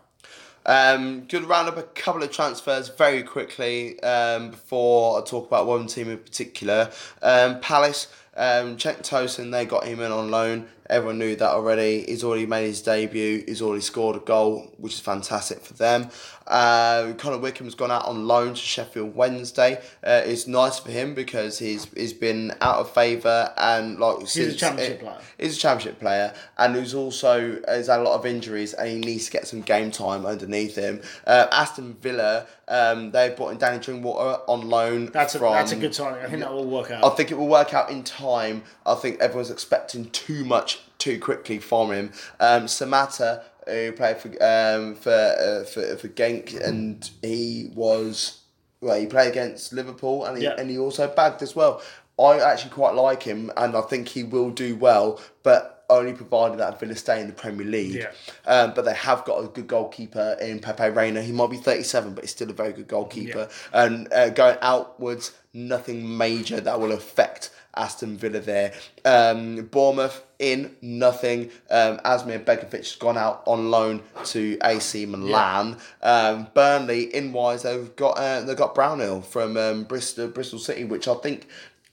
Um, 0.66 1.22
good 1.28 1.44
round 1.44 1.68
up 1.68 1.76
a 1.76 1.84
couple 1.84 2.22
of 2.24 2.32
transfers 2.32 2.88
very 2.88 3.22
quickly 3.22 4.00
um, 4.02 4.50
before 4.50 5.20
I 5.20 5.24
talk 5.24 5.46
about 5.46 5.66
one 5.66 5.86
team 5.86 6.10
in 6.10 6.18
particular. 6.18 6.90
Um, 7.22 7.60
Palace, 7.60 8.08
um, 8.36 8.76
Cenk 8.76 9.02
Tosun, 9.02 9.52
they 9.52 9.64
got 9.64 9.84
him 9.84 10.00
in 10.00 10.10
on 10.10 10.30
loan. 10.30 10.68
Everyone 10.88 11.18
knew 11.18 11.34
that 11.36 11.48
already. 11.50 12.04
He's 12.06 12.22
already 12.24 12.46
made 12.46 12.66
his 12.66 12.82
debut. 12.82 13.42
He's 13.46 13.60
already 13.62 13.82
scored 13.82 14.16
a 14.16 14.20
goal, 14.20 14.72
which 14.78 14.94
is 14.94 15.00
fantastic 15.00 15.60
for 15.60 15.74
them. 15.74 16.10
Uh, 16.46 17.12
Connor 17.18 17.38
Wickham's 17.38 17.74
gone 17.74 17.90
out 17.90 18.04
on 18.04 18.26
loan 18.28 18.50
to 18.50 18.60
Sheffield 18.60 19.16
Wednesday. 19.16 19.80
Uh, 20.04 20.22
it's 20.24 20.46
nice 20.46 20.78
for 20.78 20.92
him 20.92 21.12
because 21.14 21.58
he's 21.58 21.86
he's 21.96 22.12
been 22.12 22.52
out 22.60 22.76
of 22.76 22.90
favour 22.92 23.52
and 23.56 23.98
like 23.98 24.20
He's 24.20 24.36
a 24.36 24.54
championship 24.54 25.00
it- 25.00 25.04
player. 25.04 25.18
He's 25.38 25.56
a 25.56 25.58
championship 25.60 25.98
player 26.00 26.32
and 26.56 26.74
who's 26.76 26.94
also 26.94 27.60
has 27.66 27.88
had 27.88 27.98
a 27.98 28.02
lot 28.04 28.14
of 28.18 28.24
injuries 28.24 28.74
and 28.74 28.88
he 28.88 28.98
needs 28.98 29.26
to 29.26 29.32
get 29.32 29.46
some 29.48 29.60
game 29.60 29.90
time 29.90 30.24
underneath 30.24 30.76
him. 30.76 31.02
Uh, 31.26 31.46
Aston 31.50 31.94
Villa, 32.00 32.46
um, 32.68 33.10
they've 33.10 33.34
brought 33.34 33.50
in 33.50 33.58
Danny 33.58 33.80
Drinkwater 33.80 34.40
on 34.46 34.68
loan. 34.68 35.06
That's 35.06 35.34
a, 35.34 35.40
from, 35.40 35.52
that's 35.52 35.72
a 35.72 35.76
good 35.76 35.94
signing. 35.96 36.24
I 36.24 36.28
think 36.28 36.40
that 36.42 36.52
will 36.52 36.64
work 36.64 36.92
out. 36.92 37.04
I 37.04 37.08
think 37.16 37.32
it 37.32 37.34
will 37.38 37.48
work 37.48 37.74
out 37.74 37.90
in 37.90 38.04
time. 38.04 38.62
I 38.86 38.94
think 38.94 39.20
everyone's 39.20 39.50
expecting 39.50 40.10
too 40.10 40.44
much 40.44 40.75
too 40.98 41.18
quickly 41.20 41.58
from 41.58 41.92
him. 41.92 42.12
Um, 42.40 42.64
Samatta, 42.66 43.42
who 43.66 43.92
played 43.92 44.18
for 44.18 44.28
um, 44.42 44.94
for, 44.94 45.10
uh, 45.10 45.64
for 45.64 45.96
for 45.96 46.08
Genk, 46.08 46.58
and 46.60 47.08
he 47.22 47.70
was 47.74 48.40
well, 48.80 48.98
he 48.98 49.06
played 49.06 49.28
against 49.30 49.72
Liverpool, 49.72 50.24
and 50.24 50.36
he, 50.38 50.44
Yeah. 50.44 50.54
and 50.58 50.70
he 50.70 50.78
also 50.78 51.08
bagged 51.08 51.42
as 51.42 51.56
well. 51.56 51.80
I 52.18 52.38
actually 52.40 52.70
quite 52.70 52.94
like 52.94 53.22
him, 53.22 53.50
and 53.56 53.76
I 53.76 53.80
think 53.82 54.08
he 54.08 54.22
will 54.22 54.50
do 54.50 54.76
well, 54.76 55.20
but 55.42 55.84
only 55.88 56.12
provided 56.14 56.58
that 56.58 56.80
Villa 56.80 56.96
stay 56.96 57.20
in 57.20 57.26
the 57.28 57.32
Premier 57.32 57.66
League. 57.66 57.94
Yeah. 57.94 58.10
Um, 58.44 58.72
but 58.74 58.84
they 58.84 58.94
have 58.94 59.24
got 59.24 59.44
a 59.44 59.46
good 59.48 59.68
goalkeeper 59.68 60.36
in 60.40 60.58
Pepe 60.58 60.88
Reina. 60.88 61.22
He 61.22 61.30
might 61.30 61.50
be 61.50 61.58
37, 61.58 62.12
but 62.14 62.24
he's 62.24 62.32
still 62.32 62.50
a 62.50 62.54
very 62.54 62.72
good 62.72 62.88
goalkeeper. 62.88 63.48
Yeah. 63.72 63.84
And 63.84 64.12
uh, 64.12 64.30
going 64.30 64.56
outwards, 64.62 65.32
nothing 65.52 66.16
major 66.18 66.60
that 66.60 66.80
will 66.80 66.90
affect 66.92 67.50
Aston 67.76 68.16
Villa 68.16 68.40
there. 68.40 68.72
Um, 69.04 69.66
Bournemouth 69.66 70.22
in, 70.38 70.76
nothing. 70.82 71.50
Um, 71.70 71.98
Asmir 71.98 72.44
Begovic 72.44 72.78
has 72.78 72.96
gone 72.96 73.16
out 73.16 73.42
on 73.46 73.70
loan 73.70 74.02
to 74.26 74.58
AC 74.62 75.06
Milan. 75.06 75.78
Um, 76.02 76.48
Burnley 76.54 77.14
in 77.14 77.32
wise, 77.32 77.62
they've 77.62 77.94
got 77.96 78.18
uh, 78.18 78.42
they've 78.42 78.56
got 78.56 78.74
Brownhill 78.74 79.22
from 79.22 79.56
um, 79.56 79.84
Bristol 79.84 80.28
Bristol 80.28 80.58
City, 80.58 80.84
which 80.84 81.08
I 81.08 81.14
think 81.14 81.46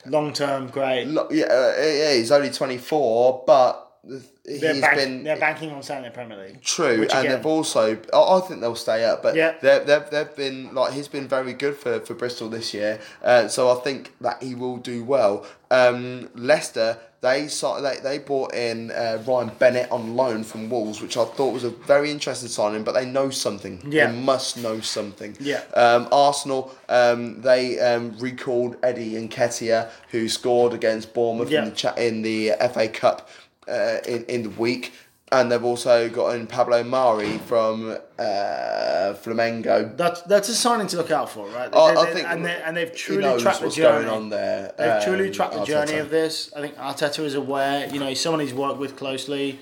Long 0.05 0.33
term, 0.33 0.67
great. 0.67 1.05
Look, 1.05 1.31
yeah, 1.31 1.45
uh, 1.45 1.73
yeah, 1.81 2.13
he's 2.15 2.31
only 2.31 2.49
24, 2.49 3.43
but 3.47 3.92
he's 3.92 3.92
They're, 4.05 4.81
bank, 4.81 4.97
been 4.97 5.23
they're 5.23 5.37
banking 5.39 5.71
on 5.71 5.81
staying 5.81 5.99
in 6.03 6.09
the 6.09 6.11
Premier 6.11 6.37
League. 6.37 6.61
true, 6.61 7.07
and 7.13 7.29
they've 7.29 7.45
also. 7.45 7.97
I 8.13 8.17
I 8.17 8.41
think 8.41 8.59
they'll 8.59 8.75
stay 8.75 9.05
up, 9.05 9.23
but 9.23 9.33
Yeah. 9.35 9.53
they've, 9.61 9.85
they've, 9.85 10.09
they've 10.09 10.35
been 10.35 10.75
like 10.75 10.91
he's 10.93 11.07
been 11.07 11.27
very 11.27 11.53
good 11.53 11.77
for, 11.77 12.01
for 12.01 12.13
Bristol 12.13 12.49
this 12.49 12.73
year, 12.73 12.99
uh, 13.23 13.47
so 13.47 13.69
I 13.71 13.75
think 13.81 14.11
that 14.19 14.43
he 14.43 14.55
will 14.55 14.77
do 14.77 15.03
well. 15.03 15.45
Um, 15.71 16.29
Leicester. 16.35 16.97
They, 17.21 17.43
they 17.47 17.99
they 18.03 18.17
brought 18.17 18.53
in 18.53 18.91
uh, 18.91 19.23
Ryan 19.25 19.51
Bennett 19.57 19.89
on 19.93 20.17
loan 20.17 20.43
from 20.43 20.69
Wolves, 20.69 21.01
which 21.01 21.15
I 21.15 21.23
thought 21.23 21.53
was 21.53 21.63
a 21.63 21.69
very 21.69 22.11
interesting 22.11 22.49
signing. 22.49 22.83
But 22.83 22.95
they 22.95 23.05
know 23.05 23.29
something. 23.29 23.81
Yeah. 23.89 24.07
They 24.11 24.17
must 24.19 24.57
know 24.57 24.81
something. 24.81 25.37
Yeah. 25.39 25.61
Um, 25.73 26.09
Arsenal, 26.11 26.75
um, 26.89 27.39
they 27.41 27.79
um, 27.79 28.17
recalled 28.19 28.75
Eddie 28.83 29.13
Nketiah, 29.25 29.89
who 30.11 30.27
scored 30.27 30.73
against 30.73 31.13
Bournemouth 31.13 31.49
Yeah. 31.49 31.63
in 31.63 31.71
the 31.73 32.05
in 32.07 32.21
the 32.59 32.69
FA 32.73 32.89
Cup 32.89 33.29
uh, 33.67 33.97
in 34.07 34.23
in 34.25 34.43
the 34.43 34.49
week, 34.49 34.93
and 35.31 35.51
they've 35.51 35.63
also 35.63 36.09
got 36.09 36.35
in 36.35 36.47
Pablo 36.47 36.83
Mari 36.83 37.37
from 37.39 37.97
uh, 38.19 39.13
Flamengo. 39.23 39.95
That's 39.97 40.21
that's 40.23 40.49
a 40.49 40.55
signing 40.55 40.87
to 40.87 40.97
look 40.97 41.11
out 41.11 41.29
for, 41.29 41.47
right? 41.47 41.73
I- 41.73 41.93
They- 41.93 42.01
I 42.01 42.13
think 42.13 42.27
and, 42.27 42.45
they, 42.45 42.61
and 42.63 42.77
they've 42.77 42.95
truly 42.95 43.41
tracked 43.41 43.61
the 43.61 43.69
journey. 43.69 44.05
going 44.05 44.07
on 44.09 44.29
there. 44.29 44.73
They've 44.77 45.03
truly 45.03 45.27
um, 45.27 45.33
tracked 45.33 45.53
the 45.55 45.65
journey 45.65 45.97
of 45.97 46.09
this. 46.09 46.51
I 46.55 46.61
think 46.61 46.75
Arteta 46.77 47.19
is 47.23 47.35
aware. 47.35 47.87
You 47.91 47.99
know, 47.99 48.07
he's 48.07 48.21
someone 48.21 48.39
he's 48.41 48.53
worked 48.53 48.79
with 48.79 48.95
closely. 48.95 49.59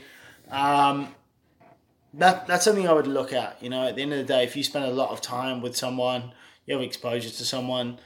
Um, 0.50 1.14
that 2.16 2.46
that's 2.48 2.66
something 2.66 2.88
I 2.88 2.94
would 2.94 3.08
look 3.08 3.32
at. 3.34 3.62
You 3.64 3.70
know, 3.70 3.88
at 3.88 3.96
the 3.96 4.02
end 4.02 4.12
of 4.14 4.20
the 4.20 4.26
day, 4.26 4.44
if 4.44 4.56
you 4.58 4.64
spend 4.64 4.86
a 4.86 4.92
lot 4.92 5.12
of 5.12 5.22
time 5.22 5.62
with 5.62 5.76
someone, 5.78 6.34
you 6.66 6.74
have 6.76 6.84
exposure 6.84 7.30
to 7.30 7.46
someone. 7.46 8.00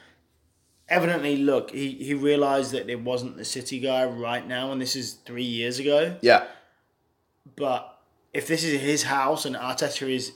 Evidently, 0.88 1.38
look, 1.38 1.72
he, 1.72 1.92
he 1.94 2.14
realised 2.14 2.72
that 2.74 2.90
it 2.90 3.02
wasn't 3.02 3.38
the 3.38 3.46
City 3.46 3.80
guy 3.80 4.06
right 4.06 4.48
now, 4.48 4.72
and 4.72 4.80
this 4.80 4.96
is 4.96 5.14
three 5.26 5.44
years 5.44 5.80
ago. 5.80 6.16
Yeah, 6.22 6.46
But 7.56 7.98
if 8.34 8.48
this 8.48 8.64
is 8.64 8.80
his 8.82 9.04
house 9.04 9.46
and 9.46 9.56
Arteta 9.56 10.08
is, 10.14 10.34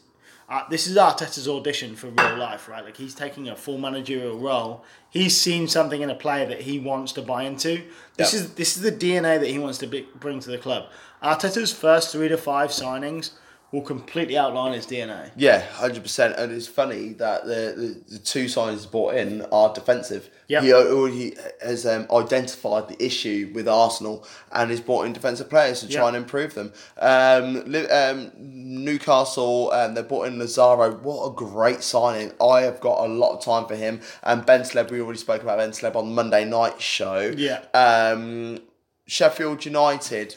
uh, 0.49 0.63
this 0.69 0.88
is 0.88 0.95
Arteta's 0.97 1.47
audition 1.47 1.95
for 1.95 2.07
real 2.07 2.38
life, 2.38 2.67
right? 2.67 2.83
Like 2.83 2.97
he's 2.97 3.13
taking 3.13 3.47
a 3.49 3.55
full 3.55 3.77
managerial 3.77 4.39
role. 4.39 4.83
He's 5.12 5.38
seen 5.38 5.67
something 5.67 6.01
in 6.01 6.09
a 6.09 6.15
player 6.15 6.47
that 6.47 6.62
he 6.62 6.79
wants 6.79 7.12
to 7.13 7.21
buy 7.21 7.43
into. 7.43 7.83
This 8.17 8.33
is 8.33 8.53
this 8.55 8.75
is 8.75 8.81
the 8.81 8.91
DNA 8.91 9.39
that 9.39 9.47
he 9.49 9.59
wants 9.59 9.77
to 9.79 9.88
be, 9.88 10.07
bring 10.19 10.39
to 10.39 10.49
the 10.49 10.57
club. 10.57 10.89
Arteta's 11.21 11.71
first 11.73 12.12
three 12.12 12.27
to 12.29 12.38
five 12.38 12.71
signings 12.71 13.31
will 13.71 13.82
completely 13.82 14.36
outline 14.38 14.73
his 14.73 14.88
DNA. 14.88 15.29
yeah, 15.36 15.60
hundred 15.60 16.01
percent. 16.01 16.36
And 16.38 16.51
it's 16.51 16.67
funny 16.67 17.10
that 17.13 17.45
the, 17.45 18.01
the, 18.08 18.13
the 18.15 18.19
two 18.19 18.45
signings 18.45 18.89
brought 18.89 19.15
in 19.15 19.43
are 19.51 19.73
defensive. 19.73 20.29
Yeah. 20.47 20.62
he 20.62 20.73
already 20.73 21.36
has 21.62 21.86
um, 21.86 22.08
identified 22.12 22.88
the 22.88 23.03
issue 23.03 23.51
with 23.53 23.67
Arsenal 23.67 24.25
and 24.51 24.71
has 24.71 24.82
brought 24.82 25.05
in 25.05 25.13
defensive 25.13 25.47
players 25.47 25.82
to 25.82 25.88
try 25.88 26.08
and 26.08 26.17
improve 26.17 26.55
them. 26.55 26.73
Um, 26.97 27.75
um, 27.91 28.32
Newcastle, 28.36 29.71
um, 29.71 29.93
they 29.93 30.01
brought 30.01 30.25
in 30.27 30.39
Lazaro. 30.39 30.95
What 30.95 31.27
a 31.27 31.36
great 31.36 31.84
signing! 31.84 32.34
I 32.41 32.62
have 32.62 32.79
got 32.79 33.05
a 33.05 33.08
lot 33.08 33.38
of 33.38 33.43
time 33.45 33.67
for 33.67 33.75
him. 33.75 34.01
And 34.23 34.43
Bentaleb, 34.43 34.89
we 34.89 34.99
already 35.01 35.19
spoke 35.19 35.43
about 35.43 35.60
Bentaleb 35.60 35.95
on 35.95 36.15
Monday 36.15 36.45
night 36.45 36.82
show. 36.82 37.32
Yeah. 37.38 37.63
Um, 37.75 38.60
Sheffield 39.05 39.65
United, 39.65 40.36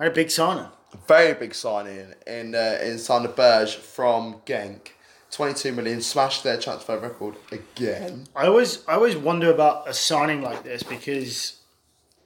A 0.00 0.10
big 0.10 0.30
signing. 0.30 0.66
Very 1.08 1.34
big 1.34 1.54
signing 1.54 2.14
in 2.26 2.54
uh, 2.54 2.78
in 2.82 2.98
Sander 2.98 3.28
Berge 3.28 3.76
from 3.76 4.40
Genk. 4.46 4.88
22 5.32 5.72
million 5.72 6.00
smashed 6.00 6.44
their 6.44 6.56
transfer 6.58 6.96
record 6.98 7.34
again. 7.52 8.26
I 8.34 8.46
always 8.46 8.86
I 8.88 8.94
always 8.94 9.16
wonder 9.16 9.50
about 9.52 9.88
a 9.88 9.92
signing 9.92 10.40
like 10.40 10.62
this 10.62 10.82
because 10.82 11.56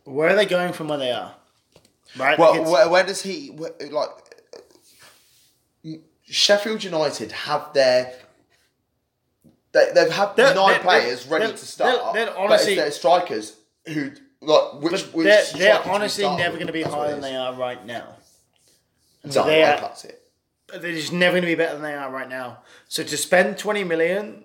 where 0.04 0.28
are 0.30 0.36
they 0.36 0.46
going 0.46 0.72
from 0.72 0.88
where 0.88 0.98
they 0.98 1.10
are? 1.10 1.34
Right. 2.16 2.38
Well, 2.38 2.62
Like, 2.62 2.70
where, 2.72 2.88
where 2.90 3.02
does 3.04 3.22
he 3.22 3.48
where, 3.48 3.72
like? 3.90 4.10
Sheffield 6.24 6.84
United 6.84 7.32
have 7.32 7.72
their. 7.72 8.12
They, 9.72 9.90
they've 9.94 10.10
had 10.12 10.36
They're- 10.36 10.54
9 10.54 10.68
they're- 10.72 10.78
players 10.80 11.24
they're- 11.24 11.40
ready 11.40 11.52
to 11.52 11.58
start. 11.58 12.14
they're 12.14 12.26
but 12.26 12.36
honestly- 12.36 12.74
it's 12.74 12.82
their 12.82 12.90
strikers 12.90 13.56
who 13.86 14.12
like 14.40 14.74
which 14.82 15.02
which 15.12 15.24
they're, 15.26 15.44
they're 15.56 15.88
honestly 15.88 16.24
never 16.36 16.54
going 16.56 16.66
to 16.66 16.72
be 16.72 16.82
higher 16.82 17.10
than 17.10 17.20
they 17.20 17.34
are 17.36 17.54
right 17.54 17.84
now. 17.84 18.16
And 19.22 19.34
No, 19.34 19.42
so 19.42 19.46
they 19.46 19.62
I 19.64 19.74
are, 19.74 19.78
can't 19.80 19.96
see 19.98 20.08
it. 20.08 20.22
they're 20.80 20.92
just 20.94 21.12
never 21.12 21.32
going 21.34 21.42
to 21.42 21.46
be 21.46 21.54
better 21.54 21.74
than 21.74 21.82
they 21.82 21.94
are 21.94 22.10
right 22.10 22.28
now. 22.28 22.58
So 22.88 23.02
to 23.02 23.16
spend 23.16 23.58
20 23.58 23.84
million, 23.84 24.44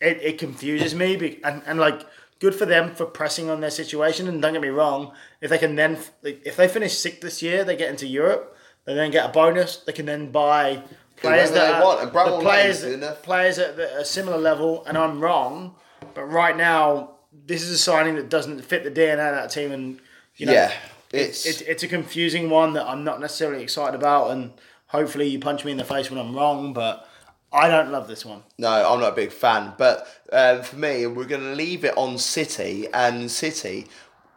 it, 0.00 0.18
it 0.22 0.38
confuses 0.38 0.94
me. 0.94 1.16
be- 1.16 1.40
And, 1.44 1.62
and 1.66 1.78
like, 1.78 2.00
good 2.38 2.54
for 2.54 2.64
them 2.66 2.94
for 2.94 3.04
pressing 3.04 3.50
on 3.50 3.60
their 3.60 3.70
situation. 3.70 4.26
And 4.28 4.40
don't 4.40 4.52
get 4.54 4.62
me 4.62 4.68
wrong, 4.68 5.12
if 5.40 5.50
they 5.50 5.58
can 5.58 5.76
then, 5.76 5.98
if 6.22 6.56
they 6.56 6.68
finish 6.68 6.96
sixth 6.96 7.20
this 7.20 7.42
year, 7.42 7.64
they 7.64 7.76
get 7.76 7.90
into 7.90 8.06
Europe, 8.06 8.56
they 8.86 8.94
then 8.94 9.10
get 9.10 9.28
a 9.28 9.32
bonus, 9.32 9.76
they 9.78 9.92
can 9.92 10.06
then 10.06 10.30
buy 10.30 10.82
players 11.16 11.50
Whoever 11.50 11.54
that 11.66 11.72
they 11.72 11.78
are, 11.78 11.84
want, 11.84 12.00
and 12.02 12.10
Bramall 12.12 12.38
the 12.38 12.44
players, 12.44 12.82
enough. 12.84 13.22
players 13.22 13.58
at 13.58 13.78
a 13.78 14.04
similar 14.06 14.38
level. 14.38 14.82
And 14.86 14.96
I'm 14.96 15.20
wrong, 15.20 15.74
but 16.14 16.24
right 16.24 16.56
now, 16.56 17.16
this 17.46 17.62
is 17.62 17.70
a 17.70 17.78
signing 17.78 18.14
that 18.16 18.30
doesn't 18.30 18.62
fit 18.64 18.84
the 18.84 18.90
DNA 18.90 19.28
of 19.28 19.34
that 19.34 19.50
team. 19.50 19.70
And, 19.72 20.00
you 20.36 20.46
know, 20.46 20.52
Yeah, 20.52 20.72
it's, 21.12 21.46
it's, 21.46 21.60
it's 21.62 21.82
a 21.82 21.88
confusing 21.88 22.50
one 22.50 22.72
that 22.74 22.86
I'm 22.86 23.04
not 23.04 23.20
necessarily 23.20 23.62
excited 23.62 23.94
about, 23.94 24.30
and 24.30 24.52
hopefully 24.86 25.28
you 25.28 25.38
punch 25.40 25.64
me 25.64 25.72
in 25.72 25.78
the 25.78 25.84
face 25.84 26.10
when 26.10 26.18
I'm 26.20 26.34
wrong. 26.34 26.72
But 26.72 27.08
I 27.52 27.68
don't 27.68 27.90
love 27.90 28.06
this 28.08 28.24
one. 28.24 28.42
No, 28.58 28.68
I'm 28.70 29.00
not 29.00 29.12
a 29.12 29.16
big 29.16 29.32
fan. 29.32 29.72
But 29.76 30.06
um, 30.32 30.62
for 30.62 30.76
me, 30.76 31.06
we're 31.06 31.24
going 31.24 31.42
to 31.42 31.54
leave 31.54 31.84
it 31.84 31.96
on 31.96 32.18
City 32.18 32.86
and 32.94 33.30
City. 33.30 33.86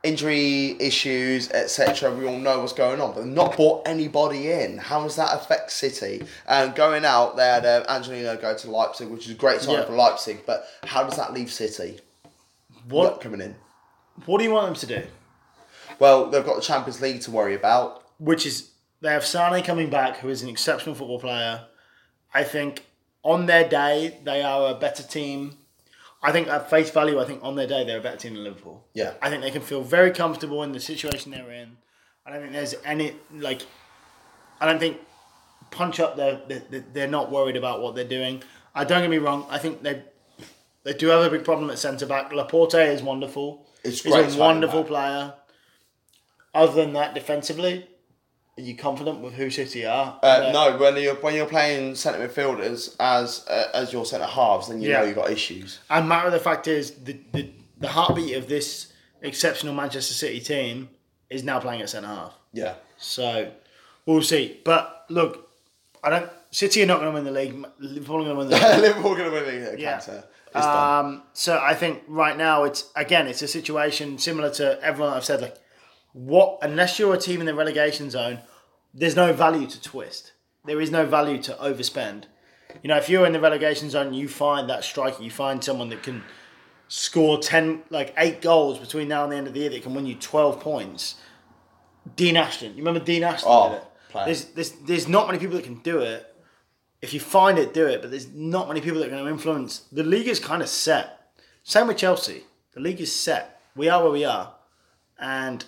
Injury 0.04 0.76
issues, 0.82 1.50
etc. 1.52 2.14
We 2.14 2.26
all 2.28 2.38
know 2.38 2.60
what's 2.60 2.74
going 2.74 3.00
on, 3.00 3.14
but 3.14 3.22
they've 3.24 3.32
not 3.32 3.56
brought 3.56 3.88
anybody 3.88 4.52
in. 4.52 4.78
How 4.78 5.02
does 5.02 5.16
that 5.16 5.34
affect 5.34 5.72
City? 5.72 6.26
And 6.46 6.76
going 6.76 7.06
out, 7.06 7.38
they 7.38 7.46
had 7.46 7.66
uh, 7.66 7.86
Angelino 7.88 8.36
go 8.36 8.54
to 8.54 8.70
Leipzig, 8.70 9.08
which 9.08 9.28
is 9.28 9.32
a 9.32 9.36
great 9.36 9.62
sign 9.62 9.76
Yeah. 9.76 9.86
for 9.86 9.94
Leipzig. 9.94 10.40
But 10.46 10.68
how 10.84 11.04
does 11.04 11.16
that 11.16 11.34
leave 11.34 11.50
City? 11.50 12.02
What 12.90 13.04
Not 13.04 13.22
coming 13.22 13.40
in. 13.40 13.56
What 14.26 14.40
do 14.40 14.44
you 14.44 14.52
want 14.52 14.66
them 14.66 14.76
to 14.76 14.86
do? 14.86 15.08
Well, 16.04 16.30
they've 16.30 16.44
got 16.46 16.58
the 16.58 16.62
Champions 16.62 17.00
League 17.00 17.22
to 17.22 17.32
worry 17.32 17.56
about. 17.56 18.04
which 18.20 18.46
is 18.46 18.72
they 19.00 19.12
have 19.12 19.26
Sane 19.26 19.64
coming 19.64 19.90
back, 19.90 20.18
who 20.18 20.28
is 20.28 20.42
an 20.42 20.50
exceptional 20.50 20.96
football 20.96 21.18
player. 21.18 21.62
I 22.34 22.44
think 22.44 22.86
on 23.24 23.46
their 23.46 23.66
day 23.70 24.20
they 24.26 24.42
are 24.42 24.72
a 24.72 24.76
better 24.76 25.02
team. 25.02 25.58
I 26.22 26.34
think 26.34 26.50
at 26.50 26.70
face 26.70 26.90
value, 26.90 27.22
I 27.22 27.26
think 27.26 27.40
on 27.42 27.56
their 27.56 27.68
day 27.68 27.86
they're 27.86 28.00
a 28.00 28.02
better 28.02 28.18
team 28.18 28.34
than 28.34 28.44
Liverpool. 28.44 28.86
Yeah. 28.94 29.14
I 29.22 29.30
think 29.30 29.44
they 29.44 29.52
can 29.52 29.62
feel 29.62 29.82
very 29.82 30.12
comfortable 30.12 30.62
in 30.64 30.74
the 30.74 30.80
situation 30.82 31.32
they're 31.32 31.52
in. 31.52 31.78
I 32.26 32.32
don't 32.32 32.42
think 32.42 32.52
there's 32.52 32.76
any 32.84 33.16
like. 33.32 33.62
I 34.60 34.66
don't 34.66 34.80
think 34.80 34.98
punch 35.72 36.02
up. 36.02 36.18
They're 36.18 36.42
they're, 36.50 36.84
they're 36.92 37.08
not 37.08 37.32
worried 37.32 37.56
about 37.56 37.82
what 37.82 37.96
they're 37.96 38.14
doing. 38.20 38.44
I 38.76 38.84
don't 38.84 39.00
get 39.02 39.10
me 39.10 39.20
wrong. 39.20 39.48
I 39.50 39.58
think 39.58 39.84
they 39.84 40.04
they 40.84 40.94
do 40.94 41.08
have 41.08 41.24
a 41.24 41.30
big 41.30 41.46
problem 41.46 41.70
at 41.70 41.80
centre 41.80 42.06
back. 42.06 42.34
Laporte 42.34 42.76
is 42.96 43.02
wonderful. 43.02 43.66
It's 43.86 44.02
He's 44.02 44.12
great 44.12 44.36
a 44.36 44.38
wonderful 44.38 44.84
player. 44.84 45.34
Other 46.54 46.74
than 46.74 46.94
that, 46.94 47.14
defensively, 47.14 47.88
are 48.58 48.62
you 48.62 48.76
confident 48.76 49.22
with 49.22 49.34
who 49.34 49.50
City 49.50 49.86
are? 49.86 50.20
Uh, 50.22 50.52
no, 50.54 50.78
when 50.78 50.96
you're 50.98 51.16
when 51.16 51.34
you're 51.34 51.48
playing 51.48 51.96
centre 51.96 52.26
midfielders 52.28 52.96
as 53.00 53.46
uh, 53.50 53.70
as 53.74 53.92
your 53.92 54.06
centre 54.06 54.28
halves, 54.28 54.68
then 54.68 54.82
you 54.82 54.90
Yeah. 54.90 55.00
know 55.00 55.06
you've 55.06 55.16
got 55.16 55.32
issues. 55.32 55.80
And 55.90 56.08
matter 56.08 56.28
of 56.28 56.34
the 56.34 56.40
fact 56.40 56.68
is, 56.68 56.92
the, 56.92 57.18
the 57.32 57.50
the 57.80 57.88
heartbeat 57.88 58.36
of 58.36 58.48
this 58.48 58.94
exceptional 59.22 59.74
Manchester 59.74 60.14
City 60.14 60.40
team 60.40 60.90
is 61.30 61.44
now 61.44 61.60
playing 61.60 61.82
at 61.82 61.90
centre 61.90 62.08
half. 62.08 62.34
Yeah. 62.54 62.76
So 62.98 63.52
we'll 64.06 64.22
see. 64.22 64.60
But 64.64 65.06
look, 65.10 65.50
I 66.04 66.10
don't. 66.12 66.30
City 66.52 66.84
are 66.84 66.86
not 66.86 67.00
going 67.00 67.10
to 67.12 67.16
win 67.16 67.24
the 67.24 67.32
league. 67.32 67.66
Liverpool 67.80 68.22
are 68.22 68.26
going 68.26 68.36
to 68.36 68.36
win 68.38 68.50
the 68.50 68.56
league. 68.56 68.80
Liverpool 68.82 69.16
going 69.16 69.32
to 69.32 69.32
win 69.32 69.46
the 69.76 69.82
Yeah. 69.82 69.94
cancer. 69.94 70.24
It's. 70.56 70.64
Um, 70.68 71.24
so 71.34 71.58
I 71.60 71.74
think 71.74 72.04
right 72.08 72.38
now 72.38 72.64
it's 72.66 72.92
again 72.96 73.26
it's 73.26 73.42
a 73.42 73.48
situation 73.48 74.20
similar 74.20 74.52
to 74.52 74.80
everyone 74.84 75.14
I've 75.14 75.26
said 75.26 75.42
like 75.42 75.56
what 76.14 76.60
unless 76.62 76.98
you're 76.98 77.14
a 77.14 77.18
team 77.18 77.40
in 77.40 77.46
the 77.46 77.54
relegation 77.54 78.10
zone, 78.10 78.40
there's 78.94 79.16
no 79.16 79.34
value 79.34 79.68
to 79.68 79.82
twist. 79.82 80.32
There 80.66 80.80
is 80.80 80.92
no 80.92 81.06
value 81.06 81.42
to 81.44 81.54
overspend. 81.54 82.26
You 82.82 82.88
know, 82.88 82.98
if 82.98 83.10
you're 83.10 83.26
in 83.26 83.34
the 83.34 83.40
relegation 83.40 83.90
zone, 83.90 84.14
you 84.14 84.28
find 84.28 84.70
that 84.70 84.84
striker, 84.84 85.22
you 85.22 85.30
find 85.30 85.64
someone 85.64 85.90
that 85.90 86.04
can 86.04 86.24
score 86.88 87.40
ten 87.40 87.84
like 87.90 88.14
eight 88.18 88.42
goals 88.42 88.80
between 88.80 89.08
now 89.08 89.24
and 89.24 89.32
the 89.32 89.36
end 89.38 89.48
of 89.48 89.54
the 89.54 89.60
year 89.60 89.70
that 89.70 89.84
can 89.84 89.94
win 89.94 90.06
you 90.06 90.16
twelve 90.16 90.60
points. 90.60 91.16
Dean 92.16 92.38
Ashton, 92.38 92.72
you 92.72 92.84
remember 92.84 93.00
Dean 93.00 93.24
Ashton? 93.24 93.50
Oh, 93.52 93.70
did 93.70 93.78
it? 93.78 93.84
player. 94.10 94.26
There's, 94.26 94.46
there's 94.46 94.72
there's 94.86 95.08
not 95.08 95.28
many 95.28 95.40
people 95.40 95.58
that 95.58 95.66
can 95.66 95.80
do 95.80 96.00
it 96.00 96.26
if 97.04 97.14
you 97.14 97.20
find 97.20 97.60
it, 97.60 97.74
do 97.74 97.86
it. 97.86 98.02
But 98.02 98.12
there's 98.12 98.30
not 98.30 98.70
many 98.70 98.80
people 98.80 99.00
that 99.00 99.08
are 99.08 99.12
going 99.12 99.26
to 99.26 99.30
influence. 99.30 99.80
The 99.92 100.04
league 100.04 100.28
is 100.28 100.40
kind 100.40 100.62
of 100.62 100.70
set. 100.70 101.34
Same 101.64 101.88
with 101.88 101.98
Chelsea. 101.98 102.44
The 102.74 102.80
league 102.80 103.02
is 103.02 103.14
set. 103.14 103.60
We 103.76 103.90
are 103.90 104.02
where 104.02 104.12
we 104.12 104.24
are, 104.24 104.56
and 105.20 105.64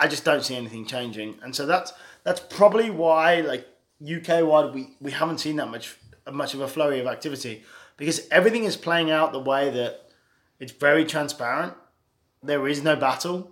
I 0.00 0.08
just 0.08 0.24
don't 0.24 0.42
see 0.42 0.56
anything 0.56 0.86
changing. 0.86 1.38
And 1.42 1.54
so 1.54 1.66
that's 1.66 1.92
that's 2.24 2.40
probably 2.40 2.90
why, 2.90 3.42
like 3.42 3.66
UK 4.02 4.44
wide, 4.44 4.74
we, 4.74 4.96
we 5.00 5.10
haven't 5.10 5.38
seen 5.38 5.56
that 5.56 5.70
much 5.70 5.96
much 6.32 6.54
of 6.54 6.60
a 6.60 6.68
flurry 6.68 7.00
of 7.00 7.06
activity 7.06 7.62
because 7.96 8.26
everything 8.30 8.64
is 8.64 8.76
playing 8.76 9.10
out 9.10 9.32
the 9.32 9.40
way 9.40 9.70
that 9.70 10.08
it's 10.58 10.72
very 10.72 11.04
transparent. 11.04 11.74
There 12.42 12.66
is 12.66 12.82
no 12.82 12.96
battle, 12.96 13.50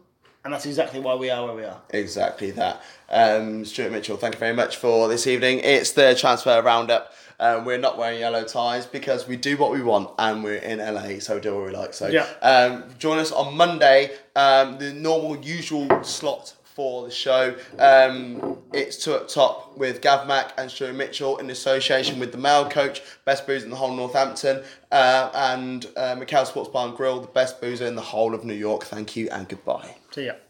and 0.49 0.55
that's 0.55 0.65
exactly 0.65 0.99
why 0.99 1.15
we 1.15 1.29
are 1.29 1.45
where 1.45 1.55
we 1.55 1.63
are. 1.63 1.79
Exactly 1.91 2.51
that. 2.53 2.83
Um, 3.11 3.67
Stuart 3.67 3.93
Mitchell, 3.93 4.17
thank 4.17 4.33
you 4.35 4.39
very 4.41 4.55
much 4.55 4.79
for 4.79 5.07
this 5.07 5.27
evening. 5.27 5.59
It's 5.59 5.93
the 5.93 6.15
transfer 6.15 6.63
roundup. 6.63 7.13
Um, 7.39 7.67
we're 7.67 7.77
not 7.77 7.99
wearing 7.99 8.19
yellow 8.21 8.45
ties 8.45 8.87
because 8.87 9.29
we 9.29 9.37
do 9.37 9.59
what 9.59 9.71
we 9.71 9.83
want 9.83 10.09
and 10.19 10.43
we're 10.43 10.55
in 10.57 10.79
LA, 10.79 11.19
so 11.21 11.35
we 11.35 11.43
do 11.43 11.55
what 11.55 11.67
we 11.67 11.71
like. 11.71 11.93
So 11.93 12.07
Yeah. 12.07 12.25
um, 12.41 12.85
join 12.99 13.19
us 13.19 13.31
on 13.31 13.59
Monday, 13.59 14.13
um, 14.37 14.79
the 14.79 14.91
normal, 14.95 15.37
usual 15.37 16.03
slot 16.03 16.55
for 16.65 17.05
the 17.05 17.11
show. 17.11 17.55
Um, 17.79 18.57
it's 18.73 18.97
two 19.05 19.13
up 19.13 19.29
top 19.29 19.77
with 19.77 20.01
Gav 20.01 20.27
Mack 20.27 20.55
and 20.57 20.71
Stuart 20.71 20.95
Mitchell 20.95 21.37
in 21.37 21.51
association 21.51 22.19
with 22.19 22.33
the 22.33 22.39
male 22.39 22.71
coach, 22.71 23.03
best 23.27 23.47
boozer 23.47 23.67
in 23.67 23.71
the 23.71 23.77
whole 23.77 23.95
Northampton, 23.95 24.63
uh, 24.91 25.29
and 25.35 25.85
uh, 25.95 26.17
Macau 26.17 26.47
Sports 26.47 26.71
Bar 26.71 26.89
and 26.89 26.97
Grill, 26.97 27.21
the 27.21 27.27
best 27.27 27.61
boozer 27.61 27.85
in 27.85 27.97
the 27.97 28.01
whole 28.01 28.35
of 28.35 28.47
New 28.47 28.55
York. 28.55 28.85
Thank 28.85 29.15
you 29.15 29.29
and 29.31 29.47
goodbye. 29.47 29.98
So 30.11 30.21
yeah. 30.21 30.48